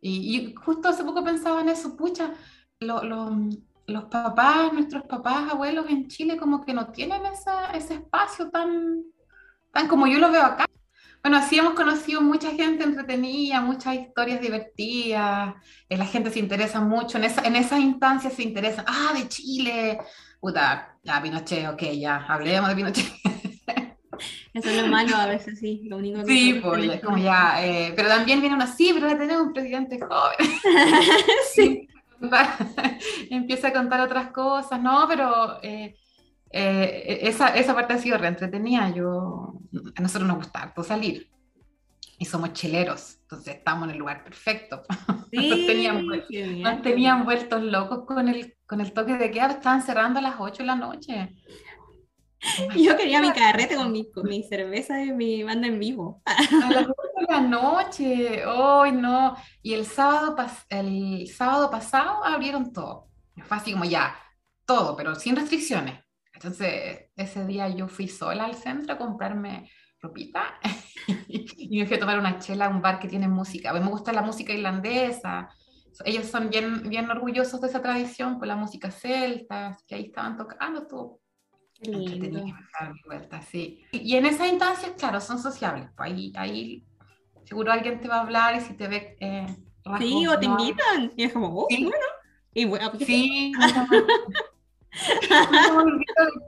Y, 0.00 0.36
y 0.36 0.54
justo 0.54 0.88
hace 0.88 1.04
poco 1.04 1.22
pensaba 1.22 1.60
en 1.60 1.68
eso, 1.68 1.96
pucha, 1.96 2.32
lo- 2.80 3.04
lo- 3.04 3.30
los 3.86 4.04
papás, 4.04 4.72
nuestros 4.72 5.04
papás, 5.04 5.50
abuelos 5.50 5.86
en 5.88 6.08
Chile 6.08 6.36
como 6.36 6.64
que 6.64 6.72
no 6.72 6.88
tienen 6.88 7.26
esa, 7.26 7.70
ese 7.72 7.94
espacio 7.94 8.50
tan, 8.50 9.02
tan 9.72 9.88
como 9.88 10.06
yo 10.06 10.18
lo 10.18 10.30
veo 10.30 10.42
acá. 10.42 10.66
Bueno, 11.22 11.38
así 11.38 11.58
hemos 11.58 11.72
conocido 11.72 12.20
mucha 12.20 12.50
gente 12.50 12.84
entretenida, 12.84 13.62
muchas 13.62 13.94
historias 13.94 14.42
divertidas, 14.42 15.54
eh, 15.88 15.96
la 15.96 16.04
gente 16.04 16.30
se 16.30 16.38
interesa 16.38 16.80
mucho, 16.80 17.16
en, 17.16 17.24
esa, 17.24 17.42
en 17.46 17.56
esas 17.56 17.80
instancias 17.80 18.34
se 18.34 18.42
interesa, 18.42 18.84
ah, 18.86 19.12
de 19.14 19.26
Chile, 19.28 19.98
puta, 20.38 20.98
ya 21.02 21.22
Pinochet, 21.22 21.66
ok, 21.68 21.82
ya, 21.98 22.26
hablemos 22.28 22.68
de 22.68 22.76
Pinochet. 22.76 23.06
Eso 24.52 24.68
es 24.68 24.82
lo 24.82 24.86
malo 24.86 25.16
a 25.16 25.26
veces, 25.26 25.58
sí, 25.58 25.82
lo 25.84 25.96
único 25.96 26.20
que 26.20 26.26
Sí, 26.26 26.60
pues, 26.62 27.00
como 27.00 27.16
ya, 27.16 27.64
eh, 27.64 27.92
pero 27.96 28.08
también 28.08 28.40
viene 28.40 28.54
una, 28.54 28.66
sí, 28.66 28.90
pero 28.92 29.08
tenemos 29.16 29.46
un 29.46 29.52
presidente 29.54 29.98
joven. 29.98 30.60
sí. 31.54 31.88
Empieza 33.30 33.68
a 33.68 33.72
contar 33.72 34.00
otras 34.00 34.30
cosas, 34.30 34.80
¿no? 34.80 35.06
Pero... 35.08 35.62
Eh, 35.62 35.96
eh, 36.56 37.18
esa, 37.22 37.48
esa, 37.48 37.74
parte 37.74 37.94
ha 37.94 37.98
sido 37.98 38.16
reentretenida. 38.16 38.88
Yo, 38.90 39.54
a 39.96 40.00
nosotros 40.00 40.28
nos 40.28 40.36
gusta 40.36 40.62
harto 40.62 40.84
salir 40.84 41.28
y 42.18 42.24
somos 42.26 42.52
cheleros, 42.52 43.18
entonces 43.22 43.56
estamos 43.56 43.88
en 43.88 43.94
el 43.94 43.98
lugar 43.98 44.24
perfecto. 44.24 44.82
Sí, 45.34 45.48
nos, 45.48 45.66
tenían, 45.66 46.06
nos 46.62 46.82
tenían 46.82 47.24
vueltos 47.24 47.60
locos 47.60 48.04
con 48.06 48.28
el, 48.28 48.54
con 48.66 48.80
el 48.80 48.92
toque 48.92 49.16
de 49.16 49.32
queda, 49.32 49.48
estaban 49.48 49.82
cerrando 49.82 50.20
a 50.20 50.22
las 50.22 50.36
8 50.38 50.62
de 50.62 50.66
la 50.66 50.76
noche. 50.76 51.34
Yo 52.76 52.96
quería 52.96 53.20
mi 53.20 53.32
carrete 53.32 53.74
con 53.74 53.90
mi, 53.90 54.12
con 54.12 54.28
mi 54.28 54.44
cerveza 54.44 55.02
y 55.02 55.10
mi 55.10 55.42
banda 55.42 55.66
en 55.66 55.80
vivo. 55.80 56.22
A 56.24 56.70
las 56.70 56.84
8 56.84 56.94
de 57.13 57.13
la 57.28 57.40
noche, 57.40 58.46
hoy 58.46 58.92
no. 58.92 59.36
Y 59.62 59.74
el 59.74 59.86
sábado, 59.86 60.36
el 60.68 61.28
sábado 61.28 61.70
pasado 61.70 62.24
abrieron 62.24 62.72
todo. 62.72 63.08
Fue 63.42 63.56
así 63.56 63.72
como 63.72 63.84
ya, 63.84 64.16
todo, 64.64 64.96
pero 64.96 65.14
sin 65.14 65.36
restricciones. 65.36 66.00
Entonces, 66.32 67.10
ese 67.16 67.46
día 67.46 67.68
yo 67.68 67.88
fui 67.88 68.08
sola 68.08 68.44
al 68.44 68.54
centro 68.54 68.94
a 68.94 68.98
comprarme 68.98 69.70
ropita 70.00 70.58
y 71.28 71.78
me 71.78 71.86
fui 71.86 71.96
a 71.96 72.00
tomar 72.00 72.18
una 72.18 72.38
chela 72.38 72.66
a 72.66 72.68
un 72.68 72.82
bar 72.82 72.98
que 72.98 73.08
tiene 73.08 73.28
música. 73.28 73.70
A 73.70 73.72
mí 73.74 73.80
me 73.80 73.90
gusta 73.90 74.12
la 74.12 74.22
música 74.22 74.52
irlandesa. 74.52 75.48
Ellos 76.04 76.26
son 76.26 76.50
bien, 76.50 76.88
bien 76.88 77.08
orgullosos 77.10 77.60
de 77.60 77.68
esa 77.68 77.80
tradición, 77.80 78.38
por 78.38 78.48
la 78.48 78.56
música 78.56 78.90
celta, 78.90 79.76
que 79.86 79.94
ahí 79.94 80.06
estaban 80.06 80.36
tocando 80.36 80.86
todo. 80.86 81.20
Vuelta, 83.06 83.42
sí. 83.42 83.84
Y 83.92 84.16
en 84.16 84.26
esas 84.26 84.48
instancias, 84.48 84.92
claro, 84.98 85.20
son 85.20 85.38
sociables. 85.38 85.88
Pues 85.96 86.10
ahí, 86.10 86.32
ahí 86.36 86.86
seguro 87.44 87.72
alguien 87.72 88.00
te 88.00 88.08
va 88.08 88.16
a 88.16 88.20
hablar 88.22 88.56
y 88.56 88.60
si 88.60 88.74
te 88.74 88.88
ve... 88.88 89.16
Eh, 89.20 89.46
sí, 89.98 90.26
o 90.26 90.38
te 90.38 90.46
invitan. 90.46 91.12
Y 91.16 91.24
es 91.24 91.32
como, 91.32 91.48
oh, 91.48 91.66
¿Sí? 91.68 91.84
bueno. 91.84 92.06
Y 92.54 92.64
bueno, 92.66 92.92
sí, 92.98 93.52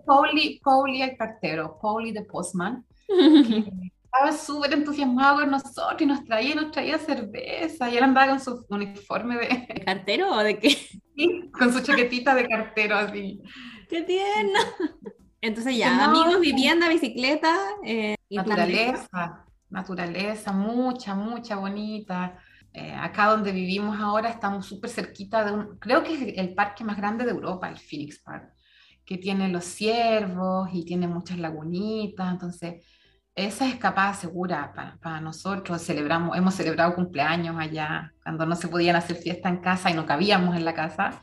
Pauli, 0.06 0.60
Pauli 0.62 1.02
el 1.02 1.16
cartero, 1.16 1.78
Pauli 1.82 2.12
the 2.12 2.22
postman, 2.22 2.84
estaba 3.08 4.32
súper 4.32 4.72
entusiasmado 4.72 5.40
con 5.40 5.50
nosotros 5.50 6.00
y 6.00 6.06
nos 6.06 6.24
traía, 6.24 6.54
nos 6.54 6.70
traía 6.70 6.98
cerveza 6.98 7.90
y 7.90 7.96
él 7.96 8.04
andaba 8.04 8.28
con 8.28 8.40
su 8.40 8.64
uniforme 8.68 9.36
de... 9.36 9.66
¿De 9.74 9.84
cartero 9.84 10.30
o 10.32 10.38
de 10.38 10.58
qué? 10.58 10.70
Sí, 10.70 11.50
con 11.50 11.72
su 11.72 11.80
chaquetita 11.80 12.34
de 12.34 12.46
cartero 12.46 12.96
así. 12.96 13.42
¡Qué 13.88 14.02
tierno! 14.02 14.60
Entonces 15.40 15.76
ya, 15.76 16.04
amigos, 16.04 16.40
vivienda, 16.40 16.88
bicicleta. 16.88 17.56
Eh, 17.84 18.14
naturaleza, 18.30 19.45
naturaleza, 19.70 20.52
mucha, 20.52 21.14
mucha 21.14 21.56
bonita. 21.56 22.38
Eh, 22.72 22.92
acá 22.92 23.26
donde 23.26 23.52
vivimos 23.52 23.98
ahora 23.98 24.28
estamos 24.28 24.66
súper 24.66 24.90
cerquita 24.90 25.44
de 25.44 25.52
un, 25.52 25.78
creo 25.78 26.02
que 26.02 26.12
es 26.12 26.38
el 26.38 26.54
parque 26.54 26.84
más 26.84 26.96
grande 26.96 27.24
de 27.24 27.30
Europa, 27.30 27.68
el 27.68 27.78
Phoenix 27.78 28.18
Park, 28.18 28.52
que 29.04 29.16
tiene 29.16 29.48
los 29.48 29.64
ciervos 29.64 30.68
y 30.72 30.84
tiene 30.84 31.08
muchas 31.08 31.38
lagunitas, 31.38 32.30
entonces 32.30 32.84
esa 33.34 33.68
escapada 33.68 34.14
segura 34.14 34.72
para, 34.74 34.96
para, 34.96 35.20
nosotros. 35.20 35.82
Celebramos, 35.82 36.36
hemos 36.36 36.54
celebrado 36.54 36.94
cumpleaños 36.94 37.56
allá, 37.58 38.12
cuando 38.22 38.46
no 38.46 38.56
se 38.56 38.68
podían 38.68 38.96
hacer 38.96 39.16
fiesta 39.16 39.48
en 39.48 39.58
casa 39.58 39.90
y 39.90 39.94
no 39.94 40.06
cabíamos 40.06 40.56
en 40.56 40.64
la 40.64 40.74
casa, 40.74 41.20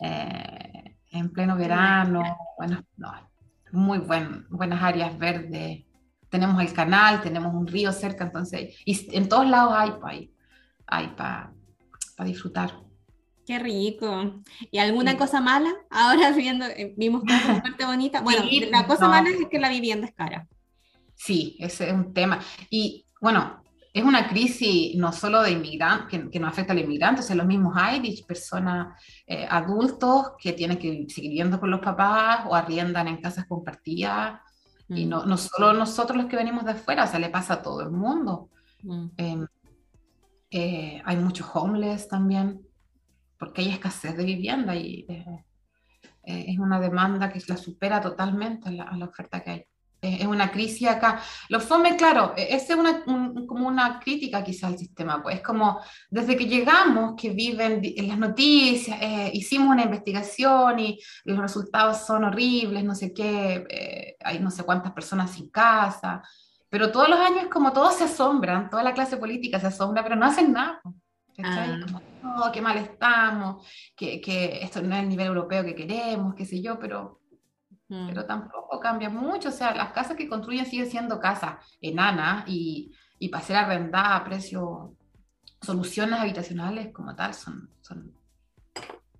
eh, 0.00 0.96
en 1.12 1.30
pleno 1.30 1.56
verano, 1.56 2.22
bueno, 2.58 2.84
no, 2.96 3.12
muy 3.70 3.98
buen, 3.98 4.46
buenas 4.50 4.82
áreas 4.82 5.16
verdes. 5.16 5.84
Tenemos 6.34 6.60
el 6.60 6.72
canal, 6.72 7.22
tenemos 7.22 7.54
un 7.54 7.64
río 7.64 7.92
cerca, 7.92 8.24
entonces, 8.24 8.74
y 8.84 9.16
en 9.16 9.28
todos 9.28 9.48
lados 9.48 9.72
hay, 9.76 9.92
pues, 10.00 10.28
hay 10.84 11.06
para 11.14 11.54
disfrutar. 12.24 12.72
Qué 13.46 13.60
rico. 13.60 14.42
¿Y 14.72 14.78
alguna 14.78 15.16
cosa 15.16 15.40
mala? 15.40 15.72
Ahora 15.90 16.32
viendo, 16.32 16.66
eh, 16.66 16.92
vimos 16.96 17.22
una 17.22 17.62
parte 17.62 17.86
bonita. 17.86 18.20
Bueno, 18.20 18.42
la 18.72 18.84
cosa 18.84 19.06
mala 19.06 19.30
es 19.30 19.46
que 19.48 19.60
la 19.60 19.68
vivienda 19.68 20.08
es 20.08 20.12
cara. 20.12 20.48
Sí, 21.14 21.56
ese 21.60 21.86
es 21.86 21.94
un 21.94 22.12
tema. 22.12 22.40
Y 22.68 23.06
bueno, 23.20 23.62
es 23.92 24.02
una 24.02 24.26
crisis 24.26 24.96
no 24.96 25.12
solo 25.12 25.40
de 25.40 25.52
inmigrantes, 25.52 26.08
que, 26.08 26.30
que, 26.32 26.40
nos 26.40 26.50
afecta 26.50 26.72
a 26.72 26.74
los 26.74 26.82
inmigrantes, 26.82 27.30
es 27.30 27.36
los 27.36 27.46
mismos 27.46 27.76
Irish, 27.94 28.26
personas 28.26 29.00
eh, 29.24 29.46
adultos 29.48 30.32
que 30.36 30.52
tienen 30.52 30.78
que 30.78 31.06
seguir 31.06 31.30
viviendo 31.30 31.60
con 31.60 31.70
los 31.70 31.78
papás 31.78 32.40
o 32.48 32.56
arriendan 32.56 33.06
en 33.06 33.20
casas 33.20 33.46
compartidas. 33.46 34.40
Y 34.88 35.06
mm. 35.06 35.08
no, 35.08 35.26
no 35.26 35.36
solo 35.36 35.72
nosotros 35.72 36.16
los 36.16 36.26
que 36.26 36.36
venimos 36.36 36.64
de 36.64 36.72
afuera, 36.72 37.04
o 37.04 37.06
sea, 37.06 37.18
le 37.18 37.30
pasa 37.30 37.54
a 37.54 37.62
todo 37.62 37.80
el 37.82 37.90
mundo. 37.90 38.50
Mm. 38.82 39.06
Em, 39.16 39.46
eh, 40.50 41.02
hay 41.04 41.16
muchos 41.16 41.48
homeless 41.52 42.08
también, 42.08 42.60
porque 43.38 43.62
hay 43.62 43.70
escasez 43.70 44.16
de 44.16 44.24
vivienda 44.24 44.76
y 44.76 45.04
eh, 45.08 45.44
eh, 46.22 46.44
es 46.48 46.58
una 46.58 46.78
demanda 46.78 47.32
que 47.32 47.42
la 47.48 47.56
supera 47.56 48.00
totalmente 48.00 48.68
a 48.68 48.72
la, 48.96 49.04
oferta 49.04 49.42
que 49.42 49.50
hay. 49.50 49.64
Es 50.04 50.26
una 50.26 50.50
crisis 50.50 50.88
acá. 50.88 51.20
Los 51.48 51.64
FOME, 51.64 51.96
claro, 51.96 52.34
e, 52.36 52.54
es 52.54 52.68
una, 52.70 53.04
como 53.04 53.68
una 53.68 53.98
crítica 54.00 54.42
quizá 54.44 54.68
al 54.68 54.78
sistema, 54.78 55.22
pues 55.22 55.36
es 55.36 55.42
como 55.42 55.80
desde 56.10 56.36
que 56.36 56.46
llegamos, 56.46 57.14
que 57.16 57.30
viven 57.30 57.80
en 57.82 58.08
las 58.08 58.18
noticias, 58.18 58.98
hicimos 59.32 59.68
una 59.68 59.84
investigación 59.84 60.78
y 60.78 60.98
los 61.24 61.38
resultados 61.38 62.06
son 62.06 62.24
horribles, 62.24 62.84
no 62.84 62.94
sé 62.94 63.12
qué, 63.12 64.16
hay 64.22 64.38
no 64.38 64.50
sé 64.50 64.62
cuántas 64.64 64.92
personas 64.92 65.32
sin 65.32 65.50
casa, 65.50 66.22
pero 66.68 66.90
todos 66.90 67.08
los 67.08 67.20
años 67.20 67.46
como 67.52 67.72
todos 67.72 67.94
se 67.94 68.04
asombran, 68.04 68.68
toda 68.68 68.82
la 68.82 68.94
clase 68.94 69.16
política 69.16 69.60
se 69.60 69.68
asombra, 69.68 70.02
pero 70.02 70.16
no 70.16 70.26
hacen 70.26 70.52
nada. 70.52 70.80
Ah. 71.42 71.78
Como, 72.20 72.52
qué 72.52 72.60
mal 72.60 72.76
estamos, 72.78 73.64
que, 73.96 74.20
que, 74.20 74.58
esto 74.62 74.82
no 74.82 74.94
es 74.94 75.02
el 75.02 75.08
nivel 75.08 75.28
europeo 75.28 75.64
que 75.64 75.74
queremos, 75.74 76.34
qué 76.34 76.44
sé 76.44 76.60
yo, 76.60 76.78
pero, 76.78 77.20
mm. 77.88 78.08
pero 78.08 78.26
tampoco 78.26 78.80
cambia 78.80 79.10
mucho. 79.10 79.48
O 79.48 79.52
sea, 79.52 79.74
las 79.74 79.92
casas 79.92 80.16
que 80.16 80.28
construyen 80.28 80.66
siguen 80.66 80.90
siendo 80.90 81.20
casas 81.20 81.56
enanas 81.80 82.44
y, 82.46 82.92
y 83.18 83.28
para 83.28 83.44
ser 83.44 83.56
arrendadas 83.56 84.20
a 84.20 84.24
precio, 84.24 84.96
soluciones 85.60 86.20
habitacionales 86.20 86.92
como 86.92 87.14
tal, 87.14 87.34
son, 87.34 87.70
son, 87.80 88.12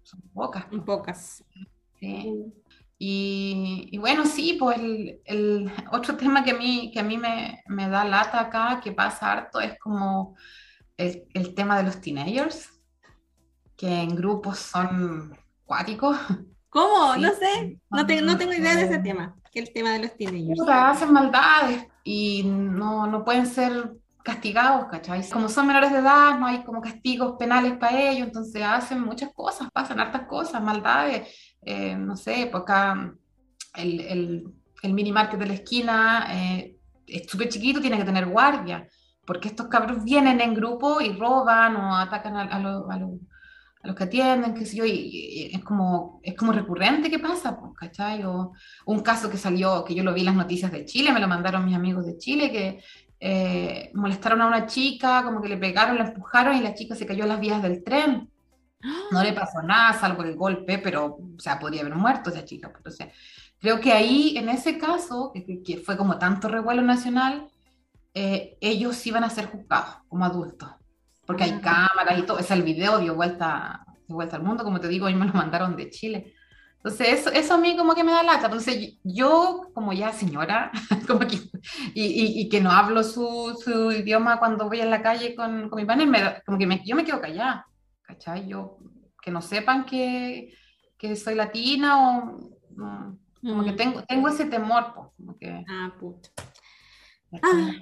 son 0.03 0.21
pocas. 0.33 0.67
Pocas. 0.85 1.45
Sí. 1.99 2.53
Y, 2.99 3.99
bueno, 3.99 4.25
sí, 4.25 4.57
pues 4.59 4.79
el, 4.79 5.73
otro 5.93 6.17
tema 6.19 6.45
que 6.45 6.53
a 6.53 6.59
mí, 6.59 6.91
que 6.93 7.01
a 7.01 7.05
mí 7.05 7.19
me, 7.19 7.63
me, 7.67 7.89
da 7.89 8.05
lata 8.05 8.41
acá, 8.41 8.81
que 8.83 8.93
pasa 8.93 9.33
harto, 9.33 9.61
es 9.61 9.79
como 9.79 10.37
el, 10.97 11.25
el, 11.35 11.55
tema 11.55 11.77
de 11.77 11.83
los 11.83 12.01
teenagers, 12.01 12.71
que 13.77 14.03
en 14.03 14.15
grupos 14.15 14.59
son 14.59 15.37
cuáticos. 15.65 16.17
¿Cómo? 16.75 17.15
No 17.17 17.31
sé, 17.35 17.79
no, 17.89 18.03
no 18.03 18.37
tengo 18.37 18.53
idea 18.53 18.75
de 18.75 18.83
ese 18.83 18.99
tema, 18.99 19.37
que 19.53 19.61
el 19.61 19.73
tema 19.73 19.93
de 19.93 20.01
los 20.01 20.17
teenagers. 20.17 20.61
hacen 20.69 21.13
maldades 21.13 21.87
y 22.03 22.43
no, 22.43 23.07
no 23.07 23.25
pueden 23.25 23.47
ser 23.47 23.93
castigados, 24.25 24.87
¿cachai? 24.91 25.23
Como 25.31 25.49
son 25.49 25.69
menores 25.69 25.93
de 25.93 25.99
edad, 25.99 26.37
no 26.37 26.47
hay 26.47 26.65
como 26.65 26.81
castigos 26.81 27.37
penales 27.39 27.79
para 27.79 28.11
ellos, 28.11 28.27
entonces 28.27 28.61
hacen 28.61 29.01
muchas 29.01 29.33
cosas, 29.33 29.69
pasan 29.73 30.01
hartas 30.01 30.27
cosas, 30.27 30.61
maldades, 30.61 31.29
eh, 31.63 31.95
no 31.95 32.17
sé, 32.17 32.49
pues 32.51 32.65
acá 32.65 33.15
el, 33.77 34.01
el, 34.01 34.45
el, 34.83 34.93
mini 34.95 35.13
market 35.13 35.39
de 35.39 35.47
la 35.47 35.55
esquina 35.55 36.27
eh, 36.33 36.77
es 37.07 37.31
súper 37.31 37.51
chiquito, 37.51 37.81
tiene 37.81 37.99
que 37.99 38.05
tener 38.05 38.27
guardia, 38.27 38.89
porque 39.25 39.47
estos 39.47 39.69
cabros 39.69 40.03
vienen 40.03 40.41
en 40.41 40.55
grupo 40.55 41.01
y 41.01 41.13
roban 41.13 41.77
o 41.77 41.97
atacan 41.97 42.37
a, 42.37 42.43
a, 42.43 42.57
a, 42.57 42.99
los 43.85 43.95
que 43.95 44.05
atienden, 44.05 44.55
qué 44.55 44.65
sé 44.65 44.77
yo, 44.77 44.85
y, 44.85 45.51
es, 45.53 45.63
como, 45.63 46.21
es 46.23 46.35
como 46.35 46.53
recurrente 46.53 47.11
que 47.11 47.19
pasa, 47.19 47.59
pues, 47.59 47.73
¿cachai? 47.75 48.25
O 48.25 48.53
un 48.87 49.01
caso 49.01 49.31
que 49.31 49.37
salió, 49.37 49.85
que 49.85 49.95
yo 49.95 50.03
lo 50.03 50.15
vi 50.15 50.21
en 50.21 50.27
las 50.27 50.35
noticias 50.35 50.73
de 50.73 50.85
Chile, 50.85 51.13
me 51.13 51.21
lo 51.21 51.29
mandaron 51.29 51.65
mis 51.65 51.77
amigos 51.77 52.07
de 52.07 52.17
Chile, 52.17 52.51
que 52.51 52.81
eh, 53.21 53.91
molestaron 53.95 54.43
a 54.43 54.47
una 54.47 54.67
chica, 54.67 55.23
como 55.25 55.41
que 55.41 55.49
le 55.49 55.57
pegaron, 55.57 55.97
la 55.97 56.05
empujaron 56.05 56.57
y 56.57 56.61
la 56.61 56.75
chica 56.75 56.95
se 56.95 57.07
cayó 57.07 57.25
en 57.25 57.31
las 57.31 57.41
vías 57.41 57.63
del 57.63 57.83
tren. 57.85 58.31
No 59.11 59.23
le 59.23 59.33
pasó 59.33 59.63
nada, 59.63 59.99
salvo 59.99 60.23
el 60.25 60.37
golpe, 60.37 60.79
pero, 60.79 61.07
o 61.07 61.41
sea, 61.41 61.59
podría 61.59 61.81
haber 61.81 61.95
muerto 61.95 62.31
esa 62.31 62.45
chica. 62.45 62.69
Pues, 62.69 63.01
entonces, 63.01 63.09
creo 63.59 63.81
que 63.81 63.93
ahí, 63.93 64.37
en 64.37 64.49
ese 64.51 64.77
caso, 64.79 65.33
que, 65.33 65.83
fue 65.85 65.97
como 65.97 66.19
tanto 66.19 66.49
revuelo 66.49 66.83
nacional, 66.83 67.49
eh, 68.13 68.59
ellos 68.61 69.07
iban 69.07 69.25
a 69.25 69.31
ser 69.31 69.47
juzgados 69.47 69.97
como 70.09 70.25
adultos, 70.25 70.69
porque 71.27 71.45
hay 71.45 71.61
cámaras 71.61 72.19
y 72.19 72.23
todo. 72.23 72.39
Es 72.39 72.51
el 72.51 72.63
video 72.63 72.99
dio 72.99 73.15
vuelta 73.15 73.85
de 74.07 74.15
vuelta 74.15 74.37
al 74.37 74.43
mundo, 74.43 74.65
como 74.65 74.81
te 74.81 74.89
digo, 74.89 75.09
y 75.09 75.15
me 75.15 75.27
lo 75.27 75.33
mandaron 75.35 75.77
de 75.77 75.91
Chile. 75.91 76.35
Entonces, 76.77 77.21
eso, 77.21 77.31
eso 77.31 77.55
a 77.55 77.59
mí 77.59 77.77
como 77.79 77.95
que 77.95 78.05
me 78.05 78.13
da 78.13 78.23
lata. 78.23 78.47
Entonces, 78.47 78.99
yo, 79.03 79.71
como 79.73 79.95
ya 79.95 80.13
señora, 80.13 80.71
como 81.07 81.21
que, 81.21 81.37
y, 81.95 82.43
y, 82.43 82.49
que 82.51 82.61
no 82.61 82.71
hablo 82.71 83.03
su, 83.03 83.59
su, 83.65 83.91
idioma 83.91 84.39
cuando 84.39 84.69
voy 84.69 84.83
en 84.83 84.91
la 84.91 85.01
calle 85.01 85.35
con, 85.35 85.71
con 85.71 85.81
mi 85.81 85.87
panel, 85.87 86.09
me, 86.09 86.43
como 86.45 86.59
que 86.59 86.67
me, 86.67 86.83
yo 86.85 86.95
me 86.95 87.05
quedo 87.05 87.23
callada, 87.23 87.67
¿cachai? 88.03 88.47
Yo, 88.47 88.77
que 89.23 89.31
no 89.31 89.41
sepan 89.41 89.87
que, 89.87 90.55
que 90.99 91.17
soy 91.17 91.35
latina 91.37 91.97
o... 91.97 92.51
como 93.43 93.65
que 93.65 93.73
mm. 93.73 93.77
tengo, 93.77 94.03
tengo 94.03 94.29
ese 94.29 94.45
temor, 94.45 94.93
pues, 94.95 95.09
como 95.17 95.39
que... 95.39 95.65
Ah, 95.67 95.91
puto. 95.99 96.29
Ah, 97.43 97.73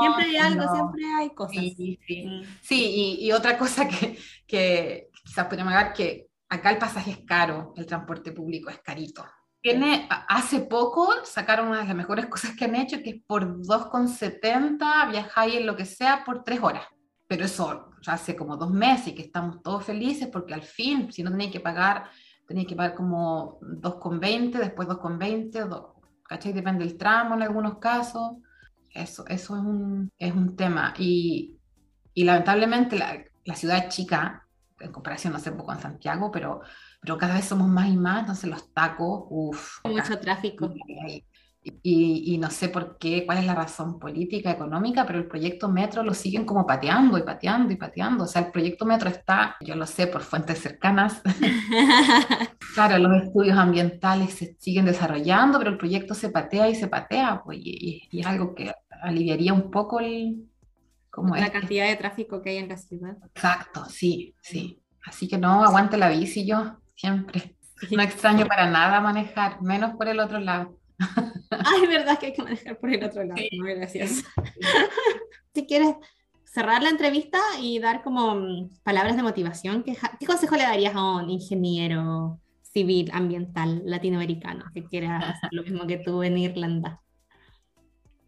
siempre 0.00 0.24
hay 0.24 0.36
algo, 0.36 0.74
siempre 0.74 1.04
hay 1.18 1.30
cosas. 1.30 1.56
Sí, 1.56 1.98
sí. 2.06 2.26
Mm. 2.26 2.42
sí 2.60 3.16
y, 3.20 3.26
y, 3.26 3.32
otra 3.32 3.56
cosa 3.58 3.88
que, 3.88 4.18
que 4.46 5.10
quizás 5.24 5.46
podríamos 5.46 5.72
hablar, 5.72 5.92
que 5.92 6.28
acá 6.48 6.70
el 6.70 6.78
pasaje 6.78 7.12
es 7.12 7.18
caro, 7.26 7.72
el 7.76 7.86
transporte 7.86 8.32
público 8.32 8.70
es 8.70 8.80
carito. 8.80 9.24
Tiene, 9.62 10.08
hace 10.28 10.60
poco 10.60 11.12
sacaron 11.24 11.68
una 11.68 11.80
de 11.80 11.86
las 11.86 11.94
mejores 11.94 12.26
cosas 12.26 12.56
que 12.56 12.64
han 12.64 12.76
hecho, 12.76 13.02
que 13.02 13.10
es 13.10 13.22
por 13.26 13.60
2,70 13.60 15.10
viajáis 15.10 15.54
en 15.56 15.66
lo 15.66 15.76
que 15.76 15.84
sea 15.84 16.24
por 16.24 16.44
3 16.44 16.62
horas. 16.62 16.84
Pero 17.26 17.44
eso 17.44 17.90
hace 18.06 18.34
como 18.34 18.56
dos 18.56 18.70
meses 18.70 19.08
y 19.08 19.14
que 19.14 19.22
estamos 19.22 19.62
todos 19.62 19.84
felices 19.84 20.28
porque 20.32 20.54
al 20.54 20.62
fin, 20.62 21.12
si 21.12 21.22
no 21.22 21.30
tenéis 21.30 21.52
que 21.52 21.60
pagar, 21.60 22.10
tenéis 22.46 22.66
que 22.66 22.74
pagar 22.74 22.94
como 22.94 23.60
2,20, 23.60 24.58
después 24.58 24.88
2,20, 24.88 25.92
¿cachai? 26.26 26.52
Depende 26.52 26.84
del 26.84 26.96
tramo 26.96 27.34
en 27.34 27.42
algunos 27.42 27.78
casos. 27.78 28.38
Eso, 28.92 29.26
eso 29.28 29.56
es, 29.56 29.62
un, 29.62 30.10
es 30.18 30.32
un 30.34 30.56
tema. 30.56 30.94
Y, 30.98 31.58
y 32.14 32.24
lamentablemente 32.24 32.98
la, 32.98 33.24
la 33.44 33.54
ciudad 33.54 33.78
es 33.78 33.94
chica, 33.94 34.46
en 34.80 34.92
comparación, 34.92 35.32
no 35.32 35.38
sé, 35.38 35.52
poco 35.52 35.72
en 35.72 35.80
Santiago, 35.80 36.30
pero, 36.30 36.62
pero 37.00 37.18
cada 37.18 37.34
vez 37.34 37.44
somos 37.44 37.68
más 37.68 37.88
y 37.88 37.96
más, 37.96 38.20
entonces 38.20 38.50
los 38.50 38.72
tacos, 38.72 39.26
uff. 39.28 39.78
Mucho 39.84 40.18
tráfico. 40.18 40.72
Y, 41.62 42.34
y, 42.34 42.38
no 42.38 42.50
sé 42.50 42.70
por 42.70 42.96
qué, 42.96 43.26
cuál 43.26 43.36
es 43.36 43.44
la 43.44 43.54
razón 43.54 43.98
política, 43.98 44.50
económica, 44.50 45.04
pero 45.04 45.18
el 45.18 45.26
proyecto 45.26 45.68
Metro 45.68 46.02
lo 46.02 46.14
siguen 46.14 46.46
como 46.46 46.66
pateando 46.66 47.18
y 47.18 47.22
pateando 47.22 47.70
y 47.72 47.76
pateando. 47.76 48.24
O 48.24 48.26
sea, 48.26 48.42
el 48.42 48.50
proyecto 48.50 48.86
Metro 48.86 49.10
está, 49.10 49.56
yo 49.60 49.74
lo 49.74 49.86
sé 49.86 50.06
por 50.06 50.22
fuentes 50.22 50.58
cercanas. 50.58 51.20
claro, 52.74 52.98
los 52.98 53.24
estudios 53.24 53.58
ambientales 53.58 54.32
se 54.32 54.56
siguen 54.58 54.86
desarrollando, 54.86 55.58
pero 55.58 55.70
el 55.70 55.76
proyecto 55.76 56.14
se 56.14 56.30
patea 56.30 56.70
y 56.70 56.74
se 56.74 56.88
patea, 56.88 57.42
pues, 57.44 57.58
y, 57.60 58.08
y 58.10 58.20
es 58.20 58.26
algo 58.26 58.54
que 58.54 58.72
aliviaría 59.02 59.52
un 59.52 59.70
poco 59.70 60.00
el, 60.00 60.50
la 61.36 61.50
cantidad 61.50 61.86
de 61.86 61.96
tráfico 61.96 62.40
que 62.40 62.50
hay 62.50 62.56
en 62.58 62.68
la 62.68 62.76
ciudad. 62.76 63.16
Exacto, 63.34 63.84
sí, 63.86 64.34
sí. 64.40 64.80
Así 65.04 65.28
que 65.28 65.38
no, 65.38 65.64
aguante 65.64 65.96
la 65.96 66.08
bici 66.08 66.46
yo, 66.46 66.78
siempre. 66.94 67.56
No 67.90 68.02
extraño 68.02 68.46
para 68.46 68.70
nada 68.70 69.00
manejar, 69.00 69.62
menos 69.62 69.96
por 69.96 70.06
el 70.08 70.20
otro 70.20 70.38
lado. 70.38 70.78
Ay, 71.50 71.86
verdad 71.86 72.18
que 72.18 72.26
hay 72.26 72.32
que 72.32 72.42
manejar 72.42 72.78
por 72.78 72.90
el 72.90 73.02
otro 73.02 73.24
lado. 73.24 73.40
No, 73.58 73.64
gracias. 73.64 74.22
si 75.54 75.66
quieres 75.66 75.94
cerrar 76.44 76.82
la 76.82 76.90
entrevista 76.90 77.38
y 77.60 77.78
dar 77.78 78.02
como 78.02 78.34
mm, 78.34 78.70
palabras 78.82 79.16
de 79.16 79.22
motivación, 79.22 79.82
¿qué, 79.82 79.96
qué 80.18 80.26
consejo 80.26 80.56
le 80.56 80.62
darías 80.62 80.94
a 80.94 81.16
un 81.16 81.30
ingeniero 81.30 82.40
civil 82.62 83.10
ambiental 83.12 83.82
latinoamericano 83.84 84.66
que 84.72 84.84
quiera 84.84 85.18
hacer 85.30 85.50
lo 85.52 85.62
mismo 85.62 85.86
que 85.86 85.98
tú 85.98 86.22
en 86.22 86.38
Irlanda? 86.38 87.00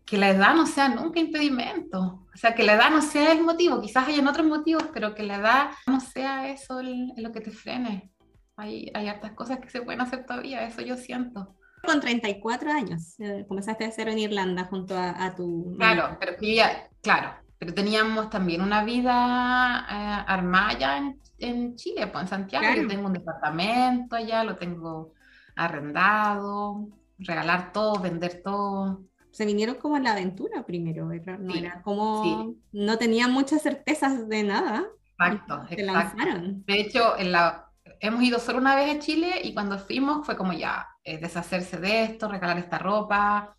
que 0.04 0.18
la 0.18 0.28
edad 0.28 0.54
no 0.54 0.66
sea 0.66 0.90
nunca 0.90 1.20
impedimento, 1.20 2.26
o 2.34 2.36
sea, 2.36 2.54
que 2.54 2.64
la 2.64 2.74
edad 2.74 2.90
no 2.90 3.00
sea 3.00 3.32
el 3.32 3.42
motivo, 3.42 3.80
quizás 3.80 4.08
hayan 4.08 4.28
otros 4.28 4.46
motivos, 4.46 4.84
pero 4.92 5.14
que 5.14 5.22
la 5.22 5.36
edad 5.36 5.70
no 5.86 6.00
sea 6.00 6.50
eso 6.50 6.82
lo 6.82 7.32
que 7.32 7.40
te 7.40 7.50
frene. 7.50 8.12
Hay, 8.56 8.90
hay 8.92 9.08
hartas 9.08 9.32
cosas 9.32 9.58
que 9.60 9.70
se 9.70 9.80
pueden 9.80 10.02
hacer 10.02 10.26
todavía, 10.26 10.66
eso 10.66 10.82
yo 10.82 10.98
siento. 10.98 11.56
Con 11.84 12.00
34 12.00 12.70
años, 12.70 13.18
eh, 13.18 13.44
comenzaste 13.48 13.84
a 13.84 13.88
hacer 13.88 14.08
en 14.08 14.18
Irlanda 14.18 14.64
junto 14.64 14.96
a, 14.96 15.34
tu... 15.34 15.74
Claro, 15.76 16.16
pero 16.20 16.36
ya, 16.40 16.88
claro, 17.00 17.34
pero 17.58 17.74
teníamos 17.74 18.30
también 18.30 18.62
una 18.62 18.84
vida 18.84 19.86
eh, 19.90 20.24
armada 20.26 20.98
en, 20.98 21.20
en, 21.38 21.76
Chile, 21.76 22.06
pues 22.06 22.22
en 22.22 22.28
Santiago, 22.28 22.66
yo 22.76 22.86
tengo 22.86 23.06
un 23.06 23.12
departamento 23.12 24.16
allá, 24.16 24.44
lo 24.44 24.56
tengo 24.56 25.12
arrendado, 25.56 26.88
regalar 27.18 27.72
todo, 27.72 28.00
vender 28.00 28.42
todo. 28.42 29.02
Se 29.30 29.46
vinieron 29.46 29.76
como 29.76 29.96
a 29.96 30.00
la 30.00 30.12
aventura 30.12 30.64
primero, 30.64 31.06
no 31.06 31.54
era 31.54 31.82
como, 31.82 32.54
no 32.72 32.98
tenían 32.98 33.32
muchas 33.32 33.62
certezas 33.62 34.28
de 34.28 34.42
nada. 34.44 34.84
Exacto, 35.18 35.66
se 35.68 35.82
lanzaron. 35.82 36.64
De 36.66 36.80
hecho, 36.80 37.18
en 37.18 37.32
la, 37.32 37.70
hemos 38.00 38.22
ido 38.22 38.38
solo 38.38 38.58
una 38.58 38.76
vez 38.76 38.94
a 38.94 38.98
Chile 38.98 39.40
y 39.42 39.54
cuando 39.54 39.78
fuimos 39.78 40.26
fue 40.26 40.36
como 40.36 40.52
ya, 40.52 40.88
eh, 41.04 41.18
deshacerse 41.18 41.78
de 41.78 42.04
esto, 42.04 42.28
regalar 42.28 42.58
esta 42.58 42.78
ropa, 42.78 43.56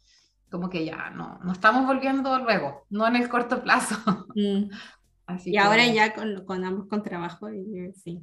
como 0.49 0.69
que 0.69 0.85
ya, 0.85 1.09
no, 1.09 1.39
no 1.43 1.51
estamos 1.51 1.85
volviendo 1.85 2.37
luego, 2.39 2.85
no 2.89 3.07
en 3.07 3.15
el 3.15 3.29
corto 3.29 3.61
plazo. 3.61 3.95
Mm. 4.35 4.71
Así 5.27 5.51
y 5.51 5.57
ahora 5.57 5.85
ya 5.87 6.13
con, 6.13 6.43
con 6.43 6.65
ambos 6.65 6.87
con 6.87 7.03
trabajo, 7.03 7.49
y, 7.49 7.93
sí. 7.93 8.19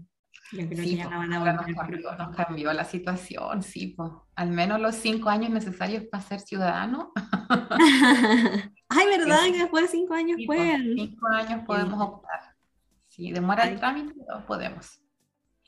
Yo 0.53 0.67
creo 0.67 0.85
que 0.85 0.97
ya 0.97 1.09
no 1.09 1.19
van 1.19 1.33
a 1.33 1.39
volver. 1.39 2.03
Nos 2.03 2.37
cambió, 2.37 2.73
la 2.73 2.85
situación, 2.85 3.63
sí, 3.63 3.95
pues. 3.97 4.11
Al 4.35 4.51
menos 4.51 4.81
los 4.81 4.97
cinco 4.97 5.29
años 5.29 5.51
necesarios 5.51 6.05
para 6.11 6.23
ser 6.23 6.41
ciudadano. 6.41 7.13
Ay, 8.89 9.07
¿verdad? 9.07 9.45
Que 9.45 9.59
después 9.59 9.85
de 9.85 9.89
cinco 9.89 10.15
años 10.15 10.41
pueden. 10.47 10.95
Cinco 10.97 11.29
años 11.29 11.63
podemos 11.65 12.01
optar. 12.01 12.41
Si 13.07 13.31
demora 13.31 13.69
el 13.69 13.79
trámite, 13.79 14.15
podemos. 14.47 15.01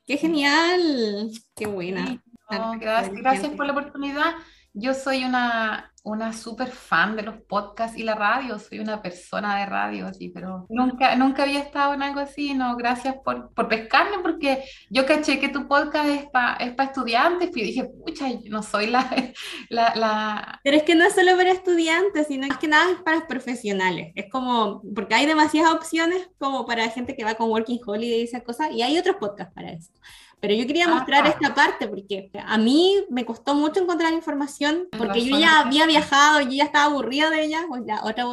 ¡Qué 0.05 0.16
genial! 0.16 1.30
¡Qué 1.55 1.66
buena! 1.66 2.22
Gracias, 2.49 3.14
gracias 3.14 3.53
por 3.53 3.66
la 3.66 3.72
oportunidad. 3.72 4.34
Yo 4.74 4.95
soy 4.95 5.24
una 5.24 5.93
una 6.05 6.32
súper 6.32 6.68
fan 6.68 7.14
de 7.14 7.22
los 7.22 7.36
podcasts 7.43 7.97
y 7.97 8.03
la 8.03 8.16
radio, 8.16 8.59
soy 8.59 8.80
una 8.80 9.01
persona 9.01 9.61
de 9.61 9.66
radio, 9.66 10.07
así, 10.09 10.30
pero 10.30 10.66
nunca, 10.68 11.14
nunca 11.14 11.45
había 11.45 11.61
estado 11.61 11.95
en 11.95 12.03
algo 12.03 12.18
así, 12.18 12.55
no, 12.55 12.76
gracias 12.76 13.16
por, 13.24 13.55
por 13.55 13.68
pescarme, 13.68 14.18
porque 14.20 14.64
yo 14.90 15.07
caché 15.07 15.38
que 15.38 15.49
tu 15.49 15.68
podcast 15.68 16.09
es 16.09 16.26
para 16.26 16.57
es 16.57 16.72
pa 16.72 16.84
estudiantes, 16.84 17.57
y 17.57 17.62
dije, 17.62 17.84
pucha, 17.84 18.28
yo 18.30 18.51
no 18.51 18.64
soy 18.64 18.88
la, 18.88 19.09
la, 19.68 19.95
la, 19.95 20.61
Pero 20.64 20.76
es 20.76 20.82
que 20.82 20.97
no 20.97 21.05
es 21.05 21.14
solo 21.14 21.36
para 21.36 21.53
estudiantes, 21.53 22.26
sino 22.26 22.49
que 22.59 22.66
nada 22.66 22.90
es 22.90 22.99
para 23.03 23.28
profesionales, 23.28 24.12
es 24.16 24.28
como, 24.28 24.82
porque 24.95 25.14
hay 25.14 25.26
demasiadas 25.26 25.72
opciones 25.72 26.28
como 26.38 26.66
para 26.66 26.88
gente 26.90 27.14
que 27.14 27.24
va 27.24 27.36
con 27.36 27.49
Working 27.49 27.80
Holiday 27.86 28.20
y 28.20 28.24
esas 28.24 28.43
cosas, 28.43 28.72
y 28.72 28.82
hay 28.82 28.99
otros 28.99 29.16
podcasts 29.16 29.55
para 29.55 29.70
eso. 29.70 29.93
Pero 30.43 30.55
yo 30.55 30.66
quería 30.66 30.88
mostrar 30.88 31.24
esta 31.28 31.55
parte 31.55 31.86
porque 31.86 32.28
a 32.34 32.59
mí 32.59 32.97
me 33.09 33.24
costó 33.24 33.55
mucho 33.55 33.80
encontrar 33.80 34.12
información 34.12 34.88
porque 34.99 35.24
yo 35.24 35.38
ya 35.38 35.61
había 35.61 35.86
viajado, 35.86 36.40
yo 36.40 36.51
ya 36.51 36.64
estaba 36.64 36.86
aburrida 36.86 37.30
de 37.30 37.45
ella, 37.45 37.61
o 37.70 37.86
ya, 37.86 38.03
otra 38.03 38.24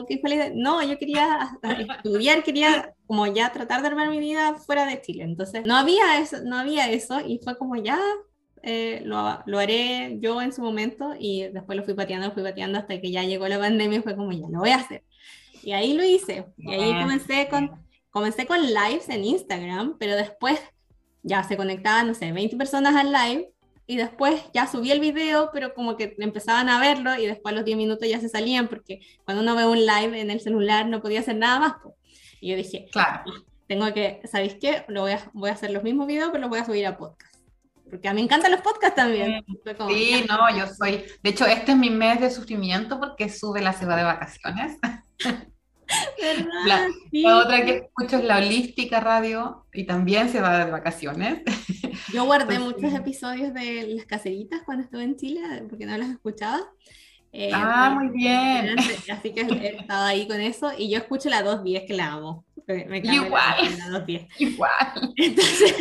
no, 0.55 0.81
yo 0.81 0.97
quería 0.97 1.51
estudiar, 1.61 2.43
quería 2.43 2.95
como 3.05 3.27
ya 3.27 3.51
tratar 3.51 3.83
de 3.83 3.89
armar 3.89 4.09
mi 4.09 4.17
vida 4.17 4.55
fuera 4.55 4.87
de 4.87 4.99
Chile. 5.01 5.23
Entonces, 5.23 5.61
no 5.67 5.75
había 5.75 6.19
eso, 6.19 6.37
no 6.43 6.57
había 6.57 6.89
eso 6.89 7.21
y 7.21 7.37
fue 7.43 7.55
como 7.59 7.75
ya 7.75 7.99
eh, 8.63 9.03
lo, 9.05 9.43
lo, 9.45 9.59
haré 9.59 10.17
yo 10.19 10.41
en 10.41 10.51
su 10.51 10.63
momento 10.63 11.13
y 11.19 11.43
después 11.53 11.77
lo 11.77 11.83
fui 11.83 11.93
pateando, 11.93 12.29
lo 12.29 12.33
fui 12.33 12.41
pateando 12.41 12.79
hasta 12.79 12.99
que 12.99 13.11
ya 13.11 13.21
llegó 13.21 13.47
la 13.47 13.59
pandemia 13.59 13.99
y 13.99 14.01
fue 14.01 14.15
como 14.15 14.31
ya 14.31 14.47
lo 14.49 14.57
voy 14.57 14.71
a 14.71 14.77
hacer. 14.77 15.03
Y 15.61 15.73
ahí 15.73 15.93
lo 15.93 16.03
hice. 16.03 16.47
Y 16.57 16.73
ahí 16.73 16.99
comencé 16.99 17.47
con, 17.51 17.69
comencé 18.09 18.47
con 18.47 18.65
lives 18.65 19.09
en 19.09 19.25
Instagram, 19.25 19.97
pero 19.99 20.15
después 20.15 20.59
ya 21.23 21.43
se 21.43 21.57
conectaban, 21.57 22.07
no 22.07 22.13
sé, 22.13 22.31
20 22.31 22.55
personas 22.57 22.95
al 22.95 23.11
live 23.11 23.51
y 23.87 23.97
después 23.97 24.43
ya 24.53 24.67
subí 24.67 24.91
el 24.91 24.99
video, 24.99 25.49
pero 25.51 25.73
como 25.73 25.97
que 25.97 26.15
empezaban 26.19 26.69
a 26.69 26.79
verlo 26.79 27.15
y 27.15 27.25
después 27.25 27.53
a 27.53 27.55
los 27.55 27.65
10 27.65 27.77
minutos 27.77 28.07
ya 28.07 28.19
se 28.19 28.29
salían 28.29 28.67
porque 28.67 29.01
cuando 29.25 29.41
uno 29.41 29.55
ve 29.55 29.65
un 29.65 29.79
live 29.85 30.19
en 30.19 30.29
el 30.29 30.39
celular 30.41 30.85
no 30.87 31.01
podía 31.01 31.21
hacer 31.21 31.37
nada 31.37 31.59
más. 31.59 31.73
Y 32.39 32.51
yo 32.51 32.55
dije, 32.55 32.85
claro, 32.91 33.23
tengo 33.67 33.91
que, 33.93 34.21
¿sabéis 34.31 34.55
qué? 34.61 34.85
Lo 34.87 35.01
voy, 35.01 35.13
a, 35.13 35.31
voy 35.33 35.49
a 35.49 35.53
hacer 35.53 35.71
los 35.71 35.83
mismos 35.83 36.07
videos, 36.07 36.29
pero 36.29 36.41
los 36.41 36.49
voy 36.49 36.59
a 36.59 36.65
subir 36.65 36.85
a 36.85 36.97
podcast. 36.97 37.35
Porque 37.89 38.07
a 38.07 38.13
mí 38.13 38.21
me 38.21 38.25
encantan 38.25 38.51
los 38.51 38.61
podcasts 38.61 38.95
también. 38.95 39.43
sí, 39.87 40.25
no, 40.29 40.55
yo 40.55 40.67
soy, 40.67 41.05
de 41.23 41.29
hecho, 41.29 41.45
este 41.45 41.71
es 41.71 41.77
mi 41.77 41.89
mes 41.89 42.21
de 42.21 42.29
sufrimiento 42.29 42.99
porque 42.99 43.29
sube 43.29 43.61
la 43.61 43.73
ceba 43.73 43.95
de 43.95 44.03
vacaciones. 44.03 44.77
La, 47.11 47.37
otra 47.37 47.65
que 47.65 47.77
escucho 47.77 48.17
es 48.17 48.23
la 48.23 48.37
Holística 48.37 48.99
Radio 48.99 49.65
y 49.73 49.85
también 49.85 50.29
se 50.29 50.41
va 50.41 50.65
de 50.65 50.71
vacaciones. 50.71 51.41
Yo 52.13 52.25
guardé 52.25 52.59
muchos 52.59 52.93
episodios 52.93 53.53
de 53.53 53.87
Las 53.87 54.05
Caseritas 54.05 54.61
cuando 54.65 54.83
estuve 54.83 55.03
en 55.03 55.15
Chile 55.15 55.41
porque 55.69 55.85
no 55.85 55.97
las 55.97 56.09
escuchaba. 56.09 56.61
Eh, 57.31 57.51
ah, 57.53 57.91
muy 57.91 58.09
bien. 58.09 58.75
Así 59.11 59.33
que 59.33 59.41
he 59.41 59.77
estado 59.77 60.05
ahí 60.05 60.27
con 60.27 60.39
eso 60.41 60.71
y 60.77 60.89
yo 60.89 60.97
escucho 60.97 61.29
la 61.29 61.43
210 61.43 61.83
que 61.85 61.93
la 61.93 62.13
amo. 62.13 62.45
Me 62.67 62.99
igual. 62.99 63.55
La 63.77 64.05
igual. 64.37 65.13
Entonces, 65.17 65.75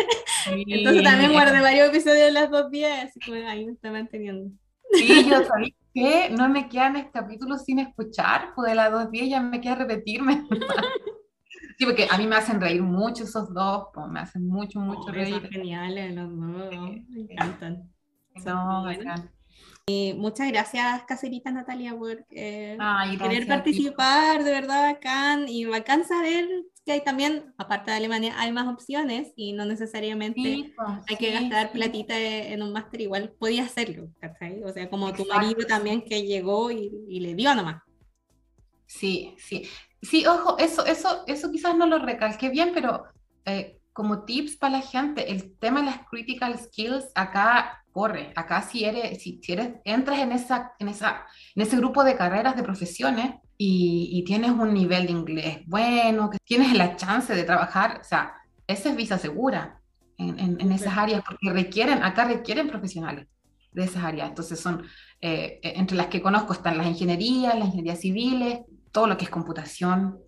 entonces 0.46 1.02
también 1.02 1.32
guardé 1.32 1.60
varios 1.60 1.88
episodios 1.88 2.26
de 2.26 2.32
las 2.32 2.50
210, 2.50 3.04
así 3.04 3.20
que 3.20 3.46
ahí 3.46 3.66
me 3.66 3.72
está 3.72 3.90
manteniendo. 3.90 4.50
Sí, 4.94 5.26
yo 5.28 5.44
sabía 5.44 5.74
que 5.98 6.30
no 6.30 6.48
me 6.48 6.68
quedan 6.68 6.96
este 6.96 7.12
capítulos 7.12 7.64
sin 7.64 7.78
escuchar, 7.80 8.52
pues 8.54 8.70
de 8.70 8.74
las 8.76 8.90
dos 8.92 9.10
días 9.10 9.28
ya 9.28 9.40
me 9.40 9.60
queda 9.60 9.76
repetirme. 9.76 10.46
Sí, 11.78 11.86
porque 11.86 12.08
a 12.10 12.18
mí 12.18 12.26
me 12.26 12.36
hacen 12.36 12.60
reír 12.60 12.82
mucho 12.82 13.24
esos 13.24 13.52
dos, 13.54 13.86
pues, 13.94 14.06
me 14.08 14.20
hacen 14.20 14.46
mucho, 14.48 14.80
mucho 14.80 15.10
Oh, 15.10 15.12
reír. 15.12 15.40
Son 15.42 15.50
geniales 15.50 16.14
los 16.14 16.28
dos, 16.30 16.70
me 17.08 17.20
encantan. 17.22 17.92
Son 18.36 18.44
No, 18.44 18.82
muy 18.82 18.96
Y 19.88 20.12
muchas 20.12 20.48
gracias, 20.52 21.02
caserita 21.04 21.50
Natalia, 21.50 21.96
por 21.96 22.26
eh, 22.30 22.76
Ay, 22.78 23.16
querer 23.16 23.46
participar, 23.46 24.44
de 24.44 24.50
verdad 24.50 24.92
bacán. 24.92 25.48
Y 25.48 25.64
bacán 25.64 26.04
saber 26.04 26.46
que 26.84 26.92
hay 26.92 27.02
también, 27.02 27.54
aparte 27.56 27.90
de 27.90 27.96
Alemania, 27.96 28.34
hay 28.36 28.52
más 28.52 28.68
opciones 28.68 29.32
y 29.34 29.54
no 29.54 29.64
necesariamente 29.64 30.42
Sí, 30.42 30.74
pues, 30.76 30.88
hay 31.08 31.16
que 31.16 31.28
sí, 31.28 31.32
gastar 31.32 31.68
sí. 31.68 31.78
platita 31.78 32.18
en 32.18 32.62
un 32.62 32.72
máster, 32.72 33.00
igual 33.00 33.34
podía 33.38 33.64
hacerlo, 33.64 34.10
¿cachai? 34.20 34.62
O 34.62 34.70
sea, 34.72 34.90
como 34.90 35.06
tu 35.14 35.22
Exacto. 35.22 35.34
marido 35.34 35.66
también 35.66 36.02
que 36.02 36.22
llegó 36.22 36.70
y, 36.70 36.90
y 37.08 37.20
le 37.20 37.34
dio 37.34 37.54
nomás. 37.54 37.82
Sí, 38.86 39.34
sí. 39.38 39.66
Sí, 40.02 40.26
ojo, 40.26 40.58
eso, 40.58 40.84
eso, 40.84 41.24
eso 41.26 41.50
quizás 41.50 41.76
no 41.76 41.86
lo 41.86 41.98
recalqué 41.98 42.50
bien, 42.50 42.72
pero 42.74 43.04
eh, 43.46 43.78
como 43.92 44.24
tips 44.24 44.56
para 44.56 44.78
la 44.78 44.82
gente, 44.82 45.32
el 45.32 45.56
tema 45.58 45.80
de 45.80 45.86
las 45.86 46.06
critical 46.08 46.58
skills 46.58 47.10
acá 47.14 47.77
corre. 47.92 48.32
Acá 48.36 48.62
si 48.62 48.84
eres, 48.84 49.22
si, 49.22 49.40
si 49.42 49.52
eres, 49.52 49.70
entras 49.84 50.18
en 50.20 50.32
esa, 50.32 50.72
en 50.78 50.88
esa, 50.88 51.24
en 51.54 51.62
ese 51.62 51.76
grupo 51.76 52.04
de 52.04 52.16
carreras, 52.16 52.56
de 52.56 52.62
profesiones, 52.62 53.34
y, 53.56 54.10
y 54.12 54.22
tienes 54.24 54.50
un 54.52 54.72
nivel 54.72 55.06
de 55.06 55.12
inglés 55.12 55.58
bueno, 55.66 56.30
que 56.30 56.38
tienes 56.44 56.72
la 56.74 56.94
chance 56.96 57.34
de 57.34 57.42
trabajar, 57.42 57.98
o 58.00 58.04
sea, 58.04 58.34
esa 58.68 58.90
es 58.90 58.96
visa 58.96 59.18
segura 59.18 59.80
en, 60.16 60.38
en- 60.38 60.60
en 60.60 60.72
esas 60.72 60.96
áreas, 60.96 61.22
porque 61.26 61.50
requieren, 61.52 62.02
acá 62.04 62.24
requieren 62.24 62.68
profesionales 62.68 63.26
de 63.72 63.84
esas 63.84 64.04
áreas. 64.04 64.28
Entonces 64.28 64.60
son, 64.60 64.84
eh, 65.20 65.58
entre 65.62 65.96
las 65.96 66.06
que 66.06 66.22
conozco 66.22 66.52
están 66.52 66.78
las 66.78 66.86
ingenierías, 66.86 67.54
las 67.54 67.66
ingenierías 67.66 68.00
civiles, 68.00 68.60
todo 68.92 69.06
lo 69.08 69.16
que 69.16 69.24
es 69.24 69.30
computación, 69.30 70.18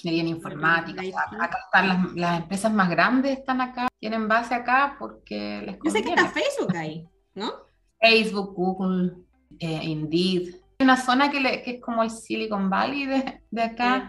ingeniería 0.00 0.22
en 0.22 0.36
informática. 0.36 1.02
acá 1.40 1.58
están 1.66 1.88
las, 1.88 2.12
las 2.14 2.40
empresas 2.40 2.72
más 2.72 2.88
grandes, 2.90 3.38
están 3.38 3.60
acá, 3.60 3.88
tienen 3.98 4.28
base 4.28 4.54
acá 4.54 4.96
porque 4.98 5.62
les 5.64 5.76
Yo 5.84 5.90
sé 5.90 6.02
que 6.02 6.08
conviene. 6.08 6.22
está 6.28 6.40
Facebook 6.40 6.76
ahí, 6.76 7.08
¿no? 7.34 7.52
Facebook, 8.00 8.54
Google, 8.54 9.12
eh, 9.58 9.80
Indeed. 9.84 10.54
Hay 10.78 10.84
una 10.84 10.96
zona 10.96 11.30
que, 11.30 11.40
le- 11.40 11.62
que 11.62 11.72
es 11.72 11.80
como 11.82 12.02
el 12.02 12.10
Silicon 12.10 12.70
Valley 12.70 13.06
de, 13.06 13.42
de 13.50 13.62
acá. 13.62 14.08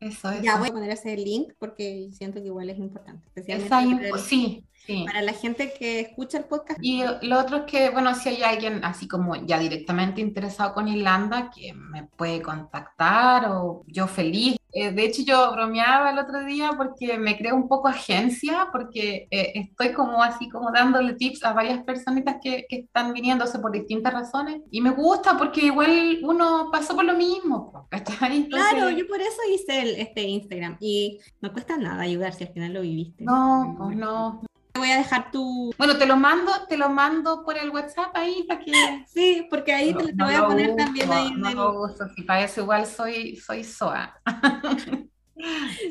Eso, 0.00 0.30
eso. 0.30 0.42
Ya 0.42 0.56
voy 0.58 0.68
a 0.68 0.72
poner 0.72 0.90
ese 0.90 1.16
link 1.16 1.52
porque 1.58 2.08
siento 2.12 2.40
que 2.40 2.46
igual 2.46 2.68
es 2.70 2.78
importante, 2.78 3.26
especialmente 3.28 3.66
Esa 3.66 4.10
para, 4.10 4.20
el- 4.22 4.28
sí, 4.28 4.64
sí. 4.88 5.04
para 5.06 5.22
la 5.22 5.32
gente 5.32 5.72
que 5.78 6.00
escucha 6.00 6.38
el 6.38 6.44
podcast. 6.44 6.80
Y 6.82 7.04
lo 7.22 7.38
otro 7.38 7.58
es 7.58 7.62
que, 7.64 7.90
bueno, 7.90 8.12
si 8.14 8.30
hay 8.30 8.42
alguien 8.42 8.84
así 8.84 9.06
como 9.06 9.36
ya 9.36 9.58
directamente 9.60 10.20
interesado 10.20 10.74
con 10.74 10.88
Irlanda, 10.88 11.50
que 11.54 11.72
me 11.74 12.04
puede 12.04 12.42
contactar 12.42 13.46
o 13.50 13.84
yo 13.86 14.06
feliz. 14.08 14.56
Eh, 14.70 14.92
de 14.92 15.04
hecho, 15.06 15.22
yo 15.22 15.50
bromeaba 15.52 16.10
el 16.10 16.18
otro 16.18 16.44
día 16.44 16.72
porque 16.76 17.16
me 17.16 17.38
creo 17.38 17.54
un 17.56 17.68
poco 17.68 17.88
agencia, 17.88 18.68
porque 18.70 19.26
eh, 19.30 19.52
estoy 19.54 19.92
como 19.94 20.22
así 20.22 20.48
como 20.50 20.70
dándole 20.70 21.14
tips 21.14 21.42
a 21.44 21.54
varias 21.54 21.82
personitas 21.84 22.36
que, 22.42 22.66
que 22.68 22.80
están 22.80 23.14
viniéndose 23.14 23.58
por 23.60 23.72
distintas 23.72 24.12
razones. 24.12 24.60
Y 24.70 24.82
me 24.82 24.90
gusta 24.90 25.38
porque 25.38 25.62
igual 25.66 26.18
uno 26.22 26.68
pasó 26.70 26.94
por 26.94 27.04
lo 27.06 27.14
mismo. 27.14 27.88
Entonces, 27.90 28.46
Claro, 28.48 28.90
yo 28.90 29.06
por 29.06 29.20
eso 29.20 29.38
hice 29.54 29.80
el- 29.80 29.96
este 30.00 30.22
Instagram 30.22 30.76
y 30.80 31.18
no 31.40 31.50
cuesta 31.52 31.76
nada 31.78 32.02
ayudar 32.02 32.34
si 32.34 32.44
al 32.44 32.52
final 32.52 32.74
lo 32.74 32.82
viviste. 32.82 33.24
No, 33.24 33.74
pues 33.78 33.96
no. 33.96 34.42
Voy 34.78 34.90
a 34.90 34.98
dejar 34.98 35.30
tu... 35.30 35.70
Bueno, 35.78 35.96
te 35.98 36.06
lo 36.06 36.16
mando, 36.16 36.52
te 36.68 36.76
lo 36.76 36.88
mando 36.88 37.42
por 37.44 37.56
el 37.58 37.70
WhatsApp 37.70 38.10
ahí 38.14 38.44
para 38.48 38.60
que 38.60 39.04
Sí, 39.06 39.46
porque 39.50 39.72
ahí 39.72 39.94
te, 39.94 40.04
te 40.04 40.12
No 40.14 40.24
voy 40.26 40.34
a 40.34 40.38
lo 40.40 40.48
poner 40.48 40.66
uso, 40.68 40.76
también 40.76 41.12
ahí 41.12 41.28
en 41.28 41.40
no 41.40 41.48
el... 41.50 41.56
lo 41.56 41.82
uso, 41.82 42.08
si 42.14 42.22
para 42.22 42.42
eso 42.44 42.60
igual 42.62 42.86
soy, 42.86 43.36
soy 43.36 43.60
SOA. 43.64 44.14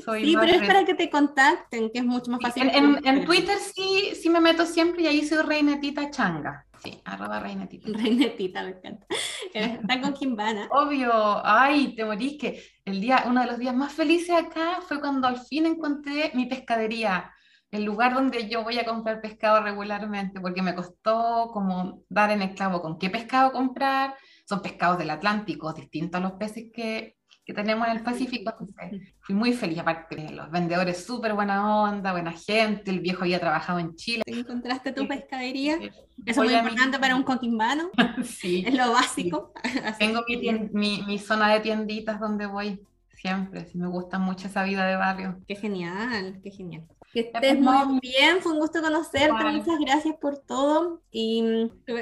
Soy 0.03 0.25
Sí, 0.25 0.35
pero 0.39 0.51
es 0.53 0.61
para 0.63 0.83
que 0.85 0.93
te 0.93 1.09
contacten, 1.09 1.89
que 1.89 1.99
es 1.99 2.05
mucho 2.05 2.31
más 2.31 2.41
fácil. 2.41 2.63
En, 2.63 2.69
en- 2.97 3.07
en 3.07 3.25
Twitter 3.25 3.57
sí, 3.57 4.13
sí 4.21 4.29
me 4.29 4.41
meto 4.41 4.65
siempre 4.65 5.03
y 5.03 5.07
ahí 5.07 5.25
soy 5.25 5.41
Reinetita 5.41 6.09
Changa. 6.11 6.65
Sí, 6.83 7.01
arroba 7.05 7.39
Reinetita. 7.39 7.87
Reinetita, 7.97 8.63
me 8.63 8.69
encanta. 8.71 9.07
Está 9.53 10.01
con 10.01 10.13
Kimbana. 10.13 10.67
Obvio, 10.71 11.11
ay, 11.45 11.95
te 11.95 12.03
morís 12.05 12.37
que 12.37 12.61
el 12.85 12.99
día, 13.01 13.23
uno 13.25 13.41
de 13.41 13.47
los 13.47 13.57
días 13.57 13.75
más 13.75 13.93
felices 13.93 14.35
acá 14.35 14.79
fue 14.87 14.99
cuando 14.99 15.27
al 15.27 15.39
fin 15.39 15.65
encontré 15.65 16.31
mi 16.35 16.45
pescadería, 16.45 17.31
el 17.71 17.83
lugar 17.83 18.13
donde 18.13 18.47
yo 18.49 18.63
voy 18.63 18.79
a 18.79 18.85
comprar 18.85 19.21
pescado 19.21 19.61
regularmente, 19.61 20.39
porque 20.39 20.61
me 20.61 20.75
costó 20.75 21.49
como 21.53 22.03
dar 22.09 22.31
en 22.31 22.41
el 22.41 22.55
clavo 22.55 22.81
con 22.81 22.97
qué 22.97 23.09
pescado 23.09 23.51
comprar. 23.51 24.15
Son 24.47 24.61
pescados 24.61 24.97
del 24.97 25.09
Atlántico, 25.09 25.73
distintos 25.73 26.19
a 26.19 26.23
los 26.23 26.33
peces 26.33 26.65
que, 26.73 27.17
que 27.45 27.53
tenemos 27.53 27.87
en 27.87 27.97
el 27.97 28.03
Pacífico. 28.03 28.53
Entonces, 28.59 29.13
fui 29.19 29.35
muy 29.35 29.51
feliz, 29.51 29.79
aparte 29.79 30.15
de 30.15 30.31
los 30.31 30.49
vendedores 30.49 31.05
súper 31.05 31.33
buena 31.33 31.81
onda, 31.83 32.13
buena 32.13 32.31
gente, 32.31 32.91
el 32.91 33.01
viejo 33.01 33.23
había 33.23 33.39
trabajado 33.41 33.79
en 33.79 33.95
Chile. 33.95 34.23
¿Te 34.25 34.39
encontraste 34.39 34.93
tu 34.93 35.05
pescadería? 35.05 35.77
Eso 35.77 36.01
es 36.25 36.37
muy 36.37 36.47
mi- 36.47 36.53
importante 36.55 36.99
para 36.99 37.15
un 37.17 37.23
coquimbano, 37.23 37.89
Sí. 38.23 38.63
es 38.65 38.73
lo 38.73 38.93
básico. 38.93 39.51
Tengo 39.99 40.21
mi, 40.27 40.37
mi, 40.71 41.03
mi 41.05 41.19
zona 41.19 41.53
de 41.53 41.59
tienditas 41.59 42.19
donde 42.21 42.45
voy 42.45 42.81
siempre. 43.15 43.65
Sí, 43.65 43.77
me 43.77 43.87
gusta 43.87 44.19
mucho 44.19 44.47
esa 44.47 44.63
vida 44.63 44.85
de 44.85 44.95
barrio. 44.95 45.37
Qué 45.47 45.55
genial, 45.55 46.39
qué 46.41 46.51
genial. 46.51 46.87
Que 47.17 47.23
pues, 47.23 47.43
estés 47.43 47.59
muy 47.59 47.73
no. 47.73 47.99
bien, 47.99 48.41
fue 48.41 48.53
un 48.53 48.59
gusto 48.59 48.79
conocerte, 48.79 49.43
muchas 49.51 49.79
gracias 49.79 50.15
por 50.21 50.37
todo 50.37 51.01
y 51.09 51.41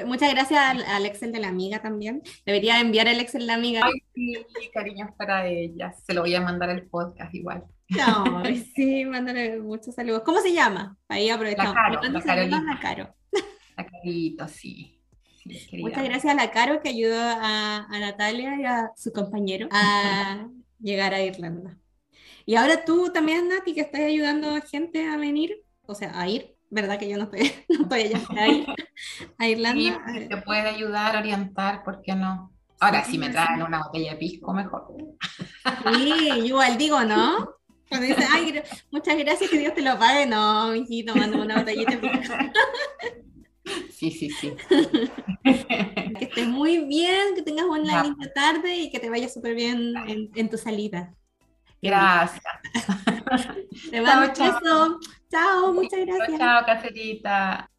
muchas 0.04 0.30
gracias 0.30 0.60
al, 0.60 0.82
al 0.82 1.06
Excel 1.06 1.32
de 1.32 1.40
la 1.40 1.48
amiga 1.48 1.80
también. 1.80 2.22
Debería 2.44 2.80
enviar 2.80 3.08
el 3.08 3.18
Excel 3.20 3.40
de 3.40 3.46
la 3.46 3.54
amiga. 3.54 3.80
Ay, 3.82 4.02
sí, 4.14 4.34
cariños 4.74 5.08
para 5.16 5.46
ella. 5.46 5.94
Se 6.06 6.12
lo 6.12 6.20
voy 6.20 6.34
a 6.34 6.42
mandar 6.42 6.68
el 6.68 6.86
podcast 6.86 7.34
igual. 7.34 7.64
No, 7.88 8.42
sí, 8.74 9.06
mándale 9.06 9.58
muchos 9.58 9.94
saludos. 9.94 10.20
¿Cómo 10.22 10.38
se 10.40 10.52
llama? 10.52 10.98
Ahí 11.08 11.30
aprovechamos. 11.30 11.74
La 11.74 11.80
Caro, 11.80 11.94
la 11.94 12.02
saludos 12.02 12.22
a 12.22 12.26
Carolina. 12.26 12.74
la 12.74 12.80
Caro. 12.80 13.14
La 13.74 13.86
carito, 13.86 14.48
sí. 14.48 15.00
Muchas 15.78 16.04
gracias 16.04 16.30
a 16.30 16.36
la 16.36 16.50
Caro 16.50 16.82
que 16.82 16.90
ayudó 16.90 17.22
a, 17.22 17.86
a 17.86 18.00
Natalia 18.00 18.60
y 18.60 18.64
a 18.66 18.90
su 18.94 19.14
compañero 19.14 19.68
a 19.72 20.46
llegar 20.78 21.14
a 21.14 21.22
Irlanda. 21.22 21.78
Y 22.46 22.56
ahora 22.56 22.84
tú 22.84 23.12
también, 23.12 23.48
Nati, 23.48 23.74
que 23.74 23.82
estás 23.82 24.02
ayudando 24.02 24.50
a 24.54 24.62
gente 24.62 25.06
a 25.08 25.16
venir, 25.18 25.64
o 25.86 25.94
sea, 25.94 26.18
a 26.20 26.28
ir, 26.28 26.56
¿verdad? 26.70 26.98
Que 26.98 27.08
yo 27.10 27.18
no 27.18 27.24
estoy, 27.24 27.52
no 27.70 27.82
estoy 27.84 28.02
allá, 28.02 28.28
a 28.36 28.48
ir 28.48 28.66
a 29.38 29.46
Sí, 29.46 29.50
Irlanda. 29.50 30.02
si 30.06 30.28
te 30.28 30.36
puede 30.38 30.60
ayudar, 30.68 31.16
orientar, 31.16 31.84
¿por 31.84 32.02
qué 32.02 32.14
no? 32.14 32.52
Ahora, 32.80 33.04
Sí, 33.04 33.12
si 33.12 33.18
me 33.18 33.26
sí. 33.26 33.32
traen 33.32 33.62
una 33.62 33.82
botella 33.84 34.12
de 34.12 34.18
pisco, 34.18 34.52
mejor. 34.52 34.86
Sí, 35.84 36.30
igual 36.44 36.78
digo, 36.78 37.02
¿no? 37.04 37.36
Cuando 37.88 38.06
dice, 38.08 38.24
ay, 38.30 38.62
muchas 38.90 39.16
gracias, 39.18 39.50
que 39.50 39.58
Dios 39.58 39.74
te 39.74 39.82
lo 39.82 39.98
pague, 39.98 40.26
no, 40.26 40.68
mijito, 40.72 41.14
mando 41.16 41.40
una 41.42 41.58
botellita 41.60 41.96
de 41.96 41.98
pisco. 42.08 42.34
Sí, 43.90 44.10
sí, 44.10 44.30
sí. 44.30 44.52
Que 46.18 46.24
estés 46.26 46.46
muy 46.46 46.84
bien, 46.86 47.34
que 47.34 47.42
tengas 47.42 47.66
Ya. 47.82 48.02
linda 48.02 48.32
tarde 48.32 48.76
y 48.76 48.90
que 48.90 49.00
te 49.00 49.10
vaya 49.10 49.28
súper 49.28 49.54
bien 49.54 49.94
en, 50.08 50.30
en 50.34 50.50
tu 50.50 50.58
salida. 50.58 51.14
Gracias. 51.82 52.42
Te 53.90 54.00
mando 54.00 54.28
un 54.28 54.32
chao. 54.32 54.60
beso. 54.60 55.00
Chao, 55.30 55.72
muchas 55.72 56.06
gracias. 56.06 56.38
Chao, 56.38 56.64
caserita. 56.64 57.70